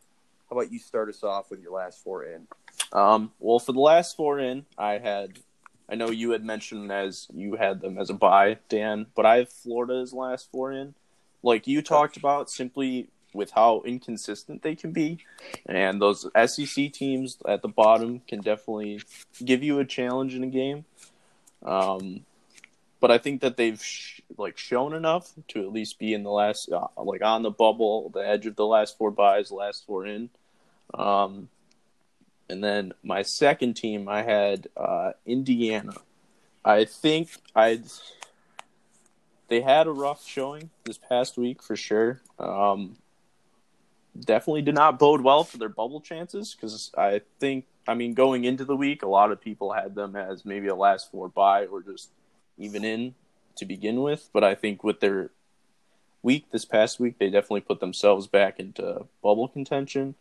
how 0.49 0.57
about 0.57 0.73
you 0.73 0.79
start 0.79 1.11
us 1.11 1.23
off 1.23 1.51
with 1.51 1.61
your 1.61 1.73
last 1.73 2.03
four 2.03 2.25
in? 2.25 2.47
Um, 2.93 3.33
well, 3.39 3.59
for 3.59 3.73
the 3.73 3.81
last 3.81 4.17
four 4.17 4.39
in, 4.39 4.65
I 4.79 4.99
had, 4.99 5.39
I 5.89 5.95
know 5.95 6.11
you 6.11 6.31
had 6.33 6.45
mentioned 6.45 6.93
as 6.93 7.27
you 7.33 7.57
had 7.57 7.81
them 7.81 7.99
as 7.99 8.11
a 8.11 8.15
bye, 8.15 8.59
Dan, 8.69 9.07
but 9.15 9.25
I 9.25 9.39
have 9.39 9.49
Florida 9.49 10.01
as 10.01 10.13
last 10.13 10.51
four 10.51 10.71
in. 10.73 10.95
Like 11.43 11.67
you 11.67 11.81
talked 11.83 12.17
about, 12.17 12.51
simply 12.51 13.09
with 13.33 13.53
how 13.53 13.83
inconsistent 13.87 14.63
they 14.63 14.75
can 14.75 14.93
be, 14.93 15.19
and 15.67 16.01
those 16.01 16.29
SEC 16.47 16.93
teams 16.93 17.39
at 17.47 17.63
the 17.63 17.69
bottom 17.69 18.21
can 18.27 18.41
definitely 18.41 19.01
give 19.43 19.63
you 19.63 19.79
a 19.79 19.85
challenge 19.85 20.35
in 20.35 20.45
a 20.45 20.49
game. 20.49 20.85
Um, 21.65 22.25
but 23.01 23.11
I 23.11 23.19
think 23.19 23.41
that 23.43 23.57
they've 23.57 23.83
sh- 23.83 24.21
like 24.37 24.59
shown 24.59 24.93
enough 24.93 25.33
to 25.49 25.61
at 25.61 25.73
least 25.73 25.99
be 25.99 26.13
in 26.13 26.23
the 26.23 26.31
last, 26.31 26.69
uh, 26.71 26.89
like 26.97 27.23
on 27.23 27.43
the 27.43 27.51
bubble, 27.51 28.11
the 28.11 28.27
edge 28.27 28.47
of 28.47 28.57
the 28.57 28.67
last 28.67 28.99
four 28.99 29.11
byes, 29.11 29.51
last 29.51 29.87
four 29.87 30.05
in. 30.05 30.31
Um, 30.95 31.49
and 32.49 32.63
then 32.63 32.93
my 33.03 33.23
second 33.23 33.75
team, 33.75 34.09
I 34.09 34.23
had 34.23 34.69
uh, 34.77 35.13
Indiana. 35.27 35.95
I 36.65 36.85
think 36.85 37.31
I 37.55 37.81
they 39.49 39.61
had 39.61 39.87
a 39.87 39.93
rough 39.93 40.27
showing 40.27 40.71
this 40.85 40.99
past 40.99 41.37
week 41.39 41.63
for 41.63 41.77
sure. 41.77 42.21
Um, 42.39 42.97
definitely 44.19 44.63
did 44.63 44.75
not 44.75 44.99
bode 44.99 45.23
well 45.23 45.45
for 45.45 45.59
their 45.59 45.69
bubble 45.69 46.01
chances 46.01 46.55
because 46.55 46.91
I 46.97 47.23
think 47.41 47.67
I 47.87 47.95
mean 47.95 48.15
going 48.15 48.45
into 48.45 48.65
the 48.65 48.77
week, 48.77 49.03
a 49.03 49.09
lot 49.09 49.33
of 49.33 49.41
people 49.41 49.73
had 49.73 49.95
them 49.95 50.17
as 50.17 50.45
maybe 50.45 50.69
a 50.69 50.75
last 50.75 51.11
four 51.11 51.29
bye 51.29 51.67
or 51.67 51.83
just 51.83 52.11
even 52.59 52.85
in 52.85 53.15
to 53.57 53.65
begin 53.65 54.03
with. 54.03 54.29
But 54.33 54.45
I 54.45 54.55
think 54.55 54.85
with 54.85 55.01
their 55.01 55.31
week 56.23 56.51
this 56.51 56.65
past 56.65 57.01
week, 57.01 57.19
they 57.19 57.31
definitely 57.31 57.63
put 57.63 57.81
themselves 57.81 58.27
back 58.27 58.59
into 58.59 59.07
bubble 59.23 59.49
contention. 59.49 60.15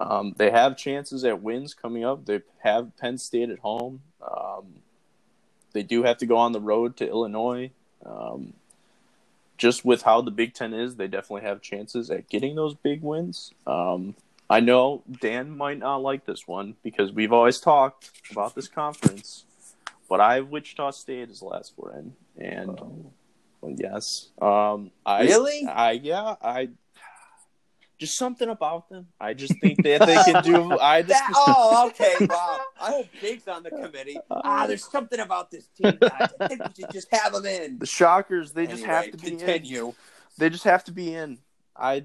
Um, 0.00 0.34
they 0.38 0.50
have 0.50 0.78
chances 0.78 1.24
at 1.24 1.42
wins 1.42 1.74
coming 1.74 2.04
up. 2.04 2.24
They 2.24 2.40
have 2.62 2.96
Penn 2.96 3.18
State 3.18 3.50
at 3.50 3.58
home. 3.58 4.00
Um, 4.22 4.80
they 5.72 5.82
do 5.82 6.02
have 6.02 6.16
to 6.18 6.26
go 6.26 6.38
on 6.38 6.52
the 6.52 6.60
road 6.60 6.96
to 6.96 7.08
Illinois. 7.08 7.70
Um, 8.04 8.54
just 9.58 9.84
with 9.84 10.00
how 10.02 10.22
the 10.22 10.30
Big 10.30 10.54
Ten 10.54 10.72
is, 10.72 10.96
they 10.96 11.06
definitely 11.06 11.46
have 11.46 11.60
chances 11.60 12.10
at 12.10 12.30
getting 12.30 12.56
those 12.56 12.74
big 12.74 13.02
wins. 13.02 13.52
Um, 13.66 14.14
I 14.48 14.60
know 14.60 15.02
Dan 15.20 15.54
might 15.56 15.78
not 15.78 15.98
like 15.98 16.24
this 16.24 16.48
one 16.48 16.76
because 16.82 17.12
we've 17.12 17.32
always 17.32 17.60
talked 17.60 18.10
about 18.32 18.54
this 18.54 18.68
conference, 18.68 19.44
but 20.08 20.18
I 20.18 20.36
have 20.36 20.48
Wichita 20.48 20.92
State 20.92 21.28
as 21.28 21.42
last 21.42 21.76
four 21.76 21.92
in, 21.92 22.14
and 22.42 22.80
well, 23.60 23.76
yes, 23.76 24.30
um, 24.40 24.90
I 25.04 25.24
Really? 25.24 25.66
I 25.66 25.92
yeah, 25.92 26.36
I 26.42 26.70
just 28.00 28.16
something 28.16 28.48
about 28.48 28.88
them. 28.88 29.06
I 29.20 29.34
just 29.34 29.60
think 29.60 29.82
that 29.82 30.06
they 30.06 30.32
can 30.32 30.42
do. 30.42 30.78
I 30.80 31.02
just 31.02 31.10
That, 31.10 31.32
oh, 31.36 31.88
okay, 31.88 32.26
Bob. 32.26 32.62
I 32.80 32.90
hope 32.90 33.06
Jake's 33.20 33.46
on 33.46 33.62
the 33.62 33.70
committee. 33.70 34.18
Ah, 34.30 34.66
there's 34.66 34.90
something 34.90 35.20
about 35.20 35.50
this 35.50 35.66
team, 35.76 35.98
guys. 36.00 36.30
I 36.40 36.48
think 36.48 36.64
we 36.64 36.72
should 36.74 36.90
just 36.92 37.08
have 37.12 37.34
them 37.34 37.44
in. 37.44 37.78
the 37.78 37.86
Shockers. 37.86 38.52
They 38.52 38.66
just 38.66 38.84
have 38.84 39.10
to 39.10 39.18
be 39.18 39.32
in. 39.32 39.38
continue. 39.38 39.92
They 40.38 40.48
just 40.48 40.64
have 40.64 40.82
to 40.84 40.92
be 40.92 41.14
in. 41.14 41.38
I, 41.76 42.04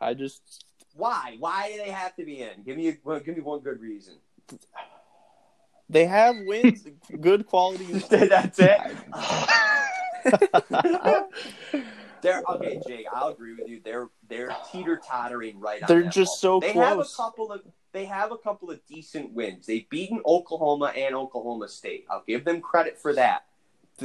I 0.00 0.14
just 0.14 0.64
Why? 0.94 1.36
Why 1.38 1.70
do 1.70 1.78
they 1.78 1.90
have 1.90 2.16
to 2.16 2.24
be 2.24 2.42
in? 2.42 2.62
Give 2.64 2.76
me 2.76 2.96
well, 3.04 3.20
give 3.20 3.36
me 3.36 3.42
one 3.42 3.60
good 3.60 3.80
reason. 3.80 4.14
they 5.88 6.06
have 6.06 6.34
wins, 6.44 6.84
good 7.20 7.46
quality. 7.46 7.84
That's 8.10 8.58
it. 8.58 8.80
They're 12.22 12.42
okay, 12.48 12.80
Jake. 12.86 13.06
I'll 13.12 13.28
agree 13.28 13.54
with 13.54 13.68
you. 13.68 13.80
They're 13.84 14.08
they're 14.28 14.54
teeter 14.70 15.00
tottering 15.06 15.60
right. 15.60 15.86
They're 15.86 16.04
just 16.04 16.40
ball. 16.42 16.60
so 16.60 16.60
they 16.60 16.72
have 16.72 16.98
a 16.98 17.04
couple 17.16 17.52
of 17.52 17.62
they 17.92 18.06
have 18.06 18.32
a 18.32 18.38
couple 18.38 18.70
of 18.70 18.84
decent 18.86 19.32
wins. 19.32 19.66
They've 19.66 19.88
beaten 19.88 20.20
Oklahoma 20.24 20.92
and 20.96 21.14
Oklahoma 21.14 21.68
State. 21.68 22.06
I'll 22.10 22.24
give 22.26 22.44
them 22.44 22.60
credit 22.60 22.98
for 22.98 23.12
that. 23.14 23.44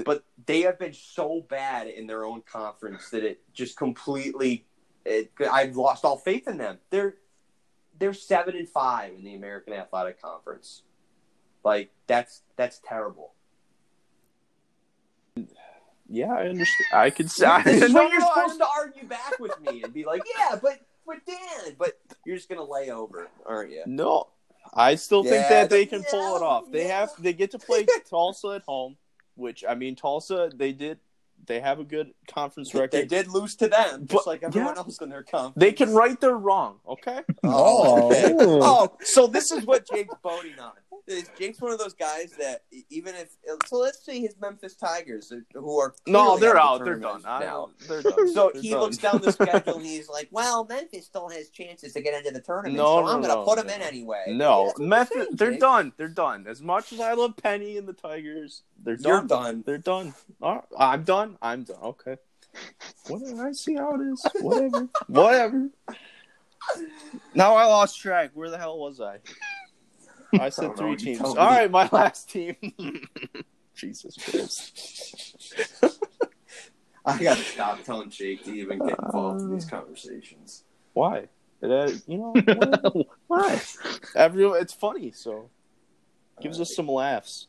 But 0.04 0.26
they 0.46 0.62
have 0.62 0.78
been 0.78 0.94
so 0.94 1.46
bad 1.48 1.88
in 1.88 2.08
their 2.08 2.26
own 2.26 2.42
conference 2.42 3.10
that 3.12 3.24
it 3.24 3.42
just 3.54 3.78
completely. 3.78 4.66
It, 5.06 5.32
I've 5.50 5.78
lost 5.78 6.04
all 6.04 6.18
faith 6.18 6.48
in 6.48 6.58
them. 6.58 6.80
They're 6.90 7.16
they're 7.98 8.14
seven 8.14 8.56
and 8.56 8.68
five 8.68 9.14
in 9.14 9.24
the 9.24 9.36
American 9.36 9.74
Athletic 9.74 10.22
Conference. 10.22 10.84
Like 11.64 11.92
that's 12.08 12.42
that's 12.56 12.80
terrible. 12.84 13.34
Yeah, 16.10 16.32
I 16.34 16.48
understand. 16.48 16.88
I 16.94 17.10
could 17.10 17.30
say. 17.32 17.62
This 17.64 17.84
is 17.84 17.94
No, 17.94 18.04
when 18.04 18.12
you're 18.12 18.22
no, 18.22 18.28
supposed 18.34 18.60
to 18.60 18.68
argue 18.68 19.08
back 19.08 19.40
with 19.40 19.60
me 19.62 19.84
and 19.84 19.94
be 19.94 20.06
like, 20.06 20.22
"Yeah, 20.38 20.58
but 20.62 20.80
but 21.06 21.18
Dan, 21.26 21.76
but 21.78 22.00
you're 22.26 22.36
just 22.38 22.50
gonna 22.50 22.64
lay 22.64 22.90
over, 22.90 23.28
aren't 23.46 23.72
you?" 23.72 23.84
No, 23.86 24.28
I 24.74 24.96
still 24.96 25.24
think 25.24 25.48
that 25.50 25.70
they 25.70 25.84
the- 25.86 25.90
can 25.90 26.04
pull 26.10 26.36
it 26.38 26.42
off. 26.42 26.72
They 26.72 26.88
yeah. 26.88 27.00
have 27.02 27.12
they 27.20 27.34
get 27.34 27.52
to 27.52 27.60
play 27.60 27.86
Tulsa 28.10 28.48
at 28.50 28.64
home, 28.64 28.98
which 29.36 29.64
I 29.68 29.76
mean 29.76 29.96
Tulsa 29.96 30.50
they 30.56 30.72
did 30.72 31.00
They 31.46 31.60
have 31.60 31.80
a 31.80 31.84
good 31.84 32.14
conference 32.28 32.74
record. 32.74 32.92
They 32.92 33.06
did 33.06 33.28
lose 33.28 33.56
to 33.58 33.68
them, 33.68 34.08
just 34.08 34.26
But- 34.26 34.28
like 34.28 34.44
everyone 34.44 34.74
yeah. 34.76 34.80
else 34.82 35.00
in 35.02 35.10
their 35.10 35.24
conference. 35.24 35.54
They 35.58 35.72
can 35.72 35.94
right 35.94 36.20
their 36.20 36.36
wrong. 36.38 36.80
Okay. 36.88 37.22
Oh. 37.44 38.12
Oh. 38.40 38.60
oh, 38.64 38.98
so 39.02 39.28
this 39.28 39.52
is 39.52 39.66
what 39.66 39.88
Jake's 39.88 40.16
voting 40.24 40.58
on. 40.60 40.72
Is 41.08 41.30
Jake's 41.40 41.62
one 41.62 41.72
of 41.72 41.80
those 41.80 41.94
guys 41.94 42.34
that 42.38 42.64
even 42.90 43.16
if 43.16 43.30
so, 43.68 43.78
let's 43.78 44.04
say 44.04 44.20
his 44.20 44.36
Memphis 44.42 44.76
Tigers, 44.76 45.32
uh, 45.32 45.38
who 45.58 45.80
are 45.80 45.96
No, 46.06 46.38
they're 46.38 46.58
out 46.58 46.80
the 46.80 46.86
They're 46.86 46.96
done. 47.00 47.22
now. 47.24 47.70
They're 47.88 48.02
done. 48.02 48.34
So 48.34 48.52
They're 48.54 48.62
he 48.62 48.72
done. 48.72 48.80
looks 48.82 48.98
down 48.98 49.22
the 49.22 49.32
schedule 49.32 49.78
and 49.78 49.86
he's 49.86 50.10
like, 50.10 50.28
"Well, 50.32 50.66
Memphis 50.66 51.06
still 51.06 51.30
has 51.30 51.50
chances 51.50 51.94
to 51.94 52.02
get 52.02 52.14
into 52.14 52.32
the 52.32 52.42
tournament, 52.42 52.76
No, 52.76 52.84
so 52.98 53.02
no, 53.02 53.08
I'm 53.08 53.22
going 53.22 53.30
to 53.30 53.36
no, 53.36 53.46
put 53.46 53.58
him 53.58 53.68
no. 53.68 53.76
in 53.76 53.82
anyway." 53.82 54.26
No, 54.28 54.74
Memphis. 54.78 55.16
saying, 55.16 55.28
They're 55.32 55.52
Jake. 55.52 55.60
done. 55.62 55.94
They're 55.96 56.08
done. 56.10 56.46
As 56.46 56.62
much 56.62 56.92
as 56.92 57.00
I 57.00 57.14
love 57.14 57.38
Penny 57.38 57.78
and 57.78 57.88
the 57.88 57.94
Tigers, 57.94 58.64
they're 58.84 58.98
done. 58.98 59.12
You're 59.12 59.24
done. 59.28 59.64
They're 59.66 59.78
done. 59.78 60.14
Right. 60.42 60.62
I'm 60.78 61.04
done. 61.04 61.38
I'm 61.42 61.64
done. 61.64 61.78
Okay. 61.84 62.18
Whatever. 63.08 63.48
I 63.48 63.52
see 63.54 63.76
how 63.76 63.96
it 63.96 64.02
is. 64.02 64.26
Whatever. 64.42 64.90
Whatever. 65.08 65.70
Now 67.34 67.56
I 67.56 67.64
lost 67.66 67.98
track. 68.02 68.32
Where 68.34 68.50
the 68.50 68.58
hell 68.58 68.78
was 68.78 69.00
I? 69.00 69.20
I 70.34 70.46
I 70.46 70.50
said 70.50 70.76
don't 70.76 70.78
three 70.78 70.96
teams. 70.96 71.20
told 71.20 71.38
All 71.38 71.50
me. 71.50 71.56
right, 71.56 71.72
my 71.72 71.90
last 71.92 72.30
team. 72.30 72.56
Jesus 73.76 74.16
Christ. 74.18 75.80
I 77.06 77.24
got 77.24 77.38
to 77.38 77.44
stop 77.44 77.84
telling 77.84 78.10
Jake 78.10 78.44
to 78.46 78.52
even 78.54 78.80
get 78.80 79.00
involved 79.00 79.42
in 79.42 79.52
these 79.54 79.66
conversations. 79.66 80.64
Why? 80.94 81.28
It, 81.62 81.72
uh, 81.72 81.92
you 82.08 82.18
know, 82.18 82.32
whatever. 82.46 82.92
Why? 83.28 83.62
everyone. 84.16 84.62
It's 84.62 84.74
funny, 84.74 85.12
so 85.12 85.50
gives 86.42 86.60
us 86.60 86.76
some 86.76 86.88
laughs. 86.88 87.48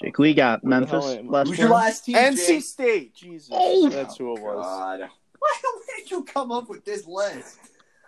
Jake, 0.00 0.18
we 0.18 0.34
got 0.34 0.62
Where 0.62 0.74
the 0.74 0.80
Memphis 0.80 0.90
hell 0.90 1.08
am 1.10 1.28
I? 1.28 1.32
last 1.32 1.48
Who's 1.48 1.58
your 1.58 1.70
last 1.70 2.04
team? 2.04 2.16
NC 2.16 2.46
Jake? 2.46 2.62
State. 2.62 3.14
Jesus, 3.14 3.48
Oh, 3.52 3.88
that's 3.88 4.16
who 4.16 4.34
it 4.36 4.40
was. 4.40 4.64
God. 4.64 5.08
Why 5.38 5.54
did 5.96 6.10
you 6.10 6.24
come 6.24 6.50
up 6.52 6.68
with 6.68 6.84
this 6.84 7.06
list? 7.06 7.58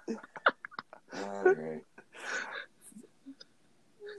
All 0.08 1.44
right. 1.44 1.82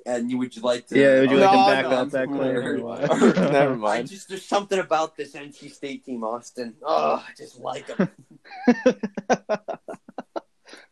And 0.06 0.32
you 0.32 0.38
would 0.40 0.56
you 0.56 0.62
like 0.64 0.88
to? 0.88 1.00
Yeah, 1.00 1.20
would 1.22 1.32
you 1.32 1.38
like 1.38 1.52
No, 1.52 1.66
to 1.66 1.72
back 1.72 1.86
no, 1.86 1.92
up 1.92 2.10
that 2.12 2.30
Never 2.30 2.78
mind. 2.78 3.36
Never 3.36 3.74
I 3.74 3.76
mind. 3.76 4.08
just 4.10 4.30
there's 4.30 4.44
something 4.46 4.80
about 4.80 5.16
this 5.16 5.34
NC 5.34 5.72
State 5.72 6.06
team, 6.06 6.24
Austin. 6.24 6.76
Oh, 6.82 7.24
I 7.28 7.32
just 7.38 7.60
like 7.60 7.86
them. 7.88 8.10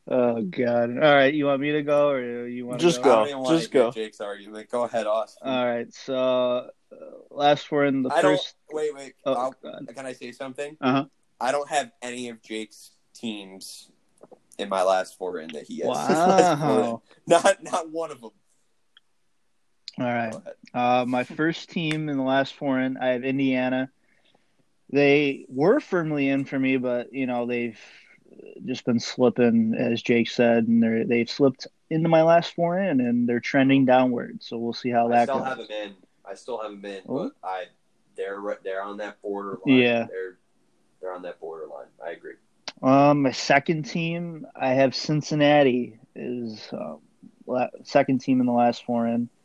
oh 0.08 0.42
God! 0.44 0.92
All 0.92 1.16
right, 1.16 1.34
you 1.34 1.46
want 1.46 1.62
me 1.62 1.72
to 1.72 1.82
go 1.82 2.10
or 2.10 2.48
you 2.48 2.68
want 2.68 2.82
Just 2.82 3.00
I 3.00 3.04
go. 3.04 3.26
don't 3.26 3.48
Just 3.48 3.72
go. 3.72 3.92
Jake's 3.92 4.22
argument. 4.22 4.70
Go 4.70 4.84
ahead, 4.84 5.08
Austin. 5.08 5.48
All 5.48 5.66
right, 5.66 5.92
so 5.94 6.70
uh, 6.92 6.96
last 7.32 7.68
four 7.68 7.86
in 7.86 8.04
the 8.04 8.10
I 8.10 8.22
don't. 8.22 8.38
first. 8.38 8.56
Wait, 8.72 8.94
wait. 8.94 9.14
Oh, 9.26 9.54
God. 9.64 9.88
can 9.96 10.06
I 10.06 10.14
say 10.14 10.32
something? 10.32 10.78
Uh-huh. 10.80 11.06
I 11.42 11.52
don't 11.52 11.70
have 11.70 11.92
any 12.02 12.30
of 12.30 12.42
Jake's 12.42 12.92
teams 13.14 13.90
in 14.58 14.70
my 14.70 14.84
last 14.84 15.18
four 15.18 15.40
in 15.40 15.50
that 15.54 15.66
he 15.68 15.80
has. 15.80 15.88
Last 15.88 16.60
four 16.62 16.70
in. 16.70 16.76
Wow! 16.86 17.02
Not 17.28 17.64
not 17.64 17.90
one 17.90 18.12
of 18.12 18.22
them. 18.22 18.32
All 20.00 20.06
right. 20.06 20.34
Uh, 20.74 21.06
my 21.06 21.24
first 21.24 21.70
team 21.70 22.10
in 22.10 22.18
the 22.18 22.24
last 22.24 22.54
four 22.54 22.80
in, 22.80 22.98
I 22.98 23.08
have 23.10 23.24
Indiana. 23.24 23.90
They 24.92 25.46
were 25.50 25.80
firmly 25.80 26.30
in 26.30 26.46
for 26.46 26.58
me, 26.58 26.78
but 26.78 27.14
you 27.14 27.28
know 27.28 27.46
they've 27.46 27.80
just 28.66 28.86
been 28.86 29.00
slipping, 29.00 29.76
as 29.78 30.02
Jake 30.02 30.30
said, 30.30 30.68
and 30.68 30.82
they 30.82 31.04
they've 31.04 31.30
slipped 31.30 31.68
into 31.90 32.10
my 32.10 32.24
last 32.24 32.54
four 32.56 32.80
in, 32.80 33.00
and 33.02 33.28
they're 33.28 33.40
trending 33.40 33.86
downward. 33.86 34.42
So 34.42 34.58
we'll 34.58 34.74
see 34.74 34.90
how 34.90 35.10
that. 35.10 35.22
I 35.22 35.24
still 35.26 35.40
goes. 35.40 35.48
have 35.48 35.60
him 35.60 35.68
in. 35.72 35.94
I 36.26 36.34
still 36.36 36.62
haven't 36.62 36.86
in, 36.86 37.02
Oh. 37.08 37.24
but 37.26 37.48
I 37.48 37.66
they're 38.16 38.42
they're 38.64 38.82
on 38.84 38.98
that 38.98 39.22
borderline. 39.22 39.60
Yeah. 39.66 40.06
they're 40.10 40.38
they're 41.02 41.14
on 41.14 41.22
that 41.24 41.40
borderline. 41.40 41.88
I 42.04 42.12
agree. 42.12 42.34
Um, 42.82 43.24
my 43.24 43.32
second 43.32 43.84
team, 43.84 44.48
I 44.56 44.70
have 44.70 44.96
Cincinnati 44.96 46.00
is 46.16 46.68
um, 46.72 47.00
la- 47.46 47.68
second 47.84 48.20
team 48.20 48.40
in 48.40 48.46
the 48.46 48.54
last 48.54 48.86
four 48.86 49.06
in. 49.08 49.24
Uh, 49.24 49.39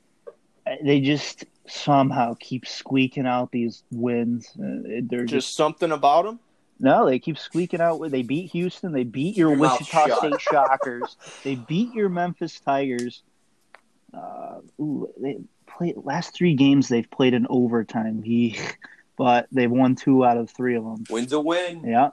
They 0.82 1.00
just 1.00 1.44
somehow 1.66 2.36
keep 2.38 2.66
squeaking 2.66 3.26
out 3.26 3.50
these 3.50 3.82
wins. 3.90 4.48
Uh, 4.58 5.00
They're 5.02 5.24
just 5.24 5.46
Just 5.46 5.56
something 5.56 5.92
about 5.92 6.24
them. 6.24 6.38
No, 6.80 7.06
they 7.06 7.18
keep 7.18 7.38
squeaking 7.38 7.80
out. 7.80 8.00
They 8.10 8.22
beat 8.22 8.50
Houston. 8.50 8.92
They 8.92 9.04
beat 9.04 9.36
your 9.36 9.50
Your 9.50 9.58
Wichita. 9.58 10.16
State 10.16 10.40
Shockers. 10.40 11.16
they 11.44 11.54
beat 11.54 11.94
your 11.94 12.08
Memphis 12.08 12.58
Tigers. 12.60 13.22
Uh, 14.12 14.60
ooh, 14.80 15.08
they 15.20 15.38
played 15.66 15.96
last 15.96 16.34
three 16.34 16.54
games. 16.54 16.88
They've 16.88 17.08
played 17.10 17.34
in 17.34 17.46
overtime. 17.48 18.22
He, 18.22 18.58
but 19.16 19.46
they've 19.52 19.70
won 19.70 19.94
two 19.94 20.24
out 20.24 20.36
of 20.36 20.50
three 20.50 20.76
of 20.76 20.84
them. 20.84 21.04
Wins 21.10 21.32
a 21.32 21.40
win. 21.40 21.84
Yeah. 21.84 22.10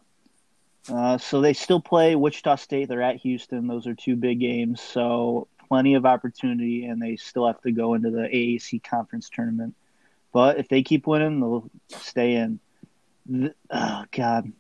Uh, 0.92 1.18
so 1.18 1.42
they 1.42 1.54
still 1.54 1.82
play 1.82 2.16
Wichita 2.16 2.56
State. 2.56 2.88
They're 2.88 3.02
at 3.04 3.18
Houston. 3.18 3.68
Those 3.68 3.88
are 3.88 3.94
two 3.96 4.16
big 4.16 4.40
games. 4.40 4.82
So 4.82 5.48
plenty 5.72 5.94
of 5.94 6.06
opportunity, 6.06 6.84
and 6.84 7.02
they 7.02 7.16
still 7.16 7.48
have 7.48 7.62
to 7.62 7.72
go 7.72 7.94
into 7.94 8.12
the 8.12 8.24
AAC 8.24 8.84
conference 8.84 9.30
tournament. 9.30 9.74
But 10.34 10.58
if 10.58 10.68
they 10.68 10.84
keep 10.84 11.08
winning, 11.08 11.40
they'll 11.40 11.70
stay 11.88 12.34
in. 12.34 12.60
Oh 13.70 14.04
God, 14.12 14.52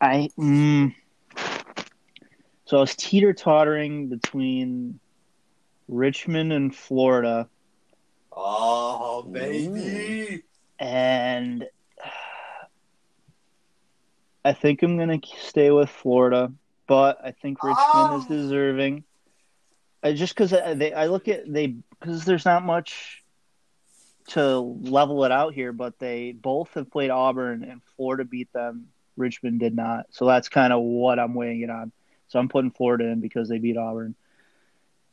I. 0.00 0.28
Mm, 0.36 0.92
so 2.64 2.78
I 2.78 2.80
was 2.80 2.96
teeter 2.96 3.32
tottering 3.32 4.08
between 4.08 4.98
Richmond 5.86 6.52
and 6.52 6.74
Florida, 6.74 7.48
Oh 8.32 9.22
baby. 9.22 10.42
and 10.80 11.64
I 14.44 14.52
think 14.52 14.82
I'm 14.82 14.98
gonna 14.98 15.20
stay 15.42 15.70
with 15.70 15.90
Florida, 15.90 16.52
but 16.88 17.24
I 17.24 17.30
think 17.30 17.62
Richmond 17.62 17.86
Oh. 17.94 18.16
is 18.18 18.24
deserving. 18.26 19.04
I, 20.02 20.12
just 20.12 20.34
because 20.34 20.52
uh, 20.52 20.74
they, 20.76 20.92
I 20.92 21.06
look 21.06 21.28
at 21.28 21.50
they 21.50 21.68
because 21.98 22.24
there's 22.24 22.44
not 22.44 22.64
much 22.64 23.22
to 24.28 24.58
level 24.58 25.24
it 25.24 25.32
out 25.32 25.54
here, 25.54 25.72
but 25.72 25.98
they 25.98 26.32
both 26.32 26.72
have 26.74 26.90
played 26.90 27.10
Auburn 27.10 27.64
and 27.64 27.82
Florida 27.96 28.24
beat 28.24 28.52
them. 28.52 28.88
Richmond 29.16 29.60
did 29.60 29.74
not, 29.74 30.06
so 30.10 30.24
that's 30.24 30.48
kind 30.48 30.72
of 30.72 30.80
what 30.80 31.18
I'm 31.18 31.34
weighing 31.34 31.60
it 31.60 31.70
on. 31.70 31.92
So 32.28 32.38
I'm 32.38 32.48
putting 32.48 32.70
Florida 32.70 33.06
in 33.06 33.20
because 33.20 33.48
they 33.48 33.58
beat 33.58 33.76
Auburn. 33.76 34.14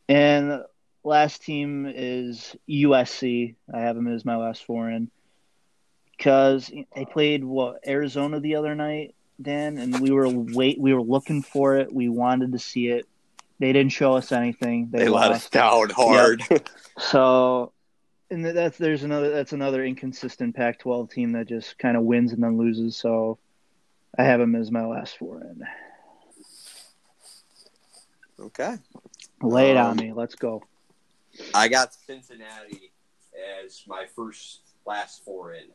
And 0.08 0.62
last 1.04 1.42
team 1.42 1.86
is 1.94 2.56
USC. 2.70 3.56
I 3.74 3.80
have 3.80 3.96
them 3.96 4.08
as 4.08 4.24
my 4.24 4.38
last 4.38 4.64
four 4.64 4.90
in 4.90 5.10
because 6.18 6.72
they 6.96 7.06
played 7.06 7.44
what 7.44 7.88
Arizona 7.88 8.40
the 8.40 8.56
other 8.56 8.76
night, 8.76 9.16
Dan, 9.42 9.78
and 9.78 10.02
we 10.02 10.12
were 10.12 10.28
wait 10.30 10.80
we 10.80 10.94
were 10.94 11.02
looking 11.02 11.44
for 11.44 11.78
it. 11.78 11.94
We 11.94 12.10
wanted 12.10 12.54
to 12.54 12.60
see 12.60 12.88
it. 12.88 13.08
They 13.60 13.74
didn't 13.74 13.92
show 13.92 14.14
us 14.14 14.32
anything. 14.32 14.90
They, 14.92 15.00
They 15.00 15.10
let 15.10 15.32
us 15.32 15.50
down 15.50 15.90
hard. 15.90 16.44
So, 17.00 17.74
and 18.32 18.44
that's 18.44 18.80
there's 18.80 19.04
another 19.04 19.30
that's 19.30 19.54
another 19.54 19.86
inconsistent 19.86 20.56
Pac-12 20.56 21.12
team 21.12 21.32
that 21.34 21.48
just 21.48 21.78
kind 21.78 21.96
of 21.96 22.02
wins 22.04 22.34
and 22.34 22.42
then 22.42 22.58
loses. 22.58 22.98
So, 22.98 23.38
I 24.18 24.24
have 24.24 24.40
them 24.40 24.56
as 24.56 24.72
my 24.72 24.84
last 24.84 25.16
four 25.20 25.42
in. 25.42 25.64
okay. 28.40 28.78
Lay 29.44 29.72
it 29.72 29.78
on 29.78 29.92
Um, 29.92 29.98
me. 29.98 30.12
Let's 30.12 30.34
go. 30.34 30.64
I 31.54 31.68
got 31.68 31.94
Cincinnati 31.94 32.92
as 33.64 33.84
my 33.88 34.06
first 34.16 34.62
last 34.86 35.24
four 35.24 35.54
in. 35.54 35.66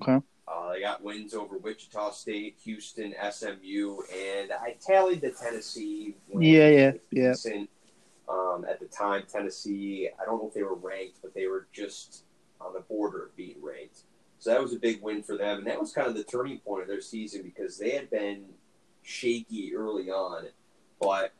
Okay. 0.00 0.24
Uh, 0.52 0.72
they 0.72 0.80
got 0.80 1.02
wins 1.02 1.32
over 1.34 1.58
Wichita 1.58 2.10
State, 2.10 2.56
Houston, 2.64 3.14
SMU, 3.30 3.98
and 4.12 4.50
I 4.52 4.76
tallied 4.84 5.20
the 5.20 5.30
Tennessee. 5.30 6.16
win. 6.28 6.42
Yeah, 6.42 6.68
yeah, 6.68 6.92
yeah. 7.12 7.34
Um, 8.28 8.64
at 8.68 8.78
the 8.80 8.86
time, 8.86 9.24
Tennessee, 9.30 10.08
I 10.20 10.24
don't 10.24 10.40
know 10.42 10.48
if 10.48 10.54
they 10.54 10.62
were 10.62 10.74
ranked, 10.76 11.18
but 11.22 11.34
they 11.34 11.46
were 11.46 11.66
just 11.72 12.24
on 12.60 12.72
the 12.72 12.80
border 12.80 13.24
of 13.26 13.36
being 13.36 13.56
ranked. 13.62 14.00
So 14.38 14.50
that 14.50 14.60
was 14.62 14.72
a 14.72 14.78
big 14.78 15.02
win 15.02 15.22
for 15.22 15.36
them, 15.36 15.58
and 15.58 15.66
that 15.66 15.78
was 15.80 15.92
kind 15.92 16.08
of 16.08 16.14
the 16.14 16.24
turning 16.24 16.58
point 16.58 16.82
of 16.82 16.88
their 16.88 17.00
season 17.00 17.42
because 17.42 17.76
they 17.78 17.90
had 17.90 18.08
been 18.10 18.44
shaky 19.02 19.74
early 19.74 20.10
on. 20.10 20.46
But 21.00 21.32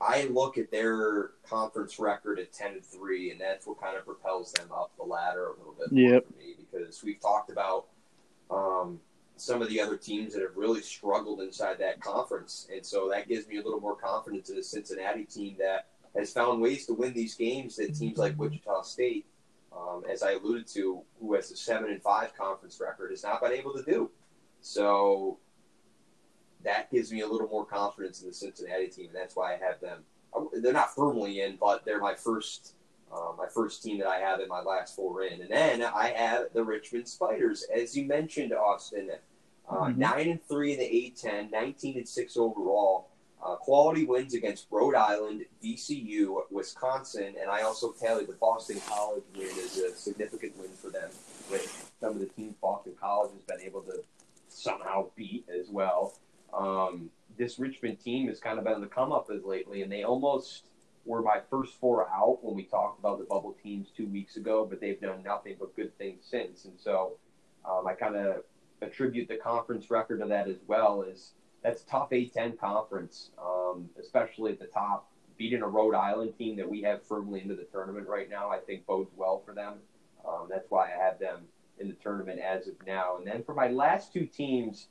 I 0.00 0.24
look 0.24 0.56
at 0.58 0.70
their 0.70 1.30
conference 1.48 1.98
record 1.98 2.38
at 2.38 2.52
ten 2.52 2.72
and 2.74 2.84
three, 2.84 3.30
and 3.32 3.40
that's 3.40 3.66
what 3.66 3.80
kind 3.80 3.96
of 3.96 4.04
propels 4.04 4.52
them 4.52 4.68
up 4.72 4.92
the 4.98 5.04
ladder 5.04 5.46
a 5.48 5.58
little 5.58 5.74
bit 5.78 5.90
more 5.92 6.12
Yep. 6.12 6.26
for 6.26 6.38
me 6.38 6.54
because 6.70 7.02
we've 7.02 7.20
talked 7.20 7.50
about 7.50 7.86
um, 8.50 9.00
some 9.36 9.60
of 9.62 9.68
the 9.68 9.80
other 9.80 9.96
teams 9.96 10.32
that 10.32 10.42
have 10.42 10.56
really 10.56 10.80
struggled 10.80 11.40
inside 11.40 11.78
that 11.78 12.00
conference, 12.00 12.68
and 12.72 12.84
so 12.84 13.08
that 13.10 13.28
gives 13.28 13.46
me 13.48 13.58
a 13.58 13.62
little 13.62 13.80
more 13.80 13.96
confidence 13.96 14.48
in 14.50 14.56
the 14.56 14.62
Cincinnati 14.62 15.24
team 15.24 15.56
that 15.58 15.86
has 16.16 16.32
found 16.32 16.62
ways 16.62 16.86
to 16.86 16.94
win 16.94 17.12
these 17.12 17.34
games 17.34 17.76
that 17.76 17.94
teams 17.94 18.16
like 18.16 18.38
Wichita 18.38 18.82
State, 18.82 19.26
um, 19.76 20.04
as 20.10 20.22
I 20.22 20.32
alluded 20.32 20.66
to, 20.68 21.02
who 21.20 21.34
has 21.34 21.50
a 21.50 21.56
seven 21.56 21.90
and 21.90 22.02
five 22.02 22.34
conference 22.34 22.80
record, 22.80 23.10
has 23.10 23.22
not 23.22 23.42
been 23.42 23.52
able 23.52 23.74
to 23.74 23.82
do. 23.82 24.10
So 24.62 25.38
that 26.64 26.90
gives 26.90 27.12
me 27.12 27.20
a 27.20 27.26
little 27.26 27.48
more 27.48 27.66
confidence 27.66 28.22
in 28.22 28.28
the 28.28 28.34
Cincinnati 28.34 28.88
team, 28.88 29.06
and 29.08 29.14
that's 29.14 29.36
why 29.36 29.54
I 29.54 29.58
have 29.58 29.80
them. 29.80 30.02
They're 30.54 30.72
not 30.72 30.94
firmly 30.94 31.42
in, 31.42 31.56
but 31.56 31.84
they're 31.84 32.00
my 32.00 32.14
first, 32.14 32.74
uh, 33.12 33.32
my 33.36 33.46
first 33.46 33.82
team 33.82 33.98
that 33.98 34.08
I 34.08 34.18
have 34.18 34.40
in 34.40 34.48
my 34.48 34.60
last 34.62 34.94
four 34.96 35.22
in, 35.22 35.40
and 35.40 35.50
then 35.50 35.82
I 35.82 36.08
have 36.08 36.52
the 36.52 36.64
Richmond 36.64 37.08
Spiders, 37.08 37.64
as 37.74 37.96
you 37.96 38.04
mentioned, 38.06 38.52
Austin. 38.52 39.10
Uh, 39.68 39.74
Mhm. 39.86 39.96
Nine 39.96 40.28
and 40.28 40.44
three 40.46 40.72
in 40.74 40.78
the 40.78 40.84
A10, 40.84 41.50
19 41.50 41.96
and 41.98 42.08
six 42.08 42.36
overall. 42.36 43.08
Uh, 43.42 43.56
quality 43.56 44.04
wins 44.04 44.34
against 44.34 44.66
Rhode 44.70 44.94
Island, 44.94 45.44
VCU, 45.62 46.44
Wisconsin, 46.50 47.34
and 47.40 47.50
I 47.50 47.62
also 47.62 47.92
tallied 47.92 48.28
the 48.28 48.32
Boston 48.34 48.80
College 48.88 49.24
win 49.36 49.46
as 49.48 49.76
a 49.78 49.94
significant 49.94 50.56
win 50.56 50.70
for 50.70 50.90
them. 50.90 51.10
With 51.50 51.92
some 52.00 52.12
of 52.12 52.18
the 52.20 52.26
teams 52.26 52.54
Boston 52.60 52.94
College 53.00 53.32
has 53.32 53.42
been 53.42 53.60
able 53.66 53.82
to 53.82 54.02
somehow 54.48 55.10
beat 55.16 55.48
as 55.48 55.68
well. 55.68 56.14
Um, 56.52 57.10
this 57.36 57.58
Richmond 57.58 58.00
team 58.00 58.28
has 58.28 58.40
kind 58.40 58.58
of 58.58 58.64
been 58.64 58.74
on 58.74 58.80
the 58.80 58.86
come 58.88 59.12
up 59.12 59.30
as 59.30 59.44
lately, 59.44 59.82
and 59.82 59.92
they 59.92 60.02
almost 60.04 60.64
were 61.06 61.22
my 61.22 61.40
first 61.50 61.74
four 61.80 62.08
out 62.10 62.38
when 62.42 62.54
we 62.54 62.64
talked 62.64 62.98
about 62.98 63.18
the 63.18 63.24
bubble 63.24 63.56
teams 63.62 63.88
two 63.96 64.06
weeks 64.08 64.36
ago, 64.36 64.66
but 64.68 64.80
they've 64.80 65.00
done 65.00 65.22
nothing 65.24 65.56
but 65.58 65.74
good 65.76 65.96
things 65.98 66.26
since. 66.28 66.64
And 66.64 66.74
so 66.78 67.16
um, 67.64 67.86
I 67.86 67.94
kind 67.94 68.16
of 68.16 68.42
attribute 68.82 69.28
the 69.28 69.36
conference 69.36 69.90
record 69.90 70.20
to 70.20 70.26
that 70.26 70.48
as 70.48 70.58
well. 70.66 71.02
Is 71.02 71.32
that's 71.62 71.82
tough 71.82 72.10
A10 72.10 72.58
conference, 72.58 73.30
um, 73.42 73.88
especially 74.00 74.52
at 74.52 74.58
the 74.58 74.66
top. 74.66 75.10
Beating 75.38 75.62
a 75.62 75.68
Rhode 75.68 75.94
Island 75.94 76.32
team 76.38 76.56
that 76.56 76.68
we 76.68 76.80
have 76.82 77.06
firmly 77.06 77.42
into 77.42 77.54
the 77.54 77.64
tournament 77.64 78.08
right 78.08 78.30
now, 78.30 78.50
I 78.50 78.58
think 78.58 78.86
bodes 78.86 79.10
well 79.16 79.42
for 79.44 79.54
them. 79.54 79.74
Um, 80.26 80.48
that's 80.48 80.70
why 80.70 80.86
I 80.86 81.04
have 81.04 81.18
them 81.18 81.42
in 81.78 81.88
the 81.88 81.94
tournament 81.94 82.40
as 82.40 82.66
of 82.68 82.74
now. 82.86 83.18
And 83.18 83.26
then 83.26 83.42
for 83.42 83.54
my 83.54 83.68
last 83.68 84.14
two 84.14 84.24
teams, 84.24 84.88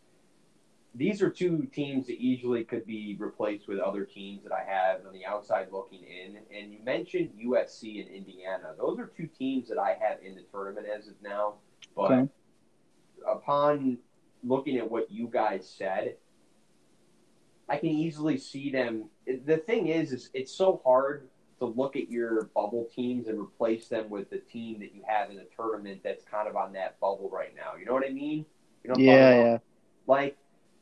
these 0.95 1.21
are 1.21 1.29
two 1.29 1.67
teams 1.73 2.07
that 2.07 2.13
easily 2.13 2.63
could 2.63 2.85
be 2.85 3.15
replaced 3.19 3.67
with 3.67 3.79
other 3.79 4.05
teams 4.05 4.43
that 4.43 4.53
I 4.53 4.63
have 4.63 5.05
on 5.05 5.13
the 5.13 5.25
outside 5.25 5.67
looking 5.71 6.03
in. 6.03 6.37
And 6.55 6.71
you 6.71 6.79
mentioned 6.83 7.31
USC 7.45 7.99
and 8.05 8.09
Indiana. 8.09 8.73
Those 8.77 8.99
are 8.99 9.07
two 9.07 9.27
teams 9.27 9.67
that 9.69 9.77
I 9.77 9.97
have 9.99 10.19
in 10.23 10.35
the 10.35 10.43
tournament 10.51 10.87
as 10.87 11.07
of 11.07 11.15
now. 11.21 11.55
But 11.95 12.11
Okay. 12.11 12.29
upon 13.27 13.97
looking 14.43 14.77
at 14.77 14.89
what 14.89 15.11
you 15.11 15.27
guys 15.27 15.69
said, 15.69 16.15
I 17.67 17.77
can 17.77 17.89
easily 17.89 18.37
see 18.37 18.71
them. 18.71 19.09
The 19.25 19.57
thing 19.57 19.87
is, 19.87 20.11
is 20.13 20.29
it's 20.33 20.53
so 20.53 20.81
hard 20.85 21.29
to 21.59 21.65
look 21.65 21.95
at 21.95 22.09
your 22.09 22.43
bubble 22.55 22.87
teams 22.93 23.27
and 23.27 23.39
replace 23.39 23.87
them 23.87 24.09
with 24.09 24.29
the 24.29 24.37
team 24.39 24.79
that 24.79 24.93
you 24.93 25.03
have 25.07 25.29
in 25.31 25.37
the 25.37 25.47
tournament 25.55 26.01
that's 26.03 26.23
kind 26.23 26.47
of 26.47 26.55
on 26.55 26.73
that 26.73 26.99
bubble 26.99 27.29
right 27.31 27.55
now. 27.55 27.75
You 27.79 27.85
know 27.85 27.93
what 27.93 28.05
I 28.05 28.11
mean? 28.11 28.45
You 28.83 28.89
know 28.89 28.95
what 28.95 28.99
I'm 28.99 29.05
Yeah, 29.07 29.43
yeah. 29.43 29.57
like 30.07 30.37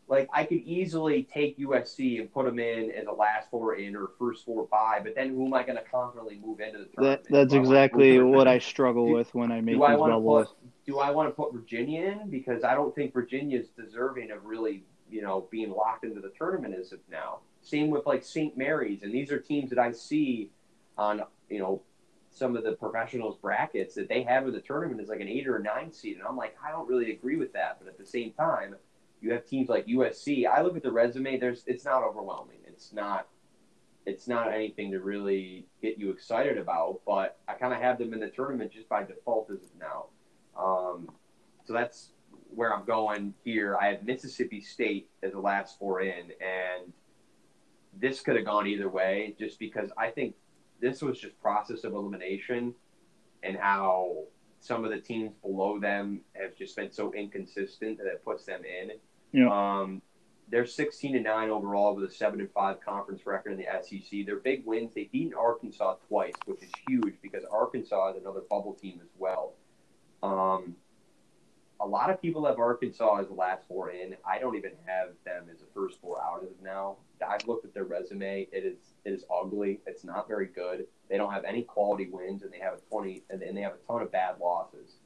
like 0.08 0.30
I 0.34 0.44
could 0.44 0.58
easily 0.60 1.24
take 1.24 1.58
USC 1.60 2.20
and 2.20 2.32
put 2.32 2.46
them 2.46 2.60
in 2.60 2.92
as 2.92 3.08
a 3.08 3.12
last 3.12 3.50
four 3.50 3.76
in 3.76 3.96
or 3.96 4.10
first 4.20 4.46
four 4.46 4.66
bye, 4.68 5.00
but 5.04 5.16
then 5.16 5.30
who 5.30 5.46
am 5.48 5.54
I 5.54 5.64
going 5.64 5.78
to 5.78 5.84
confidently 5.84 6.40
move 6.44 6.60
into 6.60 6.80
the 6.80 6.84
That, 6.86 6.92
tournament? 6.96 7.28
that's 7.30 7.52
Do 7.52 7.58
I 7.58 7.60
exactly 7.62 8.20
move- 8.20 8.36
what 8.36 8.48
I 8.48 8.60
struggle 8.60 9.08
Do- 9.08 9.14
with 9.14 9.34
when 9.34 9.52
I 9.52 9.62
make 9.62 9.76
do 9.76 9.84
I 9.84 9.96
want 9.96 10.12
to 10.14 10.20
put 10.20 10.48
do 10.86 11.00
I 11.00 11.12
want 11.12 11.30
to 11.30 11.34
put 11.34 11.54
Virginia 11.54 12.02
in 12.12 12.30
because 12.30 12.64
I 12.66 12.76
don't 12.76 12.94
think 12.94 13.14
Virginia 13.14 13.58
is 13.60 13.70
deserving 13.70 14.32
of 14.32 14.44
really 14.46 14.84
you 15.10 15.22
know 15.22 15.48
being 15.50 15.72
locked 15.72 16.04
into 16.04 16.20
the 16.22 16.32
tournament 16.38 16.76
as 16.76 16.92
of 16.92 17.00
now. 17.10 17.40
Same 17.62 17.90
with 17.90 18.06
like 18.06 18.24
St. 18.26 18.58
Mary's, 18.58 19.04
and 19.04 19.14
these 19.14 19.32
are 19.32 19.40
teams 19.40 19.70
that 19.70 19.80
I 19.80 19.92
see 19.94 20.52
on 20.98 21.22
you 21.50 21.60
know 21.60 21.82
some 22.30 22.58
of 22.58 22.64
the 22.64 22.74
professionals 22.74 23.38
brackets 23.38 23.94
that 23.96 24.10
they 24.10 24.24
have 24.24 24.48
in 24.48 24.54
the 24.54 24.60
tournament 24.60 25.00
is 25.00 25.08
like 25.08 25.22
an 25.22 25.28
eight 25.30 25.48
or 25.48 25.58
a 25.58 25.64
nine 25.64 25.94
seed, 25.94 26.18
and 26.18 26.28
I'm 26.28 26.36
like 26.36 26.58
I 26.66 26.72
don't 26.72 26.90
really 26.90 27.12
agree 27.14 27.38
with 27.38 27.54
that. 27.54 27.78
But 27.80 27.88
at 27.88 27.98
the 27.98 28.06
same 28.06 28.32
time, 28.34 28.76
you 29.24 29.32
have 29.32 29.46
teams 29.46 29.70
like 29.70 29.88
USC. 29.88 30.46
I 30.46 30.62
look 30.62 30.76
at 30.76 30.84
the 30.84 30.92
resume. 30.92 31.40
There's 31.40 31.64
it's 31.66 31.86
not 31.86 32.04
overwhelming. 32.04 32.58
It's 32.68 32.92
not 32.92 33.28
it's 34.06 34.28
not 34.28 34.52
anything 34.52 34.92
to 34.92 35.00
really 35.00 35.66
get 35.82 35.98
you 35.98 36.10
excited 36.10 36.58
about, 36.58 37.00
but 37.08 37.40
I 37.48 37.54
kind 37.54 37.74
of 37.74 37.80
have 37.80 37.98
them 37.98 38.14
in 38.14 38.20
the 38.20 38.28
tournament 38.28 38.74
just 38.74 38.90
by 38.90 39.04
default 39.04 39.50
as 39.50 39.64
of 39.64 39.70
now. 39.80 40.06
Um, 40.62 41.10
so 41.64 41.72
that's 41.72 42.10
where 42.54 42.76
I'm 42.76 42.84
going 42.84 43.34
here. 43.46 43.78
I 43.80 43.88
have 43.88 44.04
Mississippi 44.04 44.60
State 44.60 45.10
as 45.24 45.32
the 45.32 45.40
last 45.40 45.80
four 45.80 46.02
in, 46.02 46.32
and 46.42 46.92
this 47.98 48.20
could 48.20 48.36
have 48.36 48.46
gone 48.46 48.68
either 48.68 48.90
way 48.90 49.36
just 49.40 49.58
because 49.58 49.90
I 49.98 50.10
think 50.10 50.36
this 50.82 51.02
was 51.02 51.18
just 51.18 51.40
process 51.42 51.86
of 51.86 51.94
elimination 51.94 52.74
and 53.42 53.56
how 53.56 54.26
some 54.60 54.84
of 54.84 54.92
the 54.92 55.00
teams 55.00 55.32
below 55.42 55.80
them 55.80 56.20
have 56.34 56.58
just 56.58 56.76
been 56.76 56.92
so 56.92 57.14
inconsistent 57.14 57.98
that 58.00 58.08
it 58.08 58.24
puts 58.26 58.44
them 58.46 58.62
in. 58.66 58.92
Yeah. 59.34 59.50
Um, 59.50 60.02
they're 60.50 60.66
16 60.66 61.16
and 61.16 61.24
9 61.24 61.50
overall 61.50 61.96
with 61.96 62.10
a 62.10 62.14
7 62.14 62.40
and 62.40 62.52
5 62.52 62.80
conference 62.80 63.26
record 63.26 63.54
in 63.54 63.58
the 63.58 63.66
SEC. 63.82 64.26
Their 64.26 64.38
big 64.38 64.66
wins, 64.66 64.94
they've 64.94 65.12
beaten 65.12 65.34
Arkansas 65.34 65.96
twice, 66.08 66.36
which 66.46 66.62
is 66.62 66.70
huge 66.88 67.16
because 67.22 67.44
Arkansas 67.52 68.12
is 68.12 68.22
another 68.22 68.42
bubble 68.50 68.76
team 68.76 69.00
as 69.02 69.10
well. 69.18 69.54
Um, 70.22 70.76
a 71.82 71.88
lot 71.88 72.10
of 72.10 72.22
people 72.22 72.46
have 72.46 72.60
Arkansas 72.60 73.18
as 73.18 73.28
the 73.28 73.34
last 73.34 73.68
four 73.68 73.90
in. 73.90 74.16
I 74.26 74.38
don't 74.38 74.56
even 74.56 74.72
have 74.86 75.10
them 75.26 75.46
as 75.52 75.62
a 75.62 75.66
first 75.74 76.00
four 76.00 76.22
out 76.22 76.44
of 76.44 76.50
now. 76.64 76.98
I've 77.28 77.48
looked 77.48 77.66
at 77.66 77.74
their 77.74 77.86
resume. 77.86 78.48
It 78.52 78.66
is 78.66 78.78
it 79.06 79.12
is 79.12 79.26
ugly. 79.34 79.80
It's 79.88 80.04
not 80.04 80.28
very 80.28 80.48
good. 80.48 80.86
They 81.10 81.18
don't 81.18 81.32
have 81.32 81.46
any 81.46 81.64
quality 81.64 82.10
wins, 82.12 82.44
and 82.44 82.52
they 82.52 82.60
have 82.60 82.74
a 82.76 82.82
twenty 82.90 83.24
and 83.30 83.42
they 83.42 83.62
have 83.62 83.74
a 83.74 83.88
ton 83.88 84.02
of 84.02 84.12
bad 84.12 84.36
losses. 84.40 84.98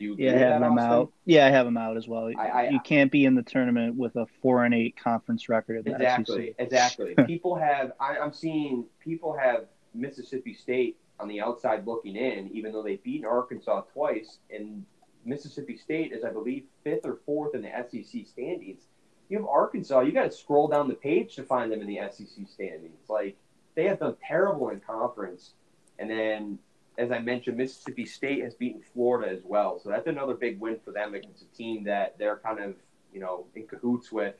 You 0.00 0.16
Yeah, 0.18 0.30
I 0.30 0.38
have 0.38 0.60
them 0.60 0.78
Austin? 0.78 0.92
out. 0.92 1.12
Yeah, 1.26 1.46
I 1.46 1.50
have 1.50 1.66
them 1.66 1.76
out 1.76 1.96
as 1.98 2.08
well. 2.08 2.30
I- 2.36 2.48
I- 2.48 2.68
you 2.70 2.80
can't 2.80 3.12
be 3.12 3.26
in 3.26 3.34
the 3.34 3.42
tournament 3.42 3.96
with 3.96 4.16
a 4.16 4.26
four 4.40 4.64
and 4.64 4.74
eight 4.74 4.96
conference 4.96 5.48
record 5.48 5.76
at 5.78 5.84
the 5.84 5.92
Exactly, 5.94 6.46
SEC. 6.48 6.54
exactly. 6.58 7.14
people 7.26 7.54
have. 7.54 7.92
I, 8.00 8.18
I'm 8.18 8.32
seeing 8.32 8.86
people 8.98 9.34
have 9.36 9.66
Mississippi 9.94 10.54
State 10.54 10.96
on 11.20 11.28
the 11.28 11.40
outside 11.42 11.86
looking 11.86 12.16
in, 12.16 12.48
even 12.52 12.72
though 12.72 12.82
they've 12.82 13.02
beaten 13.02 13.26
Arkansas 13.26 13.82
twice, 13.92 14.38
and 14.50 14.84
Mississippi 15.26 15.76
State 15.76 16.12
is, 16.12 16.24
I 16.24 16.30
believe, 16.30 16.64
fifth 16.82 17.04
or 17.04 17.16
fourth 17.26 17.54
in 17.54 17.60
the 17.60 17.68
SEC 17.68 18.26
standings. 18.26 18.84
You 19.28 19.36
have 19.38 19.46
Arkansas. 19.46 20.00
You 20.00 20.12
got 20.12 20.24
to 20.24 20.30
scroll 20.32 20.66
down 20.66 20.88
the 20.88 20.94
page 20.94 21.36
to 21.36 21.42
find 21.44 21.70
them 21.70 21.82
in 21.82 21.86
the 21.86 21.98
SEC 22.10 22.48
standings. 22.48 23.08
Like 23.10 23.36
they 23.74 23.84
have 23.84 23.98
done 23.98 24.16
terrible 24.26 24.70
in 24.70 24.80
conference, 24.80 25.52
and 25.98 26.08
then. 26.10 26.58
As 26.98 27.10
I 27.10 27.18
mentioned, 27.18 27.56
Mississippi 27.56 28.04
State 28.04 28.42
has 28.42 28.54
beaten 28.54 28.82
Florida 28.92 29.32
as 29.32 29.42
well, 29.44 29.78
so 29.78 29.88
that's 29.88 30.06
another 30.06 30.34
big 30.34 30.60
win 30.60 30.78
for 30.84 30.92
them 30.92 31.14
against 31.14 31.42
a 31.42 31.56
team 31.56 31.84
that 31.84 32.18
they're 32.18 32.36
kind 32.38 32.60
of, 32.60 32.74
you 33.12 33.20
know, 33.20 33.46
in 33.54 33.66
cahoots 33.66 34.12
with 34.12 34.34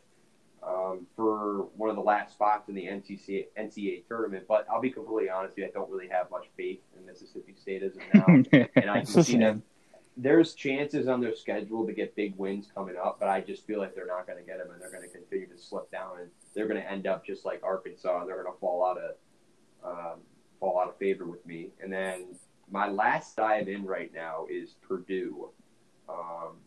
um, 0.66 1.06
for 1.16 1.68
one 1.76 1.90
of 1.90 1.96
the 1.96 2.02
last 2.02 2.34
spots 2.34 2.68
in 2.68 2.74
the 2.74 2.84
NCAA, 2.86 3.46
NCAA 3.58 4.06
tournament. 4.06 4.44
But 4.48 4.66
I'll 4.70 4.80
be 4.80 4.90
completely 4.90 5.30
honest 5.30 5.52
with 5.52 5.58
you, 5.58 5.64
I 5.66 5.70
don't 5.70 5.90
really 5.90 6.08
have 6.08 6.30
much 6.30 6.46
faith 6.56 6.80
in 6.98 7.06
Mississippi 7.06 7.54
State 7.60 7.82
as 7.82 7.96
of 7.96 8.02
now. 8.14 8.24
and 8.76 8.90
I 8.90 9.02
can 9.02 9.24
see 9.24 9.38
them. 9.38 9.62
There's 10.16 10.54
chances 10.54 11.08
on 11.08 11.20
their 11.20 11.34
schedule 11.34 11.86
to 11.86 11.92
get 11.92 12.14
big 12.14 12.34
wins 12.36 12.68
coming 12.74 12.96
up, 13.02 13.18
but 13.20 13.28
I 13.28 13.40
just 13.40 13.66
feel 13.66 13.78
like 13.78 13.94
they're 13.94 14.06
not 14.06 14.26
going 14.26 14.38
to 14.38 14.44
get 14.44 14.58
them, 14.58 14.70
and 14.70 14.80
they're 14.80 14.90
going 14.90 15.08
to 15.08 15.08
continue 15.08 15.46
to 15.46 15.56
slip 15.56 15.90
down, 15.90 16.20
and 16.20 16.30
they're 16.54 16.66
going 16.66 16.80
to 16.80 16.90
end 16.90 17.06
up 17.06 17.24
just 17.24 17.46
like 17.46 17.62
Arkansas, 17.62 18.20
and 18.20 18.28
they're 18.28 18.42
going 18.42 18.52
to 18.52 18.60
fall 18.60 18.84
out 18.84 18.98
of 18.98 19.14
um, 19.82 20.20
fall 20.60 20.78
out 20.80 20.88
of 20.88 20.96
favor 20.98 21.24
with 21.24 21.44
me. 21.44 21.70
And 21.82 21.92
then 21.92 22.26
my 22.70 22.88
last 22.88 23.36
dive 23.36 23.68
in 23.68 23.84
right 23.84 24.12
now 24.14 24.46
is 24.48 24.76
Purdue. 24.86 25.48
Um, 26.08 26.58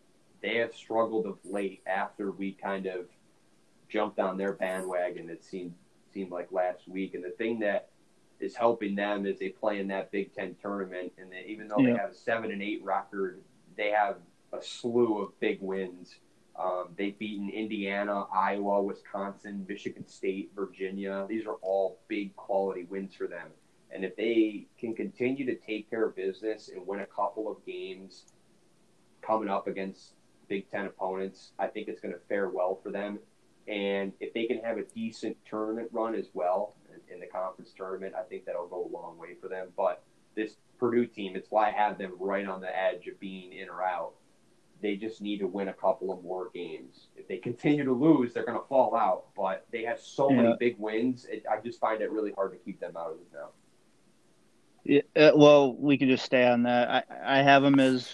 they 0.41 0.57
have 0.57 0.73
struggled 0.73 1.25
of 1.25 1.37
late 1.45 1.81
after 1.87 2.31
we 2.31 2.51
kind 2.51 2.87
of 2.87 3.05
jumped 3.87 4.19
on 4.19 4.37
their 4.37 4.53
bandwagon. 4.53 5.29
It 5.29 5.43
seemed 5.43 5.73
seemed 6.13 6.31
like 6.31 6.51
last 6.51 6.87
week, 6.87 7.15
and 7.15 7.23
the 7.23 7.31
thing 7.31 7.59
that 7.59 7.89
is 8.39 8.55
helping 8.55 8.93
them 8.93 9.25
is 9.25 9.39
they 9.39 9.49
play 9.49 9.79
in 9.79 9.87
that 9.87 10.11
Big 10.11 10.33
Ten 10.33 10.55
tournament, 10.61 11.11
and 11.17 11.31
they, 11.31 11.45
even 11.47 11.67
though 11.67 11.77
they 11.77 11.91
have 11.91 12.11
a 12.11 12.15
seven 12.15 12.51
and 12.51 12.61
eight 12.61 12.83
record, 12.83 13.41
they 13.77 13.89
have 13.89 14.17
a 14.51 14.61
slew 14.61 15.23
of 15.23 15.39
big 15.39 15.59
wins. 15.61 16.15
Um, 16.55 16.89
they've 16.97 17.17
beaten 17.17 17.49
Indiana, 17.49 18.25
Iowa, 18.31 18.83
Wisconsin, 18.83 19.65
Michigan 19.67 20.07
State, 20.07 20.51
Virginia. 20.55 21.25
These 21.27 21.47
are 21.47 21.55
all 21.61 21.99
big 22.07 22.35
quality 22.35 22.83
wins 22.83 23.15
for 23.15 23.27
them. 23.27 23.47
And 23.93 24.03
if 24.03 24.15
they 24.15 24.65
can 24.79 24.95
continue 24.95 25.45
to 25.45 25.55
take 25.55 25.89
care 25.89 26.05
of 26.05 26.15
business 26.15 26.69
and 26.73 26.85
win 26.85 27.01
a 27.01 27.05
couple 27.05 27.49
of 27.49 27.63
games 27.65 28.25
coming 29.21 29.49
up 29.49 29.67
against 29.67 30.13
Big 30.47 30.69
Ten 30.69 30.85
opponents, 30.85 31.51
I 31.59 31.67
think 31.67 31.87
it's 31.87 32.01
going 32.01 32.13
to 32.13 32.19
fare 32.27 32.49
well 32.49 32.79
for 32.81 32.91
them. 32.91 33.19
And 33.67 34.11
if 34.19 34.33
they 34.33 34.45
can 34.45 34.59
have 34.63 34.77
a 34.77 34.83
decent 34.83 35.37
tournament 35.49 35.89
run 35.91 36.15
as 36.15 36.27
well 36.33 36.75
in, 37.09 37.19
the 37.19 37.27
conference 37.27 37.71
tournament, 37.77 38.13
I 38.17 38.23
think 38.23 38.45
that'll 38.45 38.67
go 38.67 38.89
a 38.89 38.91
long 38.91 39.17
way 39.17 39.35
for 39.39 39.47
them. 39.47 39.67
But 39.77 40.03
this 40.35 40.57
Purdue 40.79 41.05
team, 41.05 41.35
it's 41.35 41.49
why 41.49 41.69
I 41.69 41.71
have 41.71 41.97
them 41.97 42.13
right 42.19 42.45
on 42.47 42.59
the 42.59 42.77
edge 42.77 43.07
of 43.07 43.19
being 43.19 43.53
in 43.53 43.69
or 43.69 43.83
out. 43.83 44.13
They 44.81 44.97
just 44.97 45.21
need 45.21 45.37
to 45.37 45.47
win 45.47 45.69
a 45.69 45.73
couple 45.73 46.11
of 46.11 46.21
more 46.23 46.49
games. 46.53 47.07
If 47.15 47.27
they 47.29 47.37
continue 47.37 47.85
to 47.85 47.93
lose, 47.93 48.33
they're 48.33 48.45
going 48.45 48.59
to 48.59 48.67
fall 48.67 48.95
out. 48.95 49.27
But 49.33 49.65
they 49.71 49.83
have 49.83 49.99
so 49.99 50.29
Yeah. 50.29 50.41
many 50.41 50.55
big 50.59 50.77
wins, 50.77 51.25
it, 51.25 51.45
I 51.49 51.61
just 51.61 51.79
find 51.79 52.01
it 52.01 52.11
really 52.11 52.33
hard 52.33 52.51
to 52.51 52.57
keep 52.57 52.81
them 52.81 52.97
out 52.97 53.11
of 53.11 53.17
it 53.17 53.27
now. 53.31 53.51
Yeah, 54.85 55.01
uh, 55.15 55.31
well, 55.35 55.73
we 55.75 55.97
could 55.97 56.09
just 56.09 56.25
stay 56.25 56.45
on 56.45 56.63
that. 56.63 57.05
I, 57.09 57.39
I 57.39 57.41
have 57.41 57.63
them 57.63 57.79
as 57.79 58.09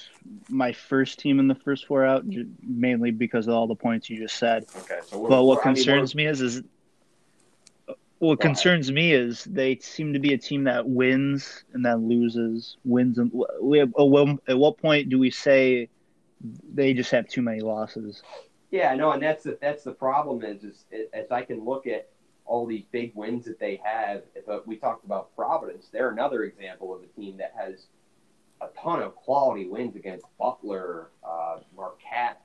my 0.50 0.72
first 0.72 1.20
team 1.20 1.40
in 1.40 1.48
the 1.48 1.56
first 1.56 1.88
four 1.88 2.06
out, 2.06 2.26
mainly 2.62 3.12
because 3.12 3.48
of 3.48 3.56
all 3.56 3.66
the 3.68 3.76
points 3.76 4.10
you 4.10 4.18
just 4.18 4.38
said. 4.38 4.66
Okay, 4.78 5.00
so 5.04 5.28
But 5.28 5.44
what 5.44 5.62
concerns 5.64 6.14
me 6.14 6.28
is, 6.28 6.42
is 6.42 6.62
what 8.20 8.40
concerns 8.40 8.92
me 8.92 9.14
is 9.14 9.46
they 9.46 9.78
seem 9.78 10.14
to 10.14 10.20
be 10.20 10.34
a 10.34 10.38
team 10.38 10.66
that 10.66 10.88
wins 10.88 11.64
and 11.74 11.84
then 11.84 12.08
loses, 12.08 12.78
wins 12.84 13.18
and 13.18 13.32
we 13.62 13.80
have, 13.80 13.90
at 13.98 14.04
what- 14.08 14.40
at 14.48 14.58
what 14.58 14.78
point 14.78 15.10
do 15.10 15.18
we 15.18 15.32
say 15.32 15.90
they 16.74 16.94
just 16.94 17.12
have 17.12 17.28
too 17.28 17.42
many 17.42 17.62
losses. 17.62 18.22
Yeah, 18.72 18.94
no, 18.94 19.12
and 19.12 19.24
that's 19.24 19.44
the 19.44 19.58
that's 19.60 19.84
the 19.84 19.92
problem 19.94 20.44
is 20.44 20.64
is 20.64 20.86
as 21.14 21.32
I 21.32 21.42
can 21.42 21.66
look 21.66 21.88
at 21.88 22.10
all 22.50 22.66
these 22.66 22.84
big 22.92 23.14
wins 23.16 23.46
that 23.46 23.60
they 23.60 23.80
have. 23.84 24.24
But 24.46 24.68
we 24.68 24.76
talked 24.76 25.06
about 25.06 25.34
Providence; 25.36 25.88
they're 25.92 26.10
another 26.10 26.44
example 26.44 26.94
of 26.94 27.04
a 27.04 27.08
team 27.08 27.38
that 27.38 27.54
has 27.58 27.88
a 28.62 28.68
ton 28.82 29.02
of 29.02 29.16
quality 29.16 29.68
wins 29.68 29.96
against 29.96 30.26
Butler, 30.38 31.12
uh, 31.24 31.60
Marquette, 31.76 32.42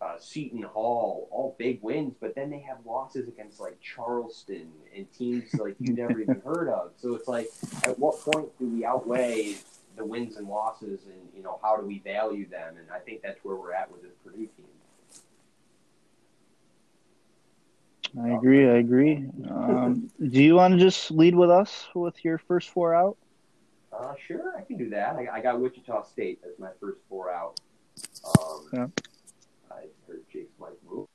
uh, 0.00 0.18
Seton 0.18 0.62
Hall, 0.62 1.28
all 1.30 1.56
big 1.58 1.82
wins. 1.82 2.14
But 2.20 2.34
then 2.34 2.50
they 2.50 2.60
have 2.60 2.78
losses 2.84 3.26
against 3.26 3.58
like 3.58 3.80
Charleston 3.80 4.70
and 4.94 5.06
teams 5.12 5.52
like 5.54 5.76
you 5.80 5.94
never 5.94 6.20
even 6.20 6.40
heard 6.44 6.68
of. 6.68 6.92
So 6.96 7.14
it's 7.14 7.26
like, 7.26 7.48
at 7.84 7.98
what 7.98 8.20
point 8.20 8.50
do 8.58 8.68
we 8.68 8.84
outweigh 8.84 9.56
the 9.96 10.04
wins 10.04 10.36
and 10.36 10.48
losses, 10.48 11.00
and 11.06 11.28
you 11.34 11.42
know 11.42 11.58
how 11.62 11.76
do 11.76 11.86
we 11.86 11.98
value 12.00 12.48
them? 12.48 12.76
And 12.76 12.86
I 12.90 12.98
think 12.98 13.22
that's 13.22 13.40
where 13.42 13.56
we're 13.56 13.72
at 13.72 13.90
with 13.90 14.02
this 14.02 14.12
Purdue 14.22 14.46
team. 14.56 14.66
I 18.20 18.30
agree. 18.30 18.68
I 18.68 18.74
agree. 18.74 19.26
Um, 19.48 20.10
do 20.20 20.42
you 20.42 20.54
want 20.54 20.74
to 20.74 20.80
just 20.80 21.10
lead 21.10 21.34
with 21.34 21.50
us 21.50 21.86
with 21.94 22.22
your 22.24 22.38
first 22.38 22.68
four 22.70 22.94
out? 22.94 23.16
Uh, 23.92 24.14
sure, 24.26 24.52
I 24.56 24.62
can 24.62 24.76
do 24.76 24.90
that. 24.90 25.16
I, 25.16 25.28
I 25.32 25.40
got 25.40 25.60
Wichita 25.60 26.04
State 26.04 26.40
as 26.44 26.58
my 26.58 26.68
first 26.80 26.98
four 27.08 27.32
out. 27.32 27.58
Um, 28.38 28.68
yeah. 28.72 28.86
I 29.70 29.84
heard 30.06 30.22
Jake's 30.32 30.52
mic 30.60 30.70
move. 30.88 31.06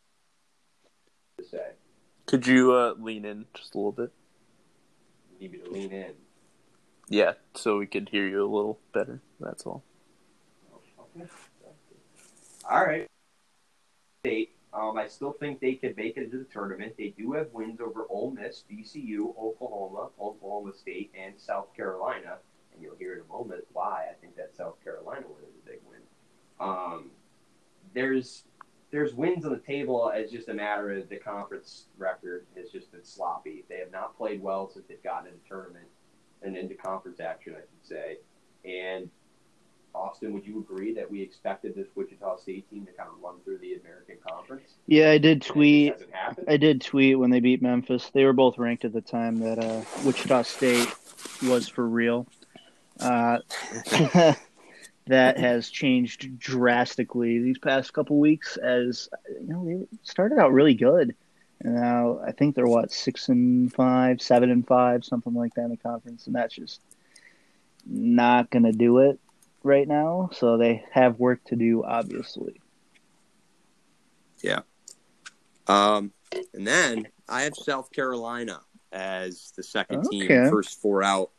To 1.37 1.43
say, 1.43 1.71
could 2.25 2.47
you 2.47 2.73
uh, 2.73 2.95
lean 2.99 3.25
in 3.25 3.45
just 3.53 3.75
a 3.75 3.77
little 3.77 3.91
bit? 3.91 4.11
You 5.39 5.49
need 5.49 5.51
me 5.51 5.65
to 5.65 5.71
lean 5.71 5.91
in. 5.91 6.13
Yeah, 7.09 7.33
so 7.53 7.77
we 7.77 7.85
could 7.85 8.09
hear 8.09 8.27
you 8.27 8.43
a 8.43 8.51
little 8.51 8.79
better. 8.91 9.21
That's 9.39 9.65
all. 9.65 9.83
Okay. 11.15 11.29
All 12.69 12.85
right. 12.85 13.07
State 14.23 14.56
um, 14.77 14.97
I 14.97 15.07
still 15.07 15.31
think 15.31 15.59
they 15.59 15.73
could 15.73 15.97
make 15.97 16.17
it 16.17 16.25
into 16.25 16.37
the 16.37 16.43
tournament. 16.45 16.93
They 16.97 17.13
do 17.17 17.33
have 17.33 17.47
wins 17.51 17.81
over 17.81 18.05
Ole 18.09 18.31
Miss, 18.31 18.63
VCU, 18.71 19.35
Oklahoma, 19.37 20.09
Oklahoma 20.21 20.73
State, 20.73 21.11
and 21.19 21.33
South 21.39 21.73
Carolina. 21.75 22.37
And 22.73 22.83
you'll 22.83 22.95
hear 22.95 23.15
in 23.15 23.21
a 23.21 23.33
moment 23.33 23.63
why 23.73 24.05
I 24.11 24.13
think 24.21 24.35
that 24.35 24.55
South 24.55 24.81
Carolina 24.83 25.25
win 25.27 25.49
is 25.49 25.55
a 25.55 25.69
big 25.69 25.79
win. 25.89 26.01
Um, 26.59 27.11
there's 27.93 28.43
there's 28.91 29.13
wins 29.13 29.45
on 29.45 29.51
the 29.51 29.59
table 29.59 30.11
as 30.15 30.31
just 30.31 30.47
a 30.47 30.53
matter 30.53 30.91
of 30.91 31.09
the 31.09 31.17
conference 31.17 31.87
record 31.97 32.45
has 32.55 32.69
just 32.69 32.91
been 32.91 33.03
sloppy. 33.03 33.65
They 33.67 33.79
have 33.79 33.91
not 33.91 34.15
played 34.15 34.41
well 34.41 34.69
since 34.69 34.85
they've 34.87 35.03
gotten 35.03 35.27
into 35.27 35.39
tournament 35.47 35.87
and 36.41 36.55
into 36.55 36.75
conference 36.75 37.19
action, 37.19 37.53
I 37.57 37.61
should 37.61 37.85
say. 37.85 38.17
And 38.63 39.09
Austin, 39.97 40.33
would 40.33 40.45
you 40.45 40.59
agree 40.59 40.93
that 40.93 41.09
we 41.09 41.21
expected 41.21 41.75
this 41.75 41.87
Wichita 41.95 42.37
State 42.37 42.69
team 42.69 42.85
to 42.85 42.91
kind 42.91 43.09
of 43.09 43.21
run 43.21 43.35
through 43.43 43.57
the 43.57 43.73
American 43.75 44.17
Conference? 44.27 44.75
Yeah, 44.85 45.11
I 45.11 45.17
did 45.17 45.41
tweet. 45.41 45.95
I 46.47 46.57
did 46.57 46.81
tweet 46.81 47.17
when 47.17 47.29
they 47.29 47.39
beat 47.39 47.61
Memphis. 47.61 48.09
They 48.13 48.23
were 48.23 48.33
both 48.33 48.57
ranked 48.57 48.85
at 48.85 48.93
the 48.93 49.01
time 49.01 49.39
that 49.39 49.63
uh, 49.63 49.81
Wichita 50.05 50.43
State 50.43 50.93
was 51.43 51.67
for 51.67 51.87
real. 51.87 52.27
Uh, 52.99 53.39
that 55.07 55.37
has 55.37 55.69
changed 55.69 56.37
drastically 56.37 57.39
these 57.39 57.57
past 57.57 57.91
couple 57.93 58.19
weeks. 58.19 58.57
As 58.57 59.09
you 59.41 59.47
know, 59.47 59.65
they 59.65 59.87
started 60.03 60.37
out 60.37 60.53
really 60.53 60.75
good. 60.75 61.15
And 61.61 61.75
now 61.75 62.19
I 62.25 62.33
think 62.33 62.55
they're 62.55 62.67
what 62.67 62.91
six 62.91 63.29
and 63.29 63.73
five, 63.73 64.21
seven 64.21 64.51
and 64.51 64.65
five, 64.65 65.03
something 65.03 65.33
like 65.33 65.55
that 65.55 65.65
in 65.65 65.71
the 65.71 65.77
conference, 65.77 66.27
and 66.27 66.35
that's 66.35 66.53
just 66.53 66.81
not 67.85 68.51
going 68.51 68.63
to 68.63 68.71
do 68.71 68.99
it 68.99 69.19
right 69.67 69.87
now, 69.87 70.29
so 70.33 70.57
they 70.57 70.83
have 70.91 71.19
work 71.19 71.43
to 71.45 71.55
do, 71.55 71.83
obviously. 71.83 72.59
Yeah. 74.41 74.61
Um, 75.67 76.11
and 76.53 76.65
then 76.65 77.07
I 77.27 77.43
have 77.43 77.55
South 77.55 77.91
Carolina 77.91 78.61
as 78.91 79.51
the 79.55 79.63
second 79.63 80.05
okay. 80.07 80.27
team, 80.27 80.49
first 80.49 80.81
four 80.81 81.03
out. 81.03 81.31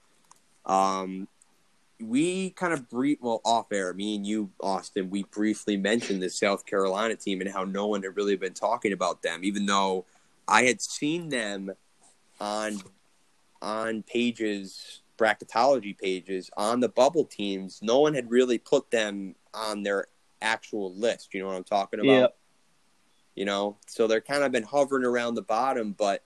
Um, 0.66 1.26
we 2.00 2.50
kind 2.50 2.72
of 2.72 2.88
brief, 2.88 3.18
well, 3.20 3.40
off 3.44 3.72
air, 3.72 3.92
me 3.92 4.16
and 4.16 4.26
you, 4.26 4.50
Austin, 4.60 5.10
we 5.10 5.24
briefly 5.24 5.76
mentioned 5.76 6.22
the 6.22 6.30
South 6.30 6.64
Carolina 6.64 7.16
team 7.16 7.40
and 7.40 7.50
how 7.50 7.64
no 7.64 7.86
one 7.86 8.02
had 8.02 8.16
really 8.16 8.36
been 8.36 8.54
talking 8.54 8.92
about 8.92 9.22
them, 9.22 9.42
even 9.42 9.66
though 9.66 10.04
I 10.46 10.62
had 10.62 10.80
seen 10.80 11.28
them 11.28 11.72
on 12.40 12.78
on 13.60 14.04
pages 14.04 15.00
bracketology 15.18 15.96
pages 15.96 16.50
on 16.56 16.80
the 16.80 16.88
bubble 16.88 17.24
teams, 17.24 17.80
no 17.82 18.00
one 18.00 18.14
had 18.14 18.30
really 18.30 18.58
put 18.58 18.90
them 18.90 19.34
on 19.52 19.82
their 19.82 20.06
actual 20.40 20.94
list. 20.94 21.34
You 21.34 21.42
know 21.42 21.48
what 21.48 21.56
I'm 21.56 21.64
talking 21.64 22.00
about? 22.00 22.06
Yep. 22.06 22.36
You 23.34 23.44
know, 23.44 23.76
so 23.86 24.06
they're 24.06 24.20
kind 24.20 24.42
of 24.42 24.50
been 24.50 24.64
hovering 24.64 25.04
around 25.04 25.34
the 25.34 25.42
bottom, 25.42 25.92
but 25.92 26.24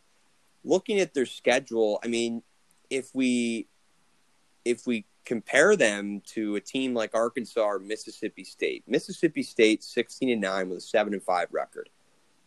looking 0.64 1.00
at 1.00 1.12
their 1.12 1.26
schedule, 1.26 1.98
I 2.02 2.08
mean, 2.08 2.42
if 2.88 3.10
we 3.14 3.68
if 4.64 4.86
we 4.86 5.06
compare 5.24 5.76
them 5.76 6.22
to 6.26 6.56
a 6.56 6.60
team 6.60 6.94
like 6.94 7.14
Arkansas 7.14 7.60
or 7.60 7.78
Mississippi 7.78 8.44
State, 8.44 8.84
Mississippi 8.86 9.42
State 9.42 9.82
16 9.82 10.30
and 10.30 10.40
9 10.40 10.68
with 10.68 10.78
a 10.78 10.80
7 10.80 11.12
and 11.12 11.22
5 11.22 11.48
record 11.52 11.88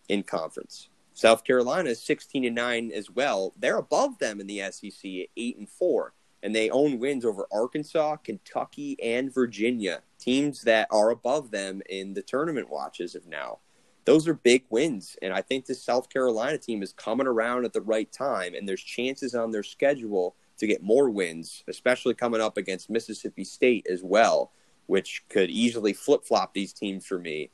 in 0.10 0.24
conference. 0.24 0.90
South 1.14 1.44
Carolina 1.44 1.90
is 1.90 2.02
16 2.02 2.46
and 2.46 2.56
9 2.56 2.92
as 2.94 3.10
well. 3.10 3.54
They're 3.58 3.78
above 3.78 4.20
them 4.20 4.42
in 4.42 4.48
the 4.48 4.62
SEC 4.72 4.92
at 4.92 5.28
8 5.38 5.58
and 5.58 5.70
4 5.70 6.14
and 6.46 6.56
they 6.56 6.70
own 6.70 7.00
wins 7.00 7.26
over 7.26 7.48
Arkansas, 7.52 8.18
Kentucky, 8.18 8.96
and 9.02 9.34
Virginia, 9.34 10.04
teams 10.20 10.62
that 10.62 10.88
are 10.92 11.10
above 11.10 11.50
them 11.50 11.82
in 11.90 12.14
the 12.14 12.22
tournament 12.22 12.70
watch 12.70 13.02
as 13.02 13.16
of 13.16 13.26
now. 13.26 13.58
Those 14.06 14.28
are 14.28 14.36
big 14.36 14.64
wins, 14.70 15.18
and 15.24 15.34
I 15.34 15.42
think 15.42 15.66
this 15.66 15.82
South 15.82 16.08
Carolina 16.08 16.60
team 16.60 16.84
is 16.84 16.94
coming 16.94 17.26
around 17.26 17.66
at 17.66 17.74
the 17.74 17.82
right 17.82 18.12
time, 18.12 18.54
and 18.54 18.70
there's 18.70 18.84
chances 18.84 19.34
on 19.34 19.50
their 19.50 19.64
schedule 19.64 20.36
to 20.60 20.68
get 20.68 20.84
more 20.84 21.10
wins, 21.10 21.64
especially 21.68 22.14
coming 22.14 22.42
up 22.42 22.58
against 22.58 22.92
Mississippi 22.92 23.44
State 23.44 23.88
as 23.90 24.04
well, 24.04 24.52
which 24.86 25.24
could 25.30 25.50
easily 25.50 25.94
flip 25.94 26.24
flop 26.24 26.54
these 26.54 26.74
teams 26.74 27.08
for 27.08 27.18
me. 27.18 27.50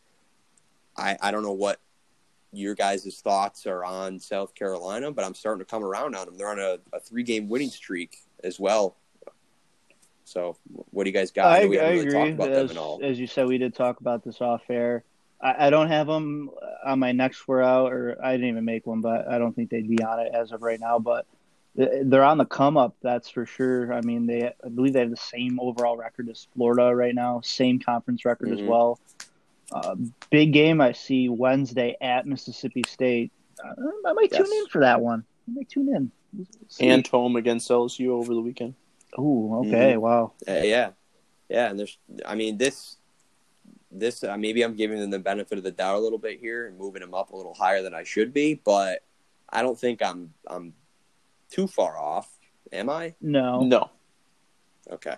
I, 0.98 1.18
I 1.22 1.32
don't 1.32 1.44
know 1.44 1.54
what 1.54 1.80
your 2.52 2.76
guys' 2.76 3.22
thoughts 3.22 3.66
are 3.66 3.86
on 3.86 4.20
South 4.20 4.54
Carolina, 4.54 5.14
but 5.14 5.24
I'm 5.24 5.34
starting 5.34 5.64
to 5.64 5.70
come 5.70 5.86
around 5.86 6.14
on 6.14 6.26
them. 6.26 6.38
They're 6.38 6.50
on 6.50 6.60
a, 6.60 6.80
a 6.92 7.00
three 7.00 7.24
game 7.24 7.48
winning 7.48 7.70
streak 7.70 8.18
as 8.44 8.60
well. 8.60 8.96
So, 10.24 10.56
what 10.92 11.04
do 11.04 11.10
you 11.10 11.14
guys 11.14 11.32
got? 11.32 11.48
I, 11.48 11.58
I, 11.58 11.62
I 11.62 11.66
agree. 11.66 12.38
As, 12.40 12.78
as, 13.04 13.20
you 13.20 13.28
said, 13.28 13.48
we 13.48 13.58
did 13.58 13.76
talk 13.76 14.00
about 14.00 14.24
this 14.24 14.40
off 14.40 14.62
air. 14.70 15.04
I, 15.42 15.68
I, 15.68 15.70
don't 15.70 15.90
have 15.90 16.08
them 16.08 16.50
on 16.86 17.00
my 17.00 17.12
next 17.12 17.40
four 17.40 17.62
out, 17.62 17.92
or 17.92 18.18
I 18.24 18.34
didn't 18.34 18.50
even 18.50 18.64
make 18.64 18.86
one, 18.88 19.02
but 19.02 19.28
I 19.28 19.40
don't 19.40 19.54
think 19.54 19.70
they'd 19.70 19.90
be 19.90 20.02
on 20.04 20.20
it 20.20 20.32
as 20.34 20.52
of 20.52 20.62
right 20.62 20.80
now. 20.80 21.00
But 21.00 21.26
they're 21.76 22.24
on 22.24 22.38
the 22.38 22.46
come 22.46 22.78
up, 22.78 22.96
that's 23.02 23.30
for 23.30 23.46
sure. 23.46 23.94
I 23.94 24.02
mean, 24.02 24.26
they 24.26 24.54
I 24.64 24.70
believe 24.70 24.94
they 24.94 25.00
have 25.02 25.10
the 25.10 25.18
same 25.18 25.60
overall 25.60 25.98
record 25.98 26.30
as 26.30 26.48
Florida 26.56 26.96
right 26.96 27.16
now, 27.16 27.42
same 27.42 27.80
conference 27.80 28.24
record 28.24 28.50
mm-hmm. 28.50 28.64
as 28.64 28.70
well. 28.70 29.00
Uh, 29.72 29.96
big 30.30 30.54
game 30.54 30.82
I 30.82 30.92
see 30.92 31.30
Wednesday 31.30 31.96
at 32.00 32.26
Mississippi 32.26 32.84
State. 32.88 33.32
Uh, 33.64 33.74
I 34.06 34.14
might 34.14 34.30
yes. 34.32 34.42
tune 34.42 34.58
in 34.58 34.68
for 34.68 34.82
that 34.82 35.02
one. 35.02 35.26
I 35.48 35.52
might 35.54 35.70
tune 35.70 35.94
in 35.94 36.12
and 36.80 37.08
home 37.08 37.36
against 37.36 37.70
LSU 37.70 38.10
over 38.10 38.34
the 38.34 38.42
weekend. 38.42 38.76
Oh, 39.18 39.60
okay, 39.66 39.94
mm-hmm. 39.94 40.02
wow. 40.02 40.34
Uh, 40.48 40.62
yeah, 40.64 40.92
yeah, 41.50 41.70
and 41.70 41.80
there's, 41.80 41.98
I 42.26 42.36
mean, 42.36 42.58
this, 42.58 42.98
this, 43.92 44.24
uh, 44.24 44.38
maybe 44.38 44.64
I'm 44.64 44.76
giving 44.76 45.00
them 45.00 45.10
the 45.10 45.20
benefit 45.20 45.58
of 45.58 45.64
the 45.64 45.72
doubt 45.72 45.98
a 45.98 46.00
little 46.00 46.18
bit 46.18 46.40
here 46.40 46.68
and 46.68 46.78
moving 46.78 47.02
them 47.02 47.14
up 47.14 47.32
a 47.32 47.36
little 47.36 47.54
higher 47.54 47.82
than 47.82 47.94
I 47.94 48.04
should 48.04 48.34
be, 48.34 48.62
but 48.64 49.04
I 49.50 49.62
don't 49.62 49.78
think 49.78 50.02
I'm, 50.02 50.34
I'm 50.48 50.74
too 51.50 51.68
far 51.68 51.98
off. 51.98 52.30
Am 52.72 52.90
I? 52.90 53.16
No, 53.20 53.62
no. 53.64 53.90
Okay. 54.90 55.16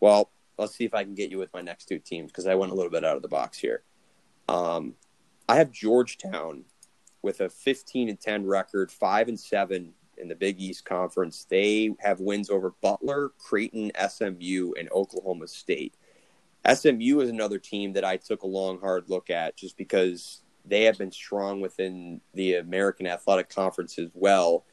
Well, 0.00 0.30
let's 0.58 0.74
see 0.74 0.84
if 0.84 0.94
I 0.94 1.04
can 1.04 1.14
get 1.14 1.30
you 1.30 1.38
with 1.38 1.52
my 1.54 1.60
next 1.60 1.86
two 1.86 1.98
teams 1.98 2.32
because 2.32 2.46
I 2.46 2.54
went 2.56 2.72
a 2.72 2.74
little 2.74 2.90
bit 2.90 3.04
out 3.04 3.16
of 3.16 3.22
the 3.22 3.28
box 3.28 3.58
here. 3.58 3.82
Um, 4.48 4.94
I 5.48 5.56
have 5.56 5.70
Georgetown 5.70 6.64
with 7.22 7.40
a 7.40 7.48
15 7.48 8.08
and 8.08 8.20
10 8.20 8.46
record, 8.46 8.90
5 8.90 9.28
and 9.28 9.38
7 9.38 9.92
in 10.20 10.28
the 10.28 10.34
Big 10.34 10.60
East 10.60 10.84
Conference. 10.84 11.46
They 11.48 11.94
have 12.00 12.20
wins 12.20 12.50
over 12.50 12.74
Butler, 12.80 13.30
Creighton, 13.38 13.90
SMU, 14.08 14.72
and 14.78 14.90
Oklahoma 14.92 15.48
State. 15.48 15.94
SMU 16.72 17.20
is 17.20 17.30
another 17.30 17.58
team 17.58 17.94
that 17.94 18.04
I 18.04 18.16
took 18.16 18.42
a 18.42 18.46
long, 18.46 18.80
hard 18.80 19.08
look 19.08 19.30
at 19.30 19.56
just 19.56 19.76
because 19.76 20.42
they 20.64 20.84
have 20.84 20.98
been 20.98 21.12
strong 21.12 21.60
within 21.60 22.20
the 22.34 22.56
American 22.56 23.06
Athletic 23.06 23.48
Conference 23.48 23.98
as 23.98 24.10
well. 24.14 24.64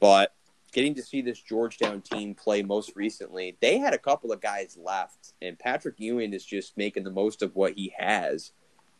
But 0.00 0.34
getting 0.72 0.94
to 0.96 1.02
see 1.02 1.22
this 1.22 1.40
Georgetown 1.40 2.00
team 2.00 2.34
play 2.34 2.62
most 2.62 2.92
recently, 2.96 3.56
they 3.60 3.78
had 3.78 3.94
a 3.94 3.98
couple 3.98 4.32
of 4.32 4.40
guys 4.40 4.76
left, 4.80 5.34
and 5.40 5.58
Patrick 5.58 5.94
Ewing 5.98 6.32
is 6.32 6.44
just 6.44 6.76
making 6.76 7.04
the 7.04 7.10
most 7.10 7.42
of 7.42 7.54
what 7.54 7.74
he 7.74 7.94
has 7.96 8.52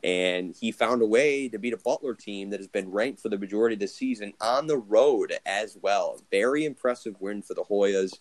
and 0.02 0.54
he 0.58 0.72
found 0.72 1.02
a 1.02 1.06
way 1.06 1.48
to 1.48 1.58
beat 1.58 1.72
a 1.72 1.78
Butler 1.78 2.14
team 2.14 2.50
that 2.50 2.60
has 2.60 2.68
been 2.68 2.90
ranked 2.90 3.20
for 3.20 3.28
the 3.28 3.38
majority 3.38 3.74
of 3.74 3.80
the 3.80 3.88
season 3.88 4.32
on 4.40 4.66
the 4.66 4.78
road 4.78 5.34
as 5.46 5.78
well. 5.80 6.20
Very 6.30 6.64
impressive 6.64 7.14
win 7.20 7.42
for 7.42 7.54
the 7.54 7.62
Hoyas. 7.62 8.18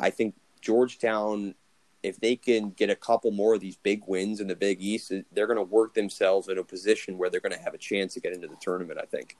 I 0.00 0.10
think 0.10 0.34
Georgetown 0.60 1.54
if 2.02 2.18
they 2.20 2.36
can 2.36 2.70
get 2.70 2.90
a 2.90 2.96
couple 2.96 3.30
more 3.30 3.54
of 3.54 3.60
these 3.60 3.76
big 3.76 4.02
wins 4.06 4.40
in 4.40 4.46
the 4.46 4.56
Big 4.56 4.80
East, 4.80 5.12
they're 5.32 5.46
going 5.46 5.58
to 5.58 5.62
work 5.62 5.94
themselves 5.94 6.48
in 6.48 6.58
a 6.58 6.64
position 6.64 7.18
where 7.18 7.28
they're 7.28 7.40
going 7.40 7.52
to 7.52 7.62
have 7.62 7.74
a 7.74 7.78
chance 7.78 8.14
to 8.14 8.20
get 8.20 8.32
into 8.32 8.48
the 8.48 8.56
tournament. 8.60 8.98
I 9.00 9.06
think. 9.06 9.36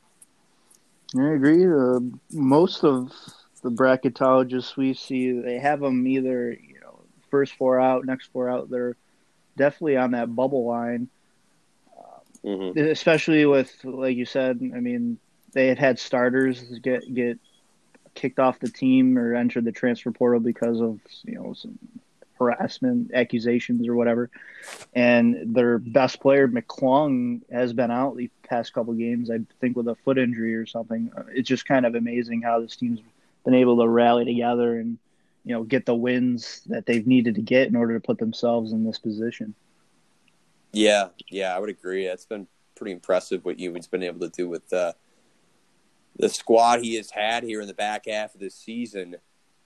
I 1.18 1.30
agree. 1.30 1.66
Uh, 1.66 2.01
most 2.32 2.84
of 2.84 3.12
the 3.62 3.70
bracketologists 3.70 4.76
we 4.76 4.95
see, 4.95 5.32
they 5.32 5.59
have 5.59 5.80
them 5.80 6.07
either 6.07 6.53
you 6.53 6.80
know 6.80 7.01
first 7.30 7.55
four 7.55 7.80
out, 7.80 8.05
next 8.05 8.28
four 8.32 8.49
out. 8.49 8.70
They're 8.70 8.97
definitely 9.57 9.97
on 9.97 10.12
that 10.12 10.34
bubble 10.34 10.66
line, 10.66 11.09
Mm-hmm. 12.45 12.78
especially 12.78 13.45
with 13.45 13.72
like 13.84 14.16
you 14.16 14.24
said. 14.24 14.59
I 14.74 14.80
mean, 14.80 15.18
they 15.53 15.68
had 15.68 15.78
had 15.78 15.99
starters 15.99 16.62
get 16.78 17.12
get 17.12 17.38
kicked 18.14 18.38
off 18.38 18.59
the 18.59 18.70
team 18.70 19.18
or 19.18 19.34
entered 19.34 19.64
the 19.64 19.72
transfer 19.72 20.11
portal 20.11 20.41
because 20.41 20.80
of 20.80 21.01
you 21.24 21.34
know 21.34 21.53
some 21.53 21.78
harassment 22.38 23.12
accusations 23.12 23.86
or 23.86 23.95
whatever. 23.95 24.30
And 24.95 25.55
their 25.55 25.78
best 25.78 26.20
player 26.20 26.49
McClung 26.49 27.43
has 27.53 27.72
been 27.72 27.91
out 27.91 28.16
the 28.16 28.30
past 28.49 28.72
couple 28.72 28.95
games, 28.95 29.30
I 29.30 29.41
think 29.61 29.76
with 29.76 29.88
a 29.88 29.95
foot 29.95 30.16
injury 30.18 30.55
or 30.55 30.66
something. 30.66 31.12
It's 31.32 31.49
just 31.49 31.66
kind 31.66 31.84
of 31.84 31.95
amazing 31.95 32.43
how 32.43 32.61
this 32.61 32.76
team's 32.76 33.01
been 33.45 33.55
able 33.55 33.78
to 33.78 33.88
rally 33.88 34.24
together 34.24 34.78
and 34.78 34.99
you 35.45 35.55
know 35.55 35.62
get 35.62 35.86
the 35.86 35.95
wins 35.95 36.62
that 36.66 36.86
they've 36.86 37.07
needed 37.07 37.34
to 37.34 37.43
get 37.43 37.68
in 37.68 37.76
order 37.76 37.95
to 37.95 38.01
put 38.01 38.18
themselves 38.18 38.72
in 38.72 38.84
this 38.84 38.99
position. 38.99 39.55
Yeah, 40.72 41.08
yeah, 41.28 41.54
I 41.54 41.58
would 41.58 41.70
agree. 41.70 42.06
It's 42.06 42.26
been 42.26 42.46
pretty 42.76 42.92
impressive 42.92 43.44
what 43.44 43.58
Ewing's 43.58 43.86
been 43.86 44.02
able 44.02 44.20
to 44.20 44.28
do 44.28 44.48
with 44.48 44.72
uh, 44.72 44.92
the 46.16 46.28
squad 46.28 46.80
he 46.80 46.94
has 46.96 47.10
had 47.10 47.42
here 47.42 47.60
in 47.60 47.66
the 47.66 47.74
back 47.74 48.06
half 48.06 48.34
of 48.34 48.40
this 48.40 48.54
season. 48.54 49.16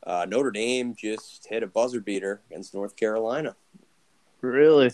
Uh, 0.02 0.26
Notre 0.28 0.50
Dame 0.50 0.94
just 0.94 1.46
hit 1.48 1.62
a 1.62 1.66
buzzer 1.66 2.00
beater 2.00 2.42
against 2.50 2.74
North 2.74 2.96
Carolina. 2.96 3.56
Really? 4.40 4.90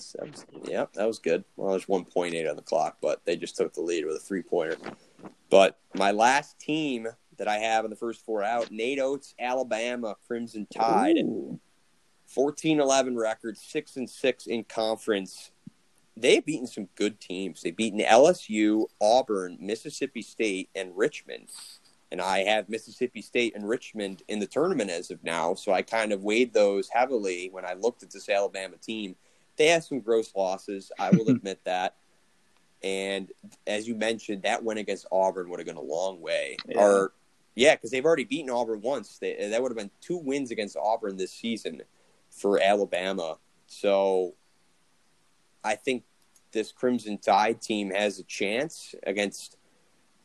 Yeah, 0.65 0.87
that 0.95 1.07
was 1.09 1.19
good. 1.19 1.45
Well, 1.57 1.71
there's 1.71 1.87
1.8 1.87 2.49
on 2.49 2.55
the 2.55 2.63
clock, 2.63 2.99
but 3.01 3.21
they 3.25 3.37
just 3.37 3.57
took 3.57 3.73
the 3.75 3.81
lead 3.81 4.07
with 4.07 4.17
a 4.17 4.21
three 4.21 4.43
pointer. 4.43 4.77
But 5.51 5.79
my 5.95 6.13
last 6.13 6.61
team 6.61 7.09
that 7.37 7.49
I 7.49 7.59
have 7.59 7.85
in 7.85 7.91
the 7.91 7.97
first 7.97 8.25
four 8.25 8.45
out, 8.45 8.71
Nate 8.71 9.01
Oats, 9.01 9.35
Alabama 9.41 10.15
Crimson 10.29 10.69
Tide, 10.73 11.17
Ooh. 11.17 11.59
14-11 12.37 13.17
record, 13.17 13.59
six 13.59 13.97
and 13.97 14.09
six 14.09 14.47
in 14.47 14.63
conference. 14.63 15.51
They've 16.21 16.45
beaten 16.45 16.67
some 16.67 16.89
good 16.95 17.21
teams. 17.21 17.63
They've 17.63 17.77
beaten 17.77 18.01
LSU, 18.01 18.87
Auburn, 19.01 19.57
Mississippi 19.61 20.23
State, 20.23 20.69
and 20.75 20.97
Richmond. 20.97 21.49
And 22.13 22.21
I 22.21 22.41
have 22.41 22.69
Mississippi 22.69 23.23
State 23.23 23.55
and 23.55 23.69
Richmond 23.69 24.23
in 24.29 24.41
the 24.41 24.47
tournament 24.47 24.91
as 24.91 25.11
of 25.11 25.23
now. 25.23 25.55
So 25.55 25.73
I 25.73 25.83
kind 25.83 26.13
of 26.13 26.23
weighed 26.23 26.53
those 26.53 26.89
heavily 26.89 27.49
when 27.53 27.65
I 27.65 27.75
looked 27.75 28.03
at 28.03 28.11
this 28.11 28.29
Alabama 28.29 28.77
team. 28.77 29.15
They 29.57 29.69
have 29.69 29.85
some 29.85 30.01
gross 30.01 30.35
losses. 30.35 30.91
I 30.99 31.11
will 31.11 31.29
admit 31.31 31.61
that. 31.65 31.97
And 32.83 33.31
as 33.67 33.87
you 33.87 33.95
mentioned, 33.95 34.43
that 34.43 34.65
win 34.65 34.79
against 34.79 35.07
Auburn 35.13 35.51
would 35.51 35.61
have 35.61 35.67
gone 35.67 35.77
a 35.77 35.81
long 35.81 36.21
way. 36.21 36.57
Yeah. 36.67 36.81
Or 36.81 37.13
yeah, 37.55 37.75
because 37.75 37.91
they've 37.91 38.05
already 38.05 38.25
beaten 38.25 38.51
Auburn 38.51 38.81
once. 38.81 39.19
They, 39.19 39.49
that 39.51 39.63
would 39.63 39.71
have 39.71 39.79
been 39.79 39.91
two 40.01 40.17
wins 40.17 40.51
against 40.51 40.77
Auburn 40.77 41.17
this 41.17 41.33
season 41.33 41.83
for 42.31 42.61
Alabama. 42.61 43.37
So 43.67 44.35
I 45.63 45.75
think 45.75 46.05
this 46.53 46.73
Crimson 46.73 47.19
Tide 47.19 47.61
team 47.61 47.91
has 47.91 48.19
a 48.19 48.25
chance 48.25 48.95
against. 49.07 49.57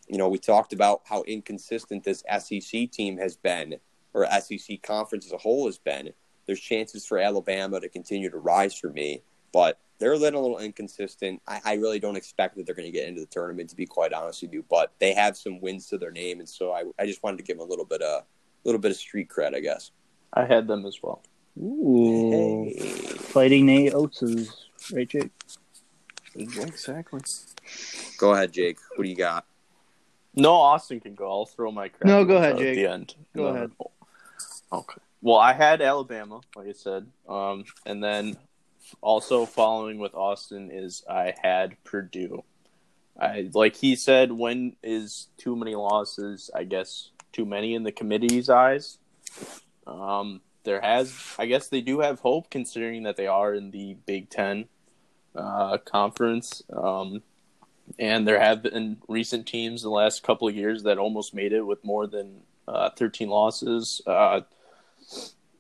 You 0.08 0.18
know, 0.18 0.30
we 0.30 0.38
talked 0.38 0.72
about 0.72 1.02
how 1.06 1.24
inconsistent 1.24 2.04
this 2.04 2.24
SEC 2.40 2.92
team 2.92 3.18
has 3.18 3.36
been, 3.36 3.76
or 4.14 4.28
SEC 4.40 4.82
conference 4.84 5.26
as 5.26 5.32
a 5.32 5.38
whole 5.38 5.66
has 5.66 5.80
been. 5.80 6.12
There's 6.46 6.60
chances 6.60 7.06
for 7.08 7.18
Alabama 7.18 7.80
to 7.80 7.90
continue 7.90 8.30
to 8.30 8.38
rise 8.38 8.76
for 8.76 8.92
me, 8.92 9.24
but 9.52 9.80
they're 9.98 10.14
a 10.14 10.18
little, 10.18 10.42
little 10.42 10.60
inconsistent. 10.60 11.42
I, 11.48 11.62
I 11.66 11.74
really 11.76 12.00
don't 12.00 12.16
expect 12.16 12.56
that 12.58 12.66
they're 12.66 12.76
going 12.76 12.92
to 12.92 12.92
get 12.92 13.08
into 13.08 13.22
the 13.22 13.28
tournament, 13.28 13.70
to 13.72 13.76
be 13.76 13.86
quite 13.86 14.14
honest 14.14 14.42
with 14.42 14.54
you. 14.54 14.64
But 14.70 14.92
they 15.00 15.14
have 15.14 15.38
some 15.38 15.60
wins 15.62 15.88
to 15.88 15.98
their 15.98 16.12
name, 16.12 16.40
and 16.40 16.48
so 16.48 16.72
I, 16.72 16.84
I 17.00 17.06
just 17.06 17.24
wanted 17.24 17.38
to 17.38 17.44
give 17.44 17.58
them 17.58 17.66
a 17.66 17.70
little 17.70 17.86
bit 17.86 18.02
of, 18.02 18.24
little 18.64 18.82
bit 18.82 18.92
of 18.92 18.98
street 18.98 19.30
cred, 19.30 19.56
I 19.56 19.60
guess. 19.60 19.92
I 20.34 20.46
had 20.46 20.68
them 20.68 20.86
as 20.86 21.00
well. 21.02 21.24
Ooh. 21.58 22.66
Hey. 22.66 22.74
Fighting 23.18 23.66
Nate 23.66 23.94
Oats, 23.94 24.22
right, 24.94 25.08
Jake? 25.08 25.30
Exactly. 26.36 27.20
Go 28.18 28.34
ahead, 28.34 28.52
Jake. 28.52 28.78
What 28.96 29.04
do 29.04 29.10
you 29.10 29.16
got? 29.16 29.46
No, 30.36 30.54
Austin 30.54 31.00
can 31.00 31.16
go. 31.16 31.30
I'll 31.30 31.46
throw 31.46 31.72
my 31.72 31.88
credit. 31.88 32.08
No, 32.14 32.26
go 32.26 32.36
ahead, 32.38 32.54
at 32.54 32.60
Jake. 32.60 32.76
the 32.76 32.88
end. 32.88 33.16
Go 33.36 33.44
No, 33.44 33.56
ahead. 33.56 33.72
Okay. 34.72 35.02
Well, 35.22 35.38
I 35.38 35.54
had 35.54 35.82
Alabama, 35.82 36.42
like 36.56 36.68
I 36.68 36.74
said, 36.74 37.08
um, 37.28 37.64
and 37.86 38.04
then 38.04 38.38
also 39.02 39.46
following 39.46 39.98
with 39.98 40.14
Austin 40.14 40.70
is 40.72 41.04
I 41.10 41.34
had 41.42 41.82
Purdue. 41.84 42.44
I 43.20 43.50
like 43.54 43.78
he 43.78 43.96
said, 43.96 44.32
when 44.34 44.76
is 44.84 45.30
too 45.38 45.56
many 45.56 45.74
losses? 45.74 46.52
I 46.54 46.66
guess 46.66 47.12
too 47.32 47.46
many 47.46 47.74
in 47.74 47.84
the 47.84 47.92
committee's 47.94 48.50
eyes. 48.50 48.98
Um, 49.88 50.42
there 50.64 50.82
has, 50.82 51.16
I 51.40 51.46
guess, 51.46 51.70
they 51.70 51.82
do 51.82 52.00
have 52.02 52.20
hope 52.20 52.50
considering 52.50 53.04
that 53.04 53.16
they 53.16 53.28
are 53.28 53.54
in 53.54 53.72
the 53.72 53.96
Big 54.06 54.30
Ten 54.30 54.66
uh, 55.36 55.78
conference. 55.80 56.64
Um, 56.72 57.22
and 58.00 58.28
there 58.28 58.40
have 58.40 58.64
been 58.64 58.98
recent 59.08 59.46
teams 59.46 59.84
in 59.84 59.90
the 59.90 59.96
last 59.96 60.24
couple 60.24 60.48
of 60.48 60.56
years 60.56 60.84
that 60.84 60.98
almost 60.98 61.34
made 61.34 61.54
it 61.54 61.62
with 61.62 61.84
more 61.84 62.08
than 62.08 62.42
uh, 62.68 62.90
13 62.92 63.30
losses. 63.30 64.02
Uh, 64.08 64.42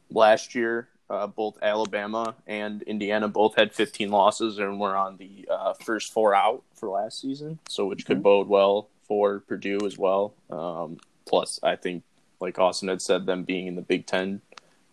last 0.09 0.55
year, 0.55 0.87
uh, 1.09 1.27
both 1.27 1.57
Alabama 1.61 2.35
and 2.47 2.81
Indiana 2.83 3.27
both 3.27 3.55
had 3.55 3.73
15 3.73 4.09
losses 4.09 4.57
and 4.57 4.79
were 4.79 4.95
on 4.95 5.17
the 5.17 5.47
uh, 5.51 5.73
first 5.73 6.11
four 6.11 6.33
out 6.33 6.63
for 6.73 6.89
last 6.89 7.21
season, 7.21 7.59
so 7.69 7.85
which 7.85 8.05
could 8.05 8.23
bode 8.23 8.47
well 8.47 8.89
for 9.07 9.39
Purdue 9.41 9.79
as 9.85 9.97
well. 9.97 10.33
Um, 10.49 10.97
plus, 11.25 11.59
I 11.61 11.75
think, 11.75 12.03
like 12.39 12.57
Austin 12.57 12.89
had 12.89 13.01
said, 13.01 13.25
them 13.25 13.43
being 13.43 13.67
in 13.67 13.75
the 13.75 13.81
Big 13.83 14.07
Ten 14.07 14.41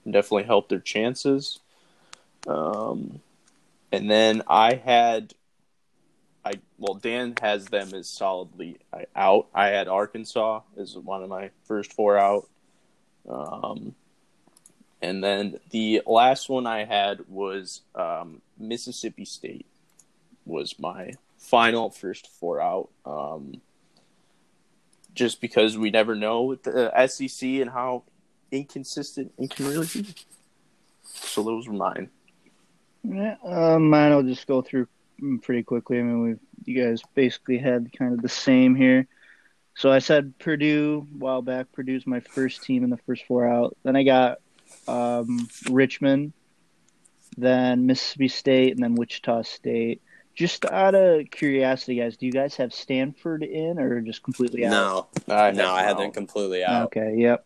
definitely 0.05 0.45
helped 0.45 0.69
their 0.69 0.81
chances. 0.81 1.61
Um, 2.47 3.21
and 3.93 4.11
then 4.11 4.43
I 4.49 4.75
had 4.75 5.35
I 6.45 6.55
well, 6.79 6.95
Dan 6.95 7.35
has 7.41 7.67
them 7.67 7.95
as 7.95 8.09
solidly 8.09 8.79
uh, 8.93 9.03
out. 9.15 9.47
I 9.55 9.69
had 9.69 9.87
Arkansas 9.87 10.63
as 10.77 10.97
one 10.97 11.23
of 11.23 11.29
my 11.29 11.51
first 11.65 11.93
four 11.93 12.19
out. 12.19 12.49
Um, 13.29 13.95
and 15.01 15.23
then 15.23 15.61
the 15.71 16.03
last 16.07 16.49
one 16.49 16.67
I 16.67 16.85
had 16.85 17.21
was 17.29 17.83
um, 17.95 18.43
Mississippi 18.59 19.25
State 19.25 19.67
was 20.45 20.79
my 20.79 21.13
final 21.39 21.91
first 21.91 22.27
four 22.27 22.61
out. 22.61 22.89
Um, 23.07 23.61
just 25.15 25.41
because 25.41 25.77
we 25.77 25.91
never 25.91 26.15
know 26.15 26.43
with 26.43 26.63
the 26.63 26.91
SEC 27.07 27.49
and 27.49 27.71
how 27.71 28.03
inconsistent 28.51 29.33
it 29.39 29.51
can 29.51 29.67
really 29.67 29.87
be. 29.87 30.07
So 31.05 31.43
those 31.43 31.69
were 31.69 31.75
mine. 31.75 32.09
Yeah, 33.05 33.37
uh, 33.45 33.79
mine 33.79 34.15
will 34.15 34.23
just 34.23 34.47
go 34.47 34.63
through 34.63 34.89
pretty 35.43 35.63
quickly. 35.63 35.99
I 35.99 36.03
mean, 36.03 36.23
we 36.23 36.35
you 36.73 36.83
guys 36.85 37.03
basically 37.15 37.59
had 37.59 37.91
kind 37.97 38.13
of 38.15 38.23
the 38.23 38.29
same 38.29 38.75
here. 38.75 39.07
So 39.75 39.91
I 39.91 39.99
said 40.01 40.39
Purdue 40.39 41.07
a 41.15 41.19
while 41.19 41.43
back. 41.43 41.73
Purdue's 41.73 42.07
my 42.07 42.21
first 42.21 42.63
team 42.63 42.85
in 42.85 42.91
the 42.91 42.99
first 42.99 43.25
four 43.27 43.49
out. 43.49 43.77
Then 43.83 43.97
I 43.97 44.03
got 44.05 44.39
um, 44.87 45.49
Richmond, 45.71 46.33
then 47.37 47.87
Mississippi 47.87 48.29
State, 48.29 48.75
and 48.75 48.83
then 48.83 48.95
Wichita 48.95 49.43
State. 49.43 50.03
Just 50.35 50.65
out 50.67 50.95
of 50.95 51.31
curiosity, 51.31 51.97
guys, 51.97 52.17
do 52.17 52.25
you 52.27 52.33
guys 52.33 52.55
have 52.57 52.73
Stanford 52.73 53.43
in 53.43 53.79
or 53.79 54.01
just 54.01 54.23
completely 54.23 54.65
out? 54.65 54.71
No, 55.27 55.35
I 55.35 55.51
no, 55.51 55.71
I 55.73 55.83
had 55.83 55.97
them 55.97 56.05
them. 56.05 56.13
completely 56.13 56.65
out. 56.65 56.87
Okay, 56.87 57.17
yep. 57.19 57.45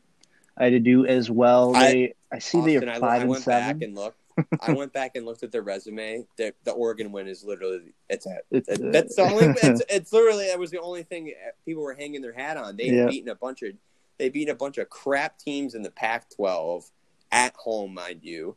I 0.57 0.71
did 0.71 0.85
do 0.85 1.05
as 1.07 1.31
well. 1.31 1.75
I- 1.75 1.93
They, 1.93 2.15
I, 2.33 2.39
see 2.39 2.59
Austin, 2.59 2.81
they 2.81 2.87
I, 2.91 2.97
are 2.97 3.01
five 3.01 3.11
I 3.13 3.17
and 3.23 3.31
went 3.31 3.43
seven. 3.45 3.79
back 3.79 3.85
and 3.87 3.95
looked. 3.97 4.19
I 4.61 4.72
went 4.72 4.93
back 4.93 5.16
and 5.16 5.24
looked 5.26 5.43
at 5.43 5.53
their 5.53 5.62
resume. 5.62 6.26
The, 6.37 6.55
the 6.64 6.72
Oregon 6.72 7.12
win 7.12 7.26
is 7.28 7.45
literally 7.45 7.93
it's 8.09 8.26
a 8.26 8.39
It's, 8.51 8.68
uh, 8.68 8.76
That's 8.93 9.16
the 9.16 9.22
only. 9.22 9.45
It's, 9.62 9.82
it's 9.89 10.12
literally 10.12 10.47
that 10.47 10.59
was 10.59 10.70
the 10.70 10.80
only 10.80 11.03
thing 11.03 11.32
people 11.64 11.82
were 11.82 11.95
hanging 11.95 12.22
their 12.22 12.32
hat 12.32 12.57
on. 12.57 12.76
They 12.76 12.91
Yeah. 12.91 13.07
beaten 13.07 13.28
a 13.28 13.34
bunch 13.34 13.62
of 13.62 13.72
they 14.18 14.28
beat 14.30 14.49
a 14.49 14.55
bunch 14.55 14.78
of 14.78 14.89
crap 14.89 15.39
teams 15.39 15.74
in 15.74 15.82
the 15.82 15.91
Pac-12 15.91 16.91
at 17.32 17.55
home, 17.55 17.93
mind 17.93 18.20
you, 18.22 18.57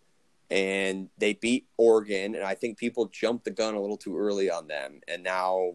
and 0.50 1.10
they 1.18 1.34
beat 1.34 1.68
Oregon. 1.78 2.34
And 2.36 2.44
I 2.46 2.56
think 2.56 2.78
people 2.78 3.08
jumped 3.08 3.44
the 3.44 3.52
gun 3.52 3.76
a 3.76 3.82
little 3.82 3.98
too 3.98 4.18
early 4.18 4.50
on 4.50 4.68
them. 4.68 5.02
And 5.08 5.22
now 5.22 5.74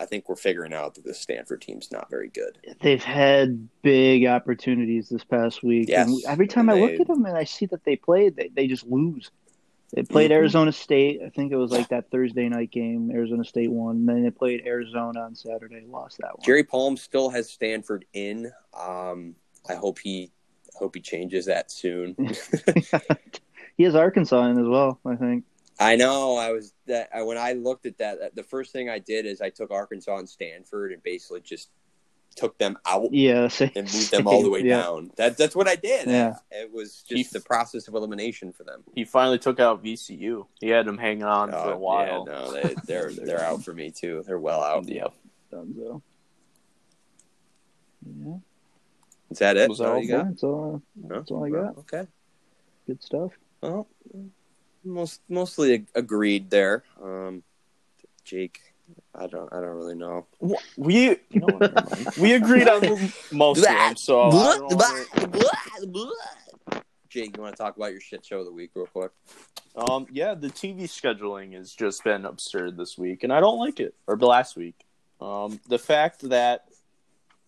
I 0.00 0.06
think 0.06 0.28
we're 0.28 0.34
figuring 0.36 0.72
out 0.72 0.94
that 0.94 1.04
the 1.04 1.12
Stanford 1.14 1.60
team's 1.60 1.92
not 1.92 2.08
very 2.10 2.28
good. 2.30 2.58
they've 2.80 3.04
had 3.04 3.68
big 3.82 4.24
opportunities 4.26 5.08
this 5.10 5.22
past 5.24 5.62
week. 5.62 5.88
Yes, 5.88 6.08
and 6.08 6.22
every 6.26 6.46
time 6.48 6.68
and 6.68 6.78
I 6.78 6.86
they- 6.86 6.92
look 6.92 7.00
at 7.02 7.06
them 7.06 7.24
and 7.26 7.36
I 7.36 7.44
see 7.44 7.66
that 7.66 7.84
they 7.84 7.96
played, 7.96 8.34
they, 8.36 8.48
they 8.48 8.66
just 8.66 8.86
lose. 8.86 9.30
They 9.92 10.02
played 10.04 10.30
Mhm. 10.30 10.34
Arizona 10.36 10.72
State. 10.72 11.20
I 11.24 11.30
think 11.30 11.50
it 11.52 11.56
was 11.56 11.72
like 11.72 11.88
that 11.88 12.10
Thursday 12.12 12.48
night 12.48 12.70
game. 12.70 13.10
Arizona 13.12 13.44
State 13.44 13.72
won. 13.72 13.96
And 13.96 14.08
then 14.08 14.22
they 14.22 14.30
played 14.30 14.62
Arizona 14.64 15.20
on 15.20 15.34
Saturday. 15.34 15.84
Lost 15.84 16.18
that 16.18 16.38
one. 16.38 16.44
Jerry 16.44 16.62
Palm 16.62 16.96
still 16.96 17.28
has 17.30 17.50
Stanford 17.50 18.04
in. 18.12 18.52
Um, 18.72 19.34
I 19.68 19.74
hope 19.74 19.98
he 19.98 20.30
hope 20.76 20.94
he 20.94 21.00
changes 21.02 21.46
that 21.46 21.70
soon. 21.70 22.16
He 23.76 23.84
has 23.84 23.94
Arkansas 23.94 24.44
in 24.50 24.58
as 24.58 24.66
well. 24.68 25.00
I 25.06 25.16
think. 25.16 25.44
I 25.80 25.96
know. 25.96 26.36
I 26.36 26.52
was 26.52 26.72
that 26.86 27.08
I, 27.14 27.22
when 27.22 27.38
I 27.38 27.52
looked 27.54 27.86
at 27.86 27.98
that. 27.98 28.34
The 28.36 28.42
first 28.42 28.72
thing 28.72 28.88
I 28.90 28.98
did 28.98 29.24
is 29.26 29.40
I 29.40 29.50
took 29.50 29.70
Arkansas 29.70 30.16
and 30.18 30.28
Stanford 30.28 30.92
and 30.92 31.02
basically 31.02 31.40
just 31.40 31.70
took 32.36 32.56
them 32.58 32.78
out 32.86 33.12
Yeah, 33.12 33.48
same, 33.48 33.72
and 33.74 33.92
moved 33.92 34.10
them 34.12 34.28
all 34.28 34.42
the 34.42 34.50
way 34.50 34.60
yeah. 34.60 34.82
down. 34.82 35.10
That 35.16 35.36
that's 35.36 35.56
what 35.56 35.66
I 35.66 35.74
did. 35.74 36.06
Yeah. 36.06 36.34
It 36.50 36.70
was 36.72 37.02
He- 37.08 37.16
just 37.22 37.32
the 37.32 37.40
process 37.40 37.88
of 37.88 37.94
elimination 37.94 38.52
for 38.52 38.62
them. 38.62 38.84
He 38.94 39.04
finally 39.04 39.38
took 39.38 39.58
out 39.58 39.82
VCU. 39.82 40.46
He 40.60 40.68
had 40.68 40.86
them 40.86 40.96
hanging 40.98 41.24
on 41.24 41.50
for 41.50 41.56
Oh, 41.56 41.70
a 41.72 41.76
while. 41.78 42.24
Yeah, 42.28 42.32
no, 42.34 42.52
they, 42.52 42.74
they're 42.84 43.10
they're 43.24 43.42
out 43.42 43.64
for 43.64 43.72
me 43.74 43.90
too. 43.90 44.22
They're 44.26 44.38
well 44.38 44.62
out. 44.62 44.86
Yep. 44.88 45.12
Dunzo. 45.52 46.02
Yeah, 48.06 48.34
Is 49.30 49.38
that 49.38 49.56
it? 49.56 49.68
Was 49.68 49.78
that 49.78 49.86
All 49.88 49.94
all 49.94 50.02
you 50.02 50.08
got? 50.08 50.26
that's 50.28 50.42
all. 50.42 50.82
No? 50.96 51.16
That's 51.16 51.30
all 51.30 51.44
I 51.44 51.50
got. 51.50 51.78
Okay. 51.78 52.06
Good 52.86 53.02
stuff. 53.02 53.32
Well, 53.60 53.88
most 54.84 55.20
mostly 55.28 55.86
agreed 55.94 56.50
there. 56.50 56.84
Um, 57.02 57.42
Jake, 58.24 58.60
I 59.14 59.26
don't 59.26 59.52
I 59.52 59.56
don't 59.60 59.76
really 59.76 59.94
know. 59.94 60.26
We 60.76 61.10
you 61.30 61.40
know 61.40 61.46
what, 61.46 61.60
never 61.74 61.74
mind. 61.74 62.16
we 62.18 62.32
agreed 62.34 62.68
on 62.68 62.80
most 63.32 63.58
of 63.58 63.64
them, 63.64 63.96
so 63.96 64.22
I 64.22 64.30
don't 64.58 64.76
wanna- 64.76 65.30
Jake, 67.08 67.36
you 67.36 67.42
want 67.42 67.56
to 67.56 67.60
talk 67.62 67.76
about 67.76 67.90
your 67.90 68.00
shit 68.00 68.24
show 68.24 68.38
of 68.38 68.46
the 68.46 68.52
week 68.52 68.70
real 68.74 68.86
quick? 68.86 69.10
Um, 69.74 70.06
yeah, 70.12 70.34
the 70.34 70.46
TV 70.48 70.84
scheduling 70.84 71.54
has 71.54 71.72
just 71.74 72.04
been 72.04 72.24
absurd 72.24 72.76
this 72.76 72.96
week, 72.96 73.24
and 73.24 73.32
I 73.32 73.40
don't 73.40 73.58
like 73.58 73.80
it. 73.80 73.94
Or 74.06 74.16
last 74.16 74.56
week, 74.56 74.76
um, 75.20 75.58
the 75.68 75.78
fact 75.78 76.28
that 76.28 76.66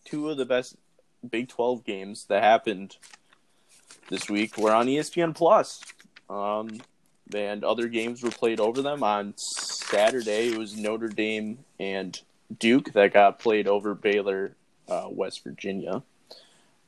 two 0.04 0.28
of 0.30 0.36
the 0.36 0.44
best 0.46 0.76
Big 1.30 1.48
Twelve 1.48 1.84
games 1.84 2.24
that 2.26 2.42
happened 2.42 2.96
this 4.08 4.28
week 4.28 4.56
were 4.58 4.72
on 4.72 4.86
ESPN 4.88 5.32
Plus, 5.32 5.80
um, 6.28 6.80
and 7.34 7.64
other 7.64 7.88
games 7.88 8.22
were 8.22 8.30
played 8.30 8.60
over 8.60 8.82
them 8.82 9.02
on 9.02 9.34
Saturday. 9.36 10.48
It 10.48 10.58
was 10.58 10.76
Notre 10.76 11.08
Dame 11.08 11.58
and 11.78 12.20
Duke 12.58 12.92
that 12.92 13.12
got 13.12 13.38
played 13.38 13.66
over 13.66 13.94
Baylor, 13.94 14.54
uh, 14.88 15.08
West 15.10 15.44
Virginia. 15.44 16.02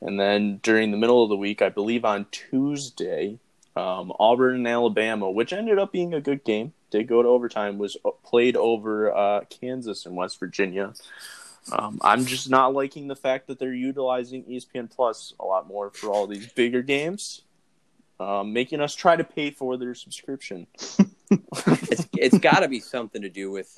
And 0.00 0.20
then 0.20 0.58
during 0.62 0.90
the 0.90 0.96
middle 0.96 1.22
of 1.22 1.30
the 1.30 1.36
week, 1.36 1.62
I 1.62 1.70
believe 1.70 2.04
on 2.04 2.26
Tuesday, 2.30 3.38
um, 3.76 4.12
Auburn 4.18 4.56
and 4.56 4.68
Alabama, 4.68 5.30
which 5.30 5.52
ended 5.52 5.78
up 5.78 5.92
being 5.92 6.14
a 6.14 6.20
good 6.20 6.44
game, 6.44 6.72
did 6.90 7.08
go 7.08 7.22
to 7.22 7.28
overtime, 7.28 7.78
was 7.78 7.96
played 8.24 8.56
over 8.56 9.14
uh, 9.14 9.40
Kansas 9.48 10.06
and 10.06 10.14
West 10.14 10.38
Virginia. 10.38 10.92
Um, 11.72 11.98
I'm 12.02 12.26
just 12.26 12.50
not 12.50 12.74
liking 12.74 13.08
the 13.08 13.16
fact 13.16 13.46
that 13.46 13.58
they're 13.58 13.72
utilizing 13.72 14.44
ESPN 14.44 14.90
Plus 14.90 15.32
a 15.40 15.44
lot 15.44 15.66
more 15.66 15.90
for 15.90 16.10
all 16.10 16.26
these 16.26 16.52
bigger 16.52 16.82
games, 16.82 17.42
um, 18.20 18.52
making 18.52 18.80
us 18.80 18.94
try 18.94 19.16
to 19.16 19.24
pay 19.24 19.50
for 19.50 19.76
their 19.76 19.94
subscription. 19.94 20.66
It's 21.30 22.06
it's 22.16 22.38
got 22.38 22.60
to 22.60 22.68
be 22.68 22.78
something 22.78 23.22
to 23.22 23.30
do 23.30 23.50
with 23.50 23.76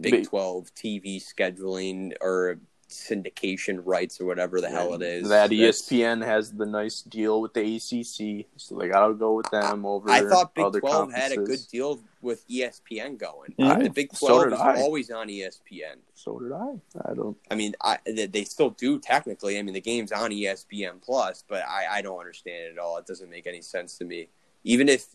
Big 0.00 0.12
Big- 0.12 0.28
Twelve 0.28 0.74
TV 0.74 1.22
scheduling 1.22 2.14
or 2.20 2.58
syndication 2.90 3.80
rights 3.84 4.20
or 4.20 4.26
whatever 4.26 4.60
the 4.60 4.68
hell 4.68 4.94
it 4.94 5.02
is. 5.02 5.28
That 5.28 5.50
ESPN 5.50 6.24
has 6.24 6.52
the 6.52 6.66
nice 6.66 7.02
deal 7.02 7.40
with 7.40 7.54
the 7.54 7.76
ACC, 7.76 8.46
so 8.56 8.76
they 8.76 8.88
got 8.88 9.08
to 9.08 9.14
go 9.14 9.34
with 9.34 9.50
them 9.50 9.86
over. 9.86 10.10
I 10.10 10.22
thought 10.22 10.54
Big 10.54 10.72
Twelve 10.80 11.12
had 11.12 11.32
a 11.32 11.36
good 11.36 11.60
deal 11.70 12.00
with 12.20 12.46
ESPN 12.48 13.18
going. 13.18 13.54
Yeah. 13.56 13.78
the 13.78 13.90
Big 13.90 14.12
Twelve 14.12 14.44
did 14.44 14.52
is 14.54 14.60
I. 14.60 14.76
always 14.76 15.10
on 15.10 15.28
ESPN. 15.28 15.96
So 16.14 16.38
did 16.38 16.52
I. 16.52 16.74
I 17.10 17.14
don't. 17.14 17.36
I 17.50 17.54
mean, 17.54 17.74
I, 17.82 17.98
they 18.06 18.44
still 18.44 18.70
do 18.70 18.98
technically. 18.98 19.58
I 19.58 19.62
mean, 19.62 19.74
the 19.74 19.80
game's 19.80 20.12
on 20.12 20.30
ESPN 20.30 21.00
Plus, 21.02 21.44
but 21.48 21.62
I, 21.66 21.98
I 21.98 22.02
don't 22.02 22.18
understand 22.18 22.64
it 22.64 22.72
at 22.72 22.78
all. 22.78 22.98
It 22.98 23.06
doesn't 23.06 23.30
make 23.30 23.46
any 23.46 23.62
sense 23.62 23.96
to 23.98 24.04
me. 24.04 24.28
Even 24.64 24.88
if, 24.88 25.06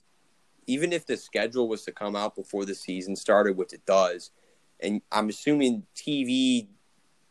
even 0.65 0.91
if 0.91 1.05
the 1.05 1.17
schedule 1.17 1.67
was 1.67 1.83
to 1.83 1.91
come 1.91 2.15
out 2.15 2.35
before 2.35 2.65
the 2.65 2.73
season 2.73 3.15
started, 3.15 3.55
which 3.55 3.73
it 3.73 3.85
does, 3.85 4.31
and 4.79 5.01
I'm 5.11 5.29
assuming 5.29 5.83
TV, 5.95 6.67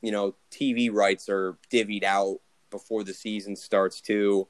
you 0.05 0.13
know, 0.13 0.35
TV 0.51 0.93
rights 0.93 1.29
are 1.31 1.57
divvied 1.73 2.05
out 2.05 2.41
before 2.71 3.05
the 3.05 3.15
season 3.15 3.57
starts 3.57 4.01
too. 4.01 4.47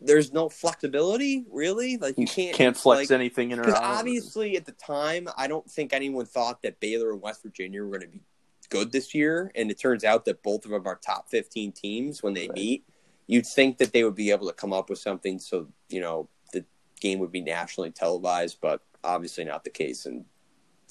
There's 0.00 0.32
no 0.32 0.48
flexibility, 0.48 1.44
really. 1.50 1.96
Like 1.98 2.16
you 2.18 2.26
can't 2.26 2.56
Can't 2.56 2.76
flex 2.76 3.10
like, 3.10 3.14
anything 3.14 3.50
in 3.52 3.60
or 3.60 3.68
out. 3.68 3.84
obviously, 3.84 4.56
at 4.56 4.64
the 4.64 4.72
time, 4.72 5.28
I 5.36 5.46
don't 5.46 5.70
think 5.70 5.92
anyone 5.92 6.24
thought 6.24 6.62
that 6.62 6.80
Baylor 6.80 7.12
and 7.12 7.20
West 7.20 7.42
Virginia 7.42 7.82
were 7.82 7.90
going 7.98 8.00
to 8.00 8.08
be 8.08 8.22
good 8.70 8.90
this 8.90 9.14
year. 9.14 9.52
And 9.54 9.70
it 9.70 9.78
turns 9.78 10.02
out 10.04 10.24
that 10.24 10.42
both 10.42 10.64
of 10.64 10.70
them 10.70 10.86
are 10.86 10.96
top 10.96 11.28
15 11.28 11.72
teams 11.72 12.22
when 12.22 12.32
they 12.34 12.48
Right. 12.48 12.54
meet. 12.54 12.84
You'd 13.26 13.46
think 13.46 13.78
that 13.78 13.92
they 13.92 14.02
would 14.02 14.14
be 14.16 14.30
able 14.30 14.48
to 14.48 14.52
come 14.54 14.72
up 14.72 14.88
with 14.90 14.98
something 14.98 15.38
so, 15.38 15.68
you 15.88 16.00
know, 16.00 16.28
the 16.52 16.64
game 17.00 17.18
would 17.20 17.30
be 17.30 17.42
nationally 17.42 17.90
televised, 17.90 18.58
but 18.60 18.80
obviously 19.04 19.44
not 19.44 19.62
the 19.64 19.70
case. 19.70 20.06
And 20.06 20.24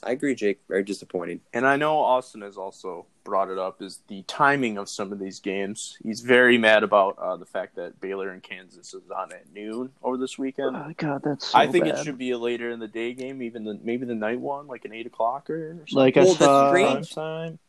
I 0.03 0.11
agree, 0.11 0.33
Jake. 0.35 0.59
Very 0.67 0.83
disappointing. 0.83 1.41
And 1.53 1.65
I 1.67 1.75
know 1.75 1.99
Austin 1.99 2.41
has 2.41 2.57
also 2.57 3.05
brought 3.23 3.49
it 3.51 3.59
up 3.59 3.83
is 3.83 3.99
the 4.07 4.23
timing 4.23 4.79
of 4.79 4.89
some 4.89 5.11
of 5.11 5.19
these 5.19 5.39
games. 5.39 5.95
He's 6.03 6.21
very 6.21 6.57
mad 6.57 6.81
about 6.81 7.19
uh, 7.19 7.37
the 7.37 7.45
fact 7.45 7.75
that 7.75 8.01
Baylor 8.01 8.29
and 8.29 8.41
Kansas 8.41 8.95
is 8.95 9.03
on 9.15 9.31
at 9.31 9.43
noon 9.53 9.91
over 10.01 10.17
this 10.17 10.39
weekend. 10.39 10.75
Oh 10.75 10.91
God, 10.97 11.21
that's 11.23 11.47
so 11.49 11.57
I 11.59 11.67
think 11.67 11.85
bad. 11.85 11.99
it 11.99 12.03
should 12.03 12.17
be 12.17 12.31
a 12.31 12.37
later 12.39 12.71
in 12.71 12.79
the 12.79 12.87
day 12.87 13.13
game, 13.13 13.43
even 13.43 13.63
the 13.63 13.79
maybe 13.83 14.05
the 14.07 14.15
night 14.15 14.39
one, 14.39 14.65
like 14.65 14.85
an 14.85 14.93
eight 14.93 15.05
o'clock 15.05 15.49
or, 15.51 15.55
or 15.55 15.69
something. 15.87 15.95
Like 15.97 16.17
I 16.17 16.23
Well, 16.23 16.33
the 16.33 16.45
saw, 16.45 16.69
strange- 16.71 17.11
time. 17.13 17.59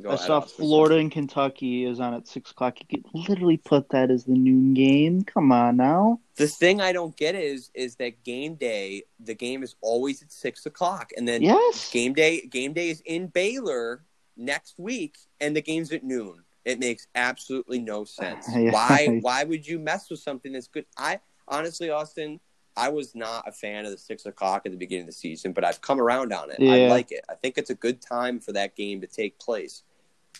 Go 0.00 0.10
I 0.10 0.16
saw 0.16 0.40
Florida 0.40 0.96
and 0.96 1.10
Kentucky 1.10 1.84
is 1.84 1.98
on 1.98 2.14
at 2.14 2.28
six 2.28 2.52
o'clock. 2.52 2.78
You 2.80 2.86
could 2.86 3.04
literally 3.12 3.56
put 3.56 3.88
that 3.90 4.10
as 4.12 4.24
the 4.24 4.34
noon 4.34 4.72
game. 4.72 5.22
Come 5.24 5.50
on 5.50 5.76
now. 5.76 6.20
The 6.36 6.46
thing 6.46 6.80
I 6.80 6.92
don't 6.92 7.16
get 7.16 7.34
is 7.34 7.70
is 7.74 7.96
that 7.96 8.22
game 8.22 8.54
day, 8.54 9.02
the 9.18 9.34
game 9.34 9.64
is 9.64 9.74
always 9.80 10.22
at 10.22 10.30
six 10.30 10.66
o'clock, 10.66 11.10
and 11.16 11.26
then 11.26 11.42
Yes. 11.42 11.90
game 11.90 12.12
day 12.14 12.42
game 12.46 12.72
day 12.74 12.90
is 12.90 13.00
in 13.06 13.26
Baylor 13.26 14.04
next 14.36 14.78
week, 14.78 15.16
and 15.40 15.56
the 15.56 15.62
game's 15.62 15.92
at 15.92 16.04
noon. 16.04 16.44
It 16.64 16.78
makes 16.78 17.08
absolutely 17.16 17.80
no 17.80 18.04
sense. 18.04 18.46
Yeah. 18.56 18.70
Why 18.70 19.18
why 19.20 19.42
would 19.42 19.66
you 19.66 19.80
mess 19.80 20.10
with 20.10 20.20
something 20.20 20.52
that's 20.52 20.68
good? 20.68 20.86
I 20.96 21.18
honestly, 21.48 21.90
Austin, 21.90 22.38
I 22.76 22.88
was 22.90 23.16
not 23.16 23.48
a 23.48 23.52
fan 23.52 23.84
of 23.84 23.90
the 23.90 23.98
six 23.98 24.26
o'clock 24.26 24.62
at 24.64 24.70
the 24.70 24.78
beginning 24.78 25.02
of 25.02 25.06
the 25.08 25.12
season, 25.12 25.52
but 25.52 25.64
I've 25.64 25.80
come 25.80 26.00
around 26.00 26.32
on 26.32 26.52
it. 26.52 26.58
I 26.62 26.86
like 26.88 27.10
it. 27.10 27.24
I 27.28 27.34
think 27.34 27.58
it's 27.58 27.70
a 27.70 27.74
good 27.74 28.00
time 28.00 28.38
for 28.38 28.52
that 28.52 28.76
game 28.76 29.00
to 29.00 29.08
take 29.08 29.36
place. 29.40 29.82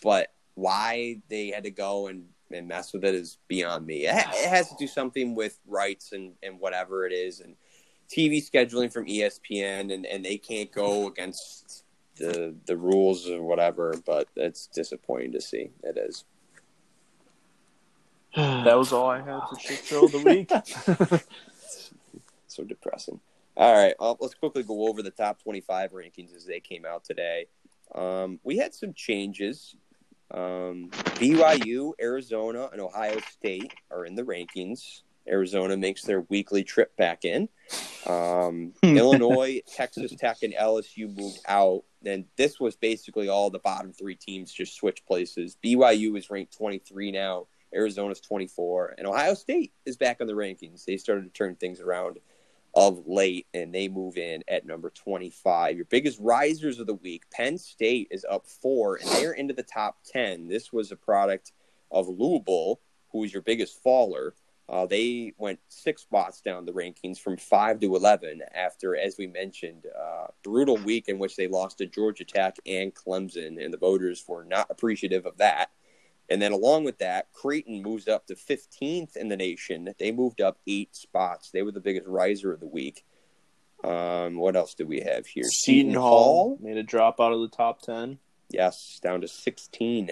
But 0.01 0.31
why 0.55 1.21
they 1.29 1.49
had 1.49 1.63
to 1.63 1.71
go 1.71 2.07
and, 2.07 2.25
and 2.51 2.67
mess 2.67 2.93
with 2.93 3.03
it 3.03 3.15
is 3.15 3.37
beyond 3.47 3.85
me. 3.85 4.05
It, 4.05 4.15
it 4.15 4.49
has 4.49 4.69
to 4.69 4.75
do 4.77 4.87
something 4.87 5.35
with 5.35 5.59
rights 5.67 6.11
and, 6.11 6.33
and 6.43 6.59
whatever 6.59 7.05
it 7.05 7.13
is, 7.13 7.39
and 7.39 7.55
TV 8.09 8.37
scheduling 8.37 8.91
from 8.91 9.05
ESPN, 9.05 9.93
and, 9.93 10.05
and 10.05 10.25
they 10.25 10.37
can't 10.37 10.71
go 10.71 11.07
against 11.07 11.83
the 12.17 12.53
the 12.65 12.75
rules 12.75 13.29
or 13.29 13.41
whatever. 13.41 13.95
But 14.05 14.27
it's 14.35 14.67
disappointing 14.67 15.31
to 15.33 15.41
see. 15.41 15.69
It 15.83 15.97
is. 15.97 16.25
That 18.35 18.77
was 18.77 18.93
all 18.93 19.09
I 19.09 19.21
had 19.21 19.39
for 19.49 19.59
shit 19.59 19.83
show 19.85 20.05
of 20.05 20.11
the 20.11 20.19
week. 20.19 20.51
so 22.47 22.63
depressing. 22.63 23.19
All 23.57 23.75
right, 23.75 23.93
well, 23.99 24.17
let's 24.21 24.35
quickly 24.35 24.63
go 24.63 24.87
over 24.87 25.01
the 25.01 25.11
top 25.11 25.41
25 25.43 25.91
rankings 25.91 26.33
as 26.33 26.45
they 26.45 26.61
came 26.61 26.85
out 26.85 27.03
today. 27.03 27.47
Um, 27.93 28.39
we 28.43 28.57
had 28.57 28.73
some 28.73 28.93
changes. 28.93 29.75
Um, 30.31 30.89
BYU, 31.17 31.93
Arizona, 32.01 32.69
and 32.71 32.81
Ohio 32.81 33.19
State 33.31 33.73
are 33.91 34.05
in 34.05 34.15
the 34.15 34.23
rankings. 34.23 35.01
Arizona 35.27 35.77
makes 35.77 36.03
their 36.03 36.21
weekly 36.21 36.63
trip 36.63 36.95
back 36.97 37.25
in. 37.25 37.49
Um, 38.07 38.73
Illinois, 38.83 39.61
Texas 39.67 40.13
Tech, 40.15 40.37
and 40.43 40.53
LSU 40.53 41.15
moved 41.15 41.39
out. 41.47 41.83
And 42.05 42.25
this 42.37 42.59
was 42.59 42.75
basically 42.75 43.29
all 43.29 43.49
the 43.49 43.59
bottom 43.59 43.93
three 43.93 44.15
teams 44.15 44.51
just 44.51 44.75
switch 44.75 45.05
places. 45.05 45.57
BYU 45.63 46.17
is 46.17 46.29
ranked 46.29 46.55
23 46.57 47.11
now. 47.11 47.47
Arizona's 47.73 48.19
24, 48.21 48.95
and 48.97 49.05
Ohio 49.05 49.35
State 49.35 49.73
is 49.85 49.95
back 49.95 50.21
on 50.21 50.27
the 50.27 50.33
rankings. 50.33 50.85
They 50.85 50.97
started 50.97 51.25
to 51.25 51.29
turn 51.29 51.55
things 51.55 51.79
around 51.79 52.17
of 52.79 53.05
late, 53.05 53.45
and 53.53 53.75
they 53.75 53.89
move 53.89 54.15
in 54.15 54.41
at 54.47 54.65
number 54.65 54.89
25. 54.89 55.75
Your 55.75 55.85
biggest 55.85 56.17
risers 56.21 56.79
of 56.79 56.87
the 56.87 56.93
week 56.93 57.23
Penn 57.29 57.57
State 57.57 58.07
is 58.09 58.25
up 58.29 58.47
four, 58.47 58.95
and 58.95 59.09
they're 59.09 59.33
into 59.33 59.53
the 59.53 59.63
top 59.63 59.97
10. 60.05 60.47
This 60.47 60.71
was 60.71 60.89
a 60.89 60.95
product 60.95 61.51
of 61.91 62.07
Louisville, 62.07 62.79
who 63.11 63.19
was 63.19 63.33
your 63.33 63.41
biggest 63.41 63.83
faller. 63.83 64.33
Uh, 64.69 64.85
they 64.85 65.33
went 65.37 65.59
six 65.67 66.03
spots 66.03 66.39
down 66.39 66.65
the 66.65 66.71
rankings 66.71 67.19
from 67.19 67.35
five 67.35 67.81
to 67.81 67.97
11 67.97 68.43
after, 68.55 68.95
as 68.95 69.17
we 69.17 69.27
mentioned, 69.27 69.85
uh, 69.99 70.27
brutal 70.41 70.77
week 70.77 71.09
in 71.09 71.19
which 71.19 71.35
they 71.35 71.49
lost 71.49 71.79
to 71.79 71.85
Georgia 71.85 72.23
Tech 72.23 72.55
and 72.65 72.95
Clemson, 72.95 73.61
and 73.61 73.73
the 73.73 73.77
voters 73.77 74.23
were 74.25 74.45
not 74.45 74.67
appreciative 74.69 75.25
of 75.25 75.37
that. 75.39 75.69
And 76.29 76.41
then 76.41 76.51
along 76.51 76.83
with 76.83 76.99
that, 76.99 77.31
Creighton 77.33 77.81
moves 77.81 78.07
up 78.07 78.27
to 78.27 78.35
15th 78.35 79.17
in 79.17 79.29
the 79.29 79.37
nation. 79.37 79.93
They 79.97 80.11
moved 80.11 80.41
up 80.41 80.59
eight 80.67 80.95
spots. 80.95 81.49
They 81.51 81.63
were 81.63 81.71
the 81.71 81.79
biggest 81.79 82.07
riser 82.07 82.53
of 82.53 82.59
the 82.59 82.67
week. 82.67 83.03
Um, 83.83 84.37
what 84.37 84.55
else 84.55 84.75
do 84.75 84.85
we 84.85 84.99
have 85.01 85.25
here? 85.25 85.45
Seton 85.45 85.93
Hall 85.93 86.57
made 86.61 86.77
a 86.77 86.83
drop 86.83 87.19
out 87.19 87.31
of 87.31 87.39
the 87.41 87.47
top 87.47 87.81
ten. 87.81 88.19
Yes, 88.49 88.99
down 89.01 89.21
to 89.21 89.27
16. 89.27 90.11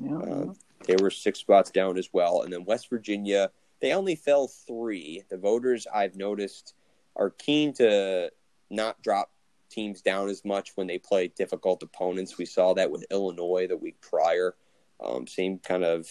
Yeah. 0.00 0.16
Uh, 0.16 0.54
they 0.86 0.96
were 0.96 1.10
six 1.10 1.40
spots 1.40 1.70
down 1.70 1.98
as 1.98 2.10
well. 2.12 2.42
And 2.42 2.52
then 2.52 2.64
West 2.64 2.88
Virginia 2.90 3.50
they 3.84 3.92
only 3.92 4.16
fell 4.16 4.48
three. 4.48 5.24
The 5.28 5.36
voters 5.36 5.86
I've 5.92 6.16
noticed 6.16 6.72
are 7.16 7.28
keen 7.28 7.74
to 7.74 8.30
not 8.70 9.02
drop 9.02 9.30
teams 9.70 10.00
down 10.00 10.30
as 10.30 10.42
much 10.42 10.72
when 10.74 10.86
they 10.86 10.98
play 10.98 11.28
difficult 11.28 11.82
opponents. 11.82 12.38
We 12.38 12.46
saw 12.46 12.72
that 12.74 12.90
with 12.90 13.04
Illinois 13.10 13.66
the 13.66 13.76
week 13.76 14.00
prior. 14.00 14.54
Um, 15.02 15.26
same 15.26 15.58
kind 15.58 15.84
of 15.84 16.08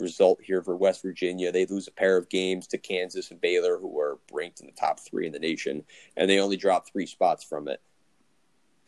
result 0.00 0.40
here 0.42 0.62
for 0.62 0.76
West 0.76 1.02
Virginia. 1.02 1.52
They 1.52 1.66
lose 1.66 1.86
a 1.88 1.92
pair 1.92 2.16
of 2.16 2.28
games 2.28 2.66
to 2.68 2.78
Kansas 2.78 3.30
and 3.30 3.40
Baylor, 3.40 3.78
who 3.78 3.98
are 3.98 4.18
ranked 4.32 4.60
in 4.60 4.66
the 4.66 4.72
top 4.72 5.00
three 5.00 5.26
in 5.26 5.32
the 5.32 5.38
nation, 5.38 5.84
and 6.16 6.28
they 6.28 6.38
only 6.40 6.56
drop 6.56 6.88
three 6.88 7.06
spots 7.06 7.44
from 7.44 7.68
it. 7.68 7.80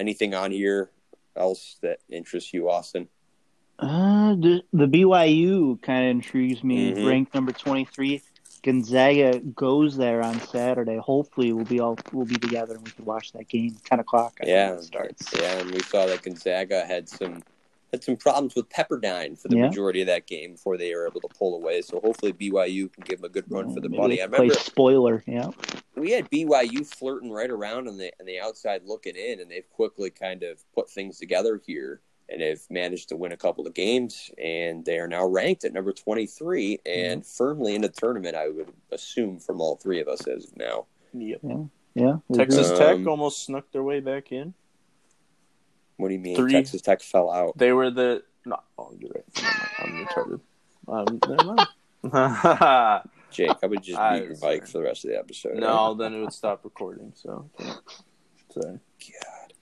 Anything 0.01 0.35
on 0.35 0.51
here 0.51 0.91
else 1.37 1.77
that 1.83 2.01
interests 2.09 2.53
you, 2.53 2.69
Austin? 2.69 3.09
Uh, 3.79 4.35
the, 4.35 4.63
the 4.73 4.87
BYU 4.87 5.81
kind 5.83 6.05
of 6.05 6.11
intrigues 6.11 6.63
me. 6.63 6.93
Mhm. 6.93 7.09
Ranked 7.09 7.35
number 7.35 7.53
twenty 7.53 7.85
three. 7.85 8.23
Gonzaga 8.63 9.41
goes 9.41 9.97
there 9.97 10.23
on 10.23 10.41
Saturday. 10.41 10.97
Hopefully, 10.97 11.53
we'll 11.53 11.65
be 11.67 11.81
all 11.81 11.99
we'll 12.13 12.25
be 12.25 12.37
together 12.37 12.77
and 12.77 12.85
we 12.85 12.91
can 12.93 13.05
watch 13.05 13.33
that 13.33 13.49
game. 13.49 13.77
Ten 13.85 14.01
o'clock. 14.01 14.39
I 14.43 14.47
Yeah, 14.47 14.81
starts. 14.81 15.29
Yeah, 15.35 15.59
and 15.59 15.71
we 15.71 15.81
saw 15.81 16.07
that 16.07 16.23
Gonzaga 16.23 16.87
had 16.87 17.09
some 17.09 17.43
had 17.95 18.05
some 18.05 18.17
problems 18.17 18.55
with 18.55 18.69
Pepperdine 18.69 19.39
for 19.39 19.49
the 19.49 19.57
Yeah. 19.57 19.69
majority 19.69 20.01
of 20.01 20.09
that 20.09 20.27
game 20.27 20.53
before 20.53 20.77
they 20.77 20.95
were 20.95 21.07
able 21.07 21.21
to 21.21 21.29
pull 21.29 21.55
away. 21.55 21.81
So 21.83 22.01
hopefully 22.01 22.33
BYU 22.33 22.89
can 22.93 23.05
give 23.05 23.21
them 23.21 23.31
a 23.31 23.33
good 23.33 23.45
run 23.51 23.73
for 23.73 23.81
the 23.81 23.89
money. 23.89 24.21
I 24.23 24.27
play 24.27 24.39
remember 24.41 24.55
spoiler. 24.55 25.23
Yeah. 25.27 25.51
we 25.97 26.11
had 26.11 26.29
BYU 26.31 26.85
flirting 26.85 27.31
right 27.31 27.51
around 27.51 27.89
on 27.89 27.97
the 27.97 28.13
on 28.21 28.27
the 28.27 28.41
outside 28.41 28.83
looking 28.85 29.15
in, 29.17 29.41
and 29.41 29.51
they've 29.51 29.69
quickly 29.71 30.11
kind 30.11 30.43
of 30.43 30.63
put 30.75 30.91
things 30.91 31.19
together 31.19 31.61
here, 31.65 32.01
and 32.29 32.41
have 32.43 32.63
managed 32.71 33.11
to 33.11 33.17
win 33.17 33.33
a 33.33 33.37
couple 33.37 33.67
of 33.67 33.75
games, 33.75 34.31
and 34.39 34.85
they 34.85 34.99
are 34.99 35.07
now 35.07 35.25
ranked 35.27 35.65
at 35.65 35.73
number 35.73 35.93
twenty 35.93 36.27
three 36.27 36.79
and 36.85 37.23
Mm-hmm. 37.23 37.37
firmly 37.37 37.75
in 37.77 37.83
the 37.83 37.89
tournament. 37.89 38.35
I 38.35 38.49
would 38.49 38.73
assume 38.91 39.39
from 39.39 39.61
all 39.61 39.77
three 39.77 40.01
of 40.01 40.09
us 40.09 40.27
as 40.27 40.47
of 40.47 40.57
now. 40.57 40.87
Yep. 41.13 41.41
Yeah. 41.95 42.17
Texas 42.33 42.71
Um, 42.71 42.77
Tech 42.79 43.07
almost 43.07 43.45
snuck 43.45 43.71
their 43.71 43.85
way 43.85 44.01
back 44.01 44.33
in. 44.33 44.53
What 45.97 46.09
do 46.09 46.15
you 46.15 46.21
mean? 46.21 46.37
Three. 46.37 46.53
Texas 46.53 46.83
Tech 46.83 47.01
fell 47.01 47.31
out. 47.31 47.57
They 47.57 47.73
were 47.73 47.91
the 47.91 48.23
no. 48.45 48.59
Oh, 48.79 48.93
you're 48.99 49.11
right. 49.15 49.25
I'm 49.79 50.07
retarded. 50.07 50.41
Um, 50.87 51.19
never 51.29 51.45
mind. 51.45 53.11
Jake, 53.31 53.51
I 53.63 53.67
would 53.67 53.83
just 53.83 53.99
I 53.99 54.15
beat 54.15 54.23
your 54.23 54.31
was 54.31 54.41
bike 54.41 54.67
sorry. 54.67 54.67
for 54.67 54.79
the 54.79 54.85
rest 54.85 55.05
of 55.05 55.11
the 55.11 55.19
episode. 55.19 55.57
no, 55.57 55.95
then 55.95 56.15
it 56.15 56.21
would 56.21 56.33
stop 56.33 56.65
recording. 56.65 57.13
So, 57.17 57.51
sorry. 58.51 58.79
God. 59.01 59.53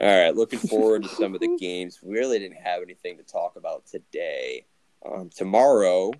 All 0.00 0.06
right, 0.06 0.34
looking 0.34 0.58
forward 0.58 1.02
to 1.02 1.08
some 1.08 1.34
of 1.34 1.40
the 1.40 1.56
games. 1.58 2.00
We 2.02 2.16
really 2.16 2.38
didn't 2.38 2.58
have 2.58 2.82
anything 2.82 3.16
to 3.18 3.24
talk 3.24 3.56
about 3.56 3.86
today. 3.86 4.64
Um, 5.04 5.30
tomorrow, 5.34 6.12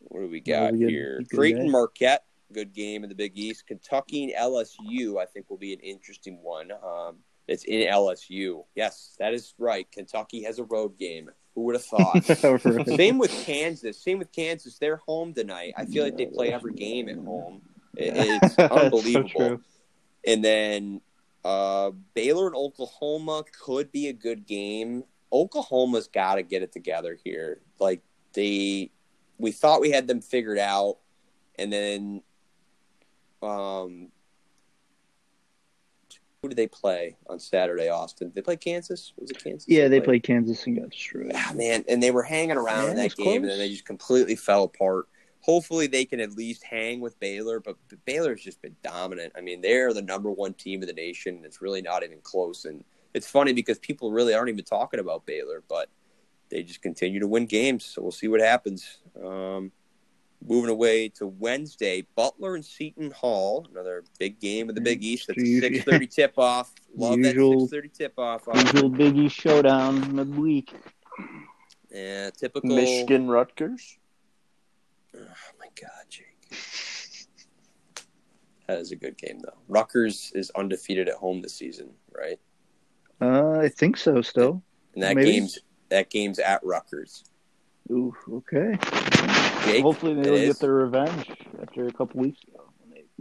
what 0.00 0.20
do 0.20 0.28
we 0.28 0.40
got 0.40 0.72
we 0.72 0.86
here? 0.86 1.22
Creighton. 1.32 1.70
Marquette, 1.70 2.24
good 2.52 2.72
game 2.72 3.02
in 3.04 3.08
the 3.08 3.14
Big 3.14 3.32
East. 3.36 3.66
Kentucky 3.66 4.24
and 4.24 4.32
LSU, 4.34 5.20
I 5.20 5.26
think, 5.26 5.48
will 5.50 5.56
be 5.56 5.72
an 5.72 5.80
interesting 5.80 6.42
one. 6.42 6.72
Um, 6.72 7.16
it's 7.48 7.64
in 7.64 7.88
LSU. 7.88 8.64
Yes, 8.76 9.16
that 9.18 9.34
is 9.34 9.54
right. 9.58 9.90
Kentucky 9.90 10.42
has 10.44 10.58
a 10.58 10.64
road 10.64 10.96
game. 10.98 11.30
Who 11.54 11.62
would 11.62 11.74
have 11.74 11.84
thought? 11.84 12.28
Right. 12.64 12.86
Same 12.86 13.18
with 13.18 13.32
Kansas. 13.44 14.00
Same 14.00 14.18
with 14.18 14.30
Kansas. 14.30 14.78
They're 14.78 14.98
home 14.98 15.34
tonight. 15.34 15.74
I 15.76 15.86
feel 15.86 16.04
like 16.04 16.16
they 16.16 16.26
play 16.26 16.52
every 16.52 16.74
game 16.74 17.08
at 17.08 17.16
home. 17.16 17.62
It- 17.96 18.12
it's 18.42 18.54
so 18.56 18.64
unbelievable. 18.66 19.60
And 20.26 20.44
then 20.44 21.00
uh, 21.44 21.92
Baylor 22.14 22.46
and 22.46 22.54
Oklahoma 22.56 23.44
could 23.60 23.90
be 23.90 24.08
a 24.08 24.12
good 24.12 24.46
game. 24.46 25.04
Oklahoma's 25.32 26.06
got 26.08 26.34
to 26.36 26.42
get 26.42 26.62
it 26.62 26.72
together 26.72 27.16
here. 27.24 27.60
Like 27.78 28.02
they, 28.34 28.90
we 29.38 29.52
thought 29.52 29.80
we 29.80 29.90
had 29.90 30.06
them 30.06 30.20
figured 30.20 30.58
out, 30.58 30.98
and 31.58 31.72
then, 31.72 32.22
um, 33.42 34.08
who 36.42 36.48
did 36.48 36.56
they 36.56 36.68
play 36.68 37.16
on 37.28 37.40
Saturday? 37.40 37.88
Austin. 37.88 38.28
Did 38.28 38.36
they 38.36 38.42
play 38.42 38.56
Kansas? 38.56 39.12
Was 39.18 39.30
it 39.30 39.42
Kansas? 39.42 39.68
Yeah, 39.68 39.88
they 39.88 40.00
played 40.00 40.22
Kansas 40.22 40.64
and 40.66 40.78
got 40.78 40.90
destroyed. 40.90 41.32
Ah, 41.34 41.52
man, 41.54 41.84
and 41.88 42.02
they 42.02 42.10
were 42.10 42.22
hanging 42.22 42.56
around 42.56 42.84
Yeah, 42.84 42.90
in 42.90 42.96
that 42.96 43.16
game, 43.16 43.42
and 43.42 43.50
then 43.50 43.58
they 43.58 43.68
just 43.68 43.84
completely 43.84 44.36
fell 44.36 44.64
apart. 44.64 45.08
Hopefully, 45.40 45.86
they 45.86 46.04
can 46.04 46.20
at 46.20 46.32
least 46.32 46.62
hang 46.62 47.00
with 47.00 47.18
Baylor, 47.18 47.58
but 47.58 47.76
Baylor's 48.04 48.42
just 48.42 48.62
been 48.62 48.76
dominant. 48.84 49.32
I 49.36 49.40
mean, 49.40 49.60
they're 49.60 49.92
the 49.92 50.02
number 50.02 50.30
one 50.30 50.54
team 50.54 50.82
in 50.82 50.86
the 50.86 50.92
nation. 50.92 51.36
and 51.36 51.44
It's 51.44 51.60
really 51.60 51.82
not 51.82 52.04
even 52.04 52.18
close, 52.22 52.64
and 52.66 52.84
it's 53.14 53.28
funny 53.28 53.52
because 53.52 53.78
people 53.78 54.12
really 54.12 54.34
aren't 54.34 54.50
even 54.50 54.64
talking 54.64 55.00
about 55.00 55.26
Baylor, 55.26 55.64
but 55.68 55.88
they 56.50 56.62
just 56.62 56.82
continue 56.82 57.18
to 57.20 57.26
win 57.26 57.46
games. 57.46 57.84
So 57.84 58.02
we'll 58.02 58.12
see 58.12 58.28
what 58.28 58.40
happens. 58.40 58.98
Um, 59.22 59.72
moving 60.46 60.70
away 60.70 61.08
to 61.08 61.26
Wednesday, 61.26 62.06
Butler 62.16 62.54
and 62.54 62.64
Seton 62.64 63.10
Hall, 63.10 63.66
another 63.70 64.04
big 64.18 64.40
game 64.40 64.68
of 64.68 64.74
the 64.74 64.80
Big 64.80 65.02
East. 65.02 65.26
That's 65.28 65.40
six 65.40 65.84
thirty 65.84 66.06
tip 66.06 66.34
off. 66.38 66.72
Love 66.96 67.22
that 67.22 67.34
six 67.34 67.70
thirty 67.70 67.88
tip 67.88 68.18
off. 68.18 68.48
Usual 68.52 68.88
Big 68.88 69.16
East 69.16 69.36
showdown 69.36 70.14
midweek. 70.14 70.72
Yeah, 71.90 72.30
typical 72.30 72.74
Michigan 72.74 73.28
Rutgers. 73.28 73.98
Oh 75.16 75.20
my 75.58 75.68
god, 75.80 76.04
Jake. 76.08 76.24
That 78.66 78.78
is 78.78 78.92
a 78.92 78.96
good 78.96 79.16
game 79.16 79.40
though. 79.40 79.56
Rutgers 79.66 80.30
is 80.34 80.50
undefeated 80.54 81.08
at 81.08 81.14
home 81.14 81.40
this 81.40 81.54
season, 81.54 81.90
right? 82.14 82.38
Uh, 83.20 83.58
I 83.58 83.68
think 83.68 83.96
so. 83.96 84.20
Still. 84.22 84.62
And 84.94 85.02
that 85.02 85.16
Maybe. 85.16 85.32
game's 85.32 85.58
that 85.88 86.10
game's 86.10 86.38
at 86.38 86.62
Rutgers. 86.62 87.24
Ooh, 87.90 88.14
okay. 88.30 88.78
Jake, 89.64 89.82
Hopefully 89.82 90.14
they'll 90.14 90.34
is? 90.34 90.48
get 90.48 90.60
their 90.60 90.72
revenge 90.72 91.30
after 91.60 91.86
a 91.86 91.92
couple 91.92 92.20
weeks 92.20 92.40
ago. 92.44 92.70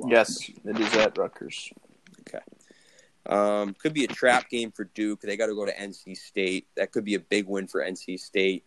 Yes, 0.08 0.50
it 0.64 0.80
is 0.80 0.94
at 0.96 1.18
Rutgers. 1.18 1.72
Okay. 2.22 2.40
Um, 3.26 3.74
could 3.74 3.94
be 3.94 4.04
a 4.06 4.08
trap 4.08 4.50
game 4.50 4.72
for 4.72 4.86
Duke. 4.86 5.22
They 5.22 5.36
got 5.36 5.48
to 5.48 5.56
go 5.56 5.66
to 5.66 5.74
NC 5.74 6.16
State. 6.18 6.68
That 6.76 6.92
could 6.92 7.04
be 7.04 7.16
a 7.16 7.20
big 7.20 7.48
win 7.48 7.68
for 7.68 7.82
NC 7.82 8.20
State. 8.20 8.64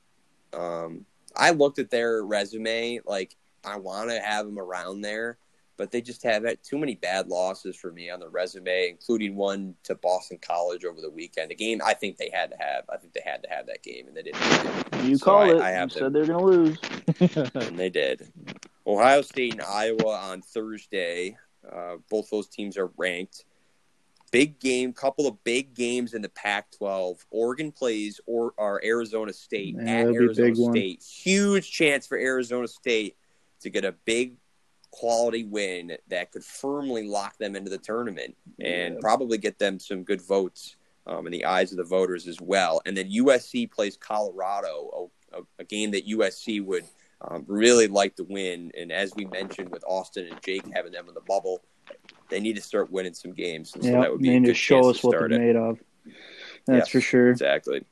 Um, 0.53 1.07
I 1.37 1.51
looked 1.51 1.79
at 1.79 1.91
their 1.91 2.25
resume. 2.25 3.01
Like 3.07 3.37
I 3.65 3.77
want 3.77 4.11
to 4.11 4.21
have 4.21 4.47
them 4.47 4.59
around 4.59 5.03
there, 5.03 5.39
but 5.81 5.91
they 5.91 6.03
just 6.03 6.23
have 6.23 6.45
had 6.45 6.63
too 6.63 6.77
many 6.77 6.95
bad 6.95 7.29
losses 7.29 7.75
for 7.75 7.91
me 7.91 8.11
on 8.11 8.21
the 8.21 8.29
resume, 8.29 8.91
including 8.91 9.35
one 9.35 9.75
to 9.83 9.95
Boston 9.95 10.39
College 10.43 10.85
over 10.85 11.01
the 11.01 11.09
weekend. 11.09 11.51
A 11.51 11.55
game 11.55 11.81
I 11.83 11.95
think 11.95 12.19
they 12.19 12.29
had 12.31 12.51
to 12.51 12.57
have. 12.59 12.85
I 12.93 12.99
think 12.99 13.15
they 13.15 13.23
had 13.25 13.43
to 13.45 13.49
have 13.49 13.65
that 13.67 13.83
game, 13.83 14.07
and 14.07 14.15
they 14.15 14.21
didn't. 14.25 15.07
You 15.09 15.17
So 15.17 15.25
called 15.25 15.49
I- 15.49 15.55
it. 15.55 15.61
I 15.63 15.71
have 15.71 15.91
you 15.91 15.99
said 16.01 16.13
they're 16.13 16.27
gonna 16.27 16.45
lose. 16.45 16.79
and 17.55 17.79
they 17.79 17.89
did. 17.89 18.31
Ohio 18.87 19.23
State 19.23 19.55
and 19.55 19.63
Iowa 19.63 20.17
on 20.31 20.43
Thursday. 20.43 21.39
Uh, 21.67 21.97
both 22.11 22.29
those 22.29 22.47
teams 22.49 22.77
are 22.77 22.91
ranked. 22.99 23.47
Big 24.33 24.61
game, 24.61 24.93
couple 24.93 25.27
of 25.27 25.43
big 25.45 25.73
games 25.75 26.13
in 26.13 26.21
the 26.21 26.29
Pac-12. 26.29 27.25
Oregon 27.31 27.73
plays 27.73 28.21
or, 28.27 28.53
or 28.59 28.85
Arizona 28.85 29.33
State 29.33 29.77
Yeah, 29.77 29.81
at 29.81 29.87
that'll 29.87 30.13
be 30.13 30.17
a 30.19 30.21
Arizona 30.27 30.49
big 30.51 30.59
one. 30.59 30.73
State. 30.73 31.03
Huge 31.03 31.71
chance 31.73 32.07
for 32.07 32.19
Arizona 32.19 32.69
State 32.69 33.17
to 33.63 33.71
get 33.71 33.87
a 33.87 33.93
big 34.05 34.35
quality 34.91 35.45
win 35.45 35.97
that 36.09 36.33
could 36.33 36.45
firmly 36.45 37.07
lock 37.07 37.37
them 37.39 37.55
into 37.57 37.71
the 37.71 37.79
tournament 37.79 38.37
and 38.59 38.95
Yeah. 38.95 39.01
probably 39.01 39.39
get 39.39 39.59
them 39.59 39.79
some 39.79 40.03
good 40.03 40.21
votes 40.21 40.77
um, 41.07 41.27
in 41.27 41.33
the 41.33 41.45
eyes 41.45 41.71
of 41.73 41.79
the 41.79 41.85
voters 41.85 42.27
as 42.27 42.41
well. 42.41 42.81
And 42.87 42.97
then 42.97 43.09
USC 43.11 43.71
plays 43.71 43.97
Colorado, 43.97 45.11
a, 45.33 45.39
a, 45.39 45.43
a 45.61 45.65
game 45.65 45.91
that 45.93 46.07
USC 46.09 46.65
would 46.65 46.85
um, 47.23 47.45
really 47.47 47.87
like 47.89 48.17
to 48.17 48.25
win. 48.25 48.71
And 48.79 48.91
as 48.93 49.15
we 49.15 49.25
mentioned 49.27 49.71
with 49.71 49.85
Austin 49.87 50.27
and 50.27 50.41
Jake 50.43 50.63
having 50.75 50.93
them 50.93 51.09
in 51.09 51.15
the 51.15 51.21
bubble, 51.21 51.63
they 52.29 52.41
need 52.41 52.57
to 52.57 52.63
start 52.63 52.91
winning 52.91 53.15
some 53.15 53.33
games. 53.33 53.75
And 53.75 53.83
so 53.85 53.91
yeah, 53.91 54.01
that 54.01 54.13
would 54.13 54.21
be 54.23 54.35
a 54.37 54.41
good 54.41 54.47
to 54.47 54.55
show 54.55 54.91
us 54.91 55.01
to 55.01 55.07
what 55.09 55.19
they're 55.19 55.27
it. 55.33 55.39
made 55.39 55.57
of. 55.57 55.79
That's 56.67 56.87
Yes. 56.87 56.89
for 56.89 57.01
sure. 57.01 57.31
Exactly. 57.31 57.85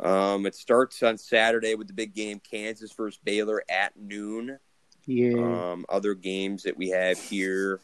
Um, 0.00 0.46
it 0.46 0.54
starts 0.54 1.02
on 1.02 1.16
Saturday 1.16 1.74
with 1.76 1.86
the 1.86 1.92
big 1.92 2.14
game, 2.14 2.40
Kansas 2.40 2.92
versus 2.92 3.20
Baylor 3.22 3.62
at 3.68 3.96
noon. 3.96 4.58
Yeah. 5.06 5.72
Um, 5.72 5.84
other 5.88 6.14
games 6.14 6.62
that 6.62 6.76
we 6.76 6.90
have 6.90 7.18
here, 7.18 7.80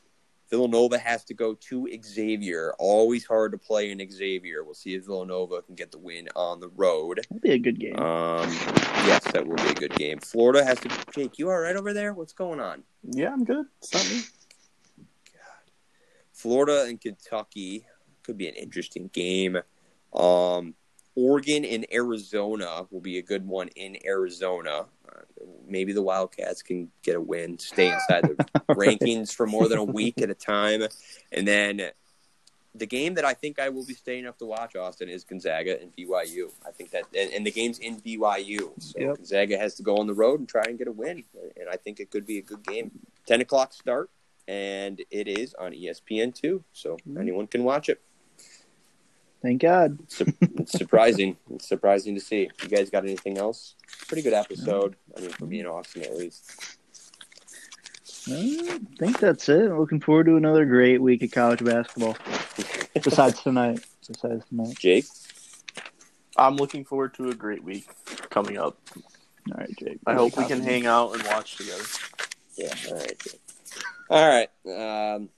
Villanova 0.50 0.98
has 0.98 1.24
to 1.24 1.34
go 1.34 1.54
to 1.54 1.88
Xavier. 2.04 2.74
Always 2.78 3.26
hard 3.26 3.52
to 3.52 3.58
play 3.58 3.90
in 3.90 4.10
Xavier. 4.10 4.64
We'll 4.64 4.74
see 4.74 4.94
if 4.94 5.04
Villanova 5.04 5.62
can 5.62 5.74
get 5.74 5.92
the 5.92 5.98
win 5.98 6.28
on 6.34 6.60
the 6.60 6.68
road. 6.68 7.20
That'll 7.28 7.40
be 7.40 7.52
a 7.52 7.58
good 7.58 7.78
game. 7.78 7.96
Um, 7.96 8.50
yes, 9.06 9.22
that 9.32 9.46
will 9.46 9.56
be 9.56 9.68
a 9.68 9.74
good 9.74 9.94
game. 9.94 10.18
Florida 10.20 10.64
has 10.64 10.80
to. 10.80 10.90
Jake, 11.12 11.38
you 11.38 11.50
all 11.50 11.58
right 11.58 11.76
over 11.76 11.92
there? 11.92 12.14
What's 12.14 12.32
going 12.32 12.60
on? 12.60 12.82
Yeah, 13.02 13.32
I'm 13.32 13.44
good. 13.44 13.66
It's 13.82 13.92
not 13.92 14.08
me. 14.08 14.22
Florida 16.32 16.84
and 16.88 17.00
Kentucky 17.00 17.84
could 18.22 18.38
be 18.38 18.48
an 18.48 18.54
interesting 18.54 19.10
game. 19.12 19.58
Um, 20.12 20.74
Oregon 21.16 21.64
and 21.64 21.84
Arizona 21.92 22.86
will 22.90 23.00
be 23.00 23.18
a 23.18 23.22
good 23.22 23.44
one 23.44 23.68
in 23.74 23.96
Arizona. 24.06 24.86
Maybe 25.66 25.92
the 25.92 26.02
Wildcats 26.02 26.62
can 26.62 26.90
get 27.02 27.16
a 27.16 27.20
win, 27.20 27.58
stay 27.58 27.92
inside 27.92 28.24
the 28.24 28.34
rankings 28.74 29.34
for 29.34 29.46
more 29.46 29.68
than 29.68 29.78
a 29.78 29.84
week 29.84 30.20
at 30.20 30.30
a 30.30 30.34
time. 30.34 30.82
And 31.32 31.46
then 31.46 31.90
the 32.74 32.86
game 32.86 33.14
that 33.14 33.24
I 33.24 33.34
think 33.34 33.58
I 33.58 33.68
will 33.70 33.84
be 33.84 33.94
staying 33.94 34.26
up 34.26 34.38
to 34.38 34.46
watch, 34.46 34.76
Austin, 34.76 35.08
is 35.08 35.24
Gonzaga 35.24 35.80
and 35.80 35.92
BYU. 35.96 36.50
I 36.66 36.70
think 36.70 36.90
that, 36.90 37.04
and, 37.16 37.32
and 37.32 37.46
the 37.46 37.50
game's 37.50 37.78
in 37.80 38.00
BYU, 38.00 38.70
so 38.80 38.98
Yep. 38.98 39.16
Gonzaga 39.16 39.58
has 39.58 39.74
to 39.76 39.82
go 39.82 39.96
on 39.96 40.06
the 40.06 40.14
road 40.14 40.38
and 40.40 40.48
try 40.48 40.62
and 40.66 40.78
get 40.78 40.86
a 40.88 40.92
win, 40.92 41.24
and 41.58 41.68
I 41.70 41.76
think 41.76 41.98
it 42.00 42.10
could 42.10 42.26
be 42.26 42.38
a 42.38 42.42
good 42.42 42.62
game. 42.62 42.90
Ten 43.26 43.40
o'clock 43.40 43.72
start, 43.72 44.10
and 44.46 45.00
it 45.10 45.26
is 45.28 45.54
on 45.54 45.72
ESPN 45.72 46.32
two, 46.34 46.62
so 46.72 46.96
Mhm. 47.08 47.18
anyone 47.20 47.46
can 47.46 47.64
watch 47.64 47.88
it. 47.88 48.00
Thank 49.40 49.62
God. 49.62 49.98
It's 50.20 50.72
surprising. 50.72 51.36
It's 51.54 51.68
surprising 51.68 52.14
to 52.14 52.20
see. 52.20 52.50
You 52.62 52.68
guys 52.68 52.90
got 52.90 53.04
anything 53.04 53.38
else? 53.38 53.74
Pretty 54.06 54.22
good 54.22 54.32
episode. 54.32 54.96
I 55.16 55.20
mean, 55.20 55.30
for 55.30 55.46
me 55.46 55.60
and 55.60 55.68
Austin 55.68 56.02
at 56.02 56.16
least. 56.16 56.78
I 58.30 58.78
think 58.98 59.18
that's 59.20 59.48
it. 59.48 59.72
Looking 59.72 60.00
forward 60.00 60.26
to 60.26 60.36
another 60.36 60.64
great 60.66 61.00
week 61.00 61.22
of 61.22 61.30
college 61.30 61.64
basketball. 61.64 62.16
Besides 63.02 63.42
tonight. 63.42 63.84
Besides 64.06 64.44
tonight. 64.48 64.76
Jake, 64.78 65.06
I'm 66.36 66.56
looking 66.56 66.84
forward 66.84 67.14
to 67.14 67.30
a 67.30 67.34
great 67.34 67.64
week 67.64 67.88
coming 68.30 68.58
up. 68.58 68.76
All 68.96 69.58
right, 69.58 69.70
Jake. 69.78 69.98
I 70.06 70.14
hope 70.14 70.36
we 70.36 70.44
can 70.44 70.62
hang 70.62 70.86
out 70.86 71.14
and 71.14 71.22
watch 71.24 71.56
together. 71.56 71.84
yeah, 72.56 72.74
all 72.88 72.96
right, 72.96 73.18
Jake. 73.18 73.40
All 74.10 74.28
right. 74.28 75.14
Um, 75.14 75.30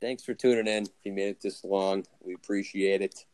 thanks 0.00 0.22
for 0.22 0.34
tuning 0.34 0.66
in. 0.66 0.84
If 0.84 0.90
you 1.04 1.12
made 1.12 1.28
it 1.28 1.40
this 1.40 1.64
long, 1.64 2.04
we 2.22 2.34
appreciate 2.34 3.02
it. 3.02 3.24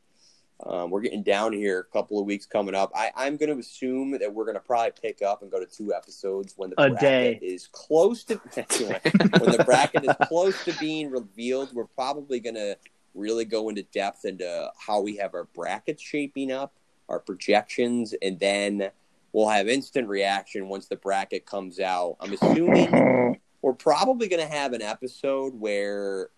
Um, 0.64 0.90
we're 0.90 1.00
getting 1.00 1.22
down 1.22 1.52
here. 1.52 1.80
A 1.80 1.84
couple 1.84 2.18
of 2.18 2.26
weeks 2.26 2.46
coming 2.46 2.74
up. 2.74 2.92
I, 2.94 3.10
I'm 3.16 3.36
going 3.36 3.52
to 3.52 3.58
assume 3.58 4.12
that 4.12 4.32
we're 4.32 4.44
going 4.44 4.54
to 4.54 4.60
probably 4.60 4.92
pick 5.00 5.22
up 5.22 5.42
and 5.42 5.50
go 5.50 5.58
to 5.58 5.66
two 5.66 5.92
episodes 5.92 6.54
when 6.56 6.70
the 6.70 6.80
A 6.80 6.90
bracket 6.90 7.40
day. 7.40 7.46
is 7.46 7.66
close 7.66 8.24
to 8.24 8.34
when 8.36 9.52
the 9.52 9.62
bracket 9.66 10.04
is 10.04 10.28
close 10.28 10.64
to 10.64 10.72
being 10.78 11.10
revealed. 11.10 11.74
We're 11.74 11.86
probably 11.86 12.40
going 12.40 12.54
to 12.54 12.76
really 13.14 13.44
go 13.44 13.68
into 13.68 13.82
depth 13.82 14.24
into 14.24 14.70
how 14.78 15.00
we 15.00 15.16
have 15.16 15.34
our 15.34 15.44
brackets 15.44 16.02
shaping 16.02 16.52
up, 16.52 16.72
our 17.08 17.18
projections, 17.18 18.14
and 18.22 18.38
then 18.38 18.90
we'll 19.32 19.48
have 19.48 19.68
instant 19.68 20.08
reaction 20.08 20.68
once 20.68 20.86
the 20.86 20.96
bracket 20.96 21.44
comes 21.46 21.80
out. 21.80 22.16
I'm 22.20 22.32
assuming 22.32 23.40
we're 23.62 23.72
probably 23.72 24.28
going 24.28 24.46
to 24.46 24.52
have 24.52 24.72
an 24.72 24.82
episode 24.82 25.54
where 25.54 26.30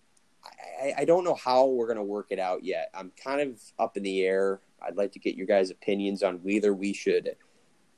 I, 0.81 0.93
I 0.99 1.05
don't 1.05 1.23
know 1.23 1.35
how 1.35 1.65
we're 1.67 1.87
going 1.87 1.97
to 1.97 2.03
work 2.03 2.27
it 2.31 2.39
out 2.39 2.63
yet. 2.63 2.89
I'm 2.93 3.11
kind 3.21 3.41
of 3.41 3.61
up 3.79 3.97
in 3.97 4.03
the 4.03 4.23
air. 4.23 4.61
I'd 4.81 4.97
like 4.97 5.11
to 5.13 5.19
get 5.19 5.35
your 5.35 5.47
guys' 5.47 5.71
opinions 5.71 6.23
on 6.23 6.35
whether 6.43 6.73
we 6.73 6.93
should 6.93 7.35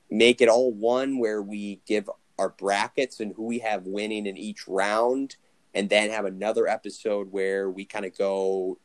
make 0.10 0.42
it 0.42 0.48
all 0.50 0.72
one 0.72 1.20
where 1.20 1.42
we 1.42 1.82
give 1.86 2.10
our 2.40 2.50
brackets 2.50 3.20
and 3.20 3.34
who 3.36 3.44
we 3.44 3.60
have 3.60 3.86
winning 3.86 4.26
in 4.26 4.38
each 4.38 4.68
round, 4.68 5.36
and 5.74 5.90
then 5.90 6.10
have 6.12 6.26
another 6.26 6.68
episode 6.68 7.32
where 7.32 7.70
we 7.70 7.84
kind 7.84 8.06
of 8.06 8.18
go 8.18 8.78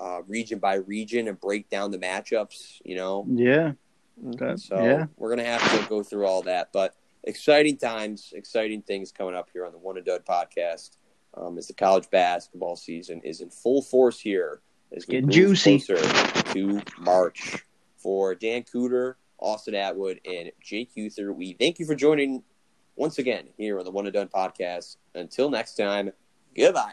uh, 0.00 0.22
region 0.26 0.58
by 0.58 0.74
region 0.74 1.28
and 1.28 1.40
break 1.40 1.68
down 1.68 1.90
the 1.90 1.98
matchups. 1.98 2.80
You 2.84 2.96
know, 2.96 3.26
Yeah. 3.28 3.72
That- 4.18 4.60
so 4.60 4.82
yeah. 4.82 5.06
we're 5.16 5.28
gonna 5.30 5.44
have 5.44 5.82
to 5.82 5.88
go 5.88 6.02
through 6.02 6.26
all 6.26 6.42
that. 6.42 6.70
But 6.72 6.94
exciting 7.24 7.76
times, 7.76 8.32
exciting 8.34 8.82
things 8.82 9.12
coming 9.12 9.34
up 9.34 9.50
here 9.52 9.66
on 9.66 9.72
the 9.72 9.78
One 9.78 9.96
and 9.96 10.06
Done 10.06 10.20
podcast. 10.26 10.96
Um, 11.36 11.58
as 11.58 11.66
the 11.66 11.74
college 11.74 12.08
basketball 12.10 12.76
season 12.76 13.20
is 13.22 13.40
in 13.42 13.50
full 13.50 13.82
force 13.82 14.18
here, 14.18 14.60
as 14.96 15.06
we 15.06 15.12
Getting 15.12 15.26
move 15.26 15.34
juicy. 15.34 15.78
closer 15.80 16.02
to 16.52 16.82
March. 16.98 17.62
For 17.98 18.34
Dan 18.34 18.62
Cooter, 18.62 19.14
Austin 19.38 19.74
Atwood, 19.74 20.20
and 20.24 20.52
Jake 20.62 20.90
Uther, 20.94 21.32
we 21.32 21.54
thank 21.54 21.78
you 21.78 21.86
for 21.86 21.94
joining 21.96 22.42
once 22.94 23.18
again 23.18 23.48
here 23.56 23.78
on 23.78 23.84
the 23.84 23.90
One 23.90 24.06
and 24.06 24.14
Done 24.14 24.28
podcast. 24.28 24.96
Until 25.14 25.50
next 25.50 25.74
time, 25.74 26.12
goodbye. 26.56 26.92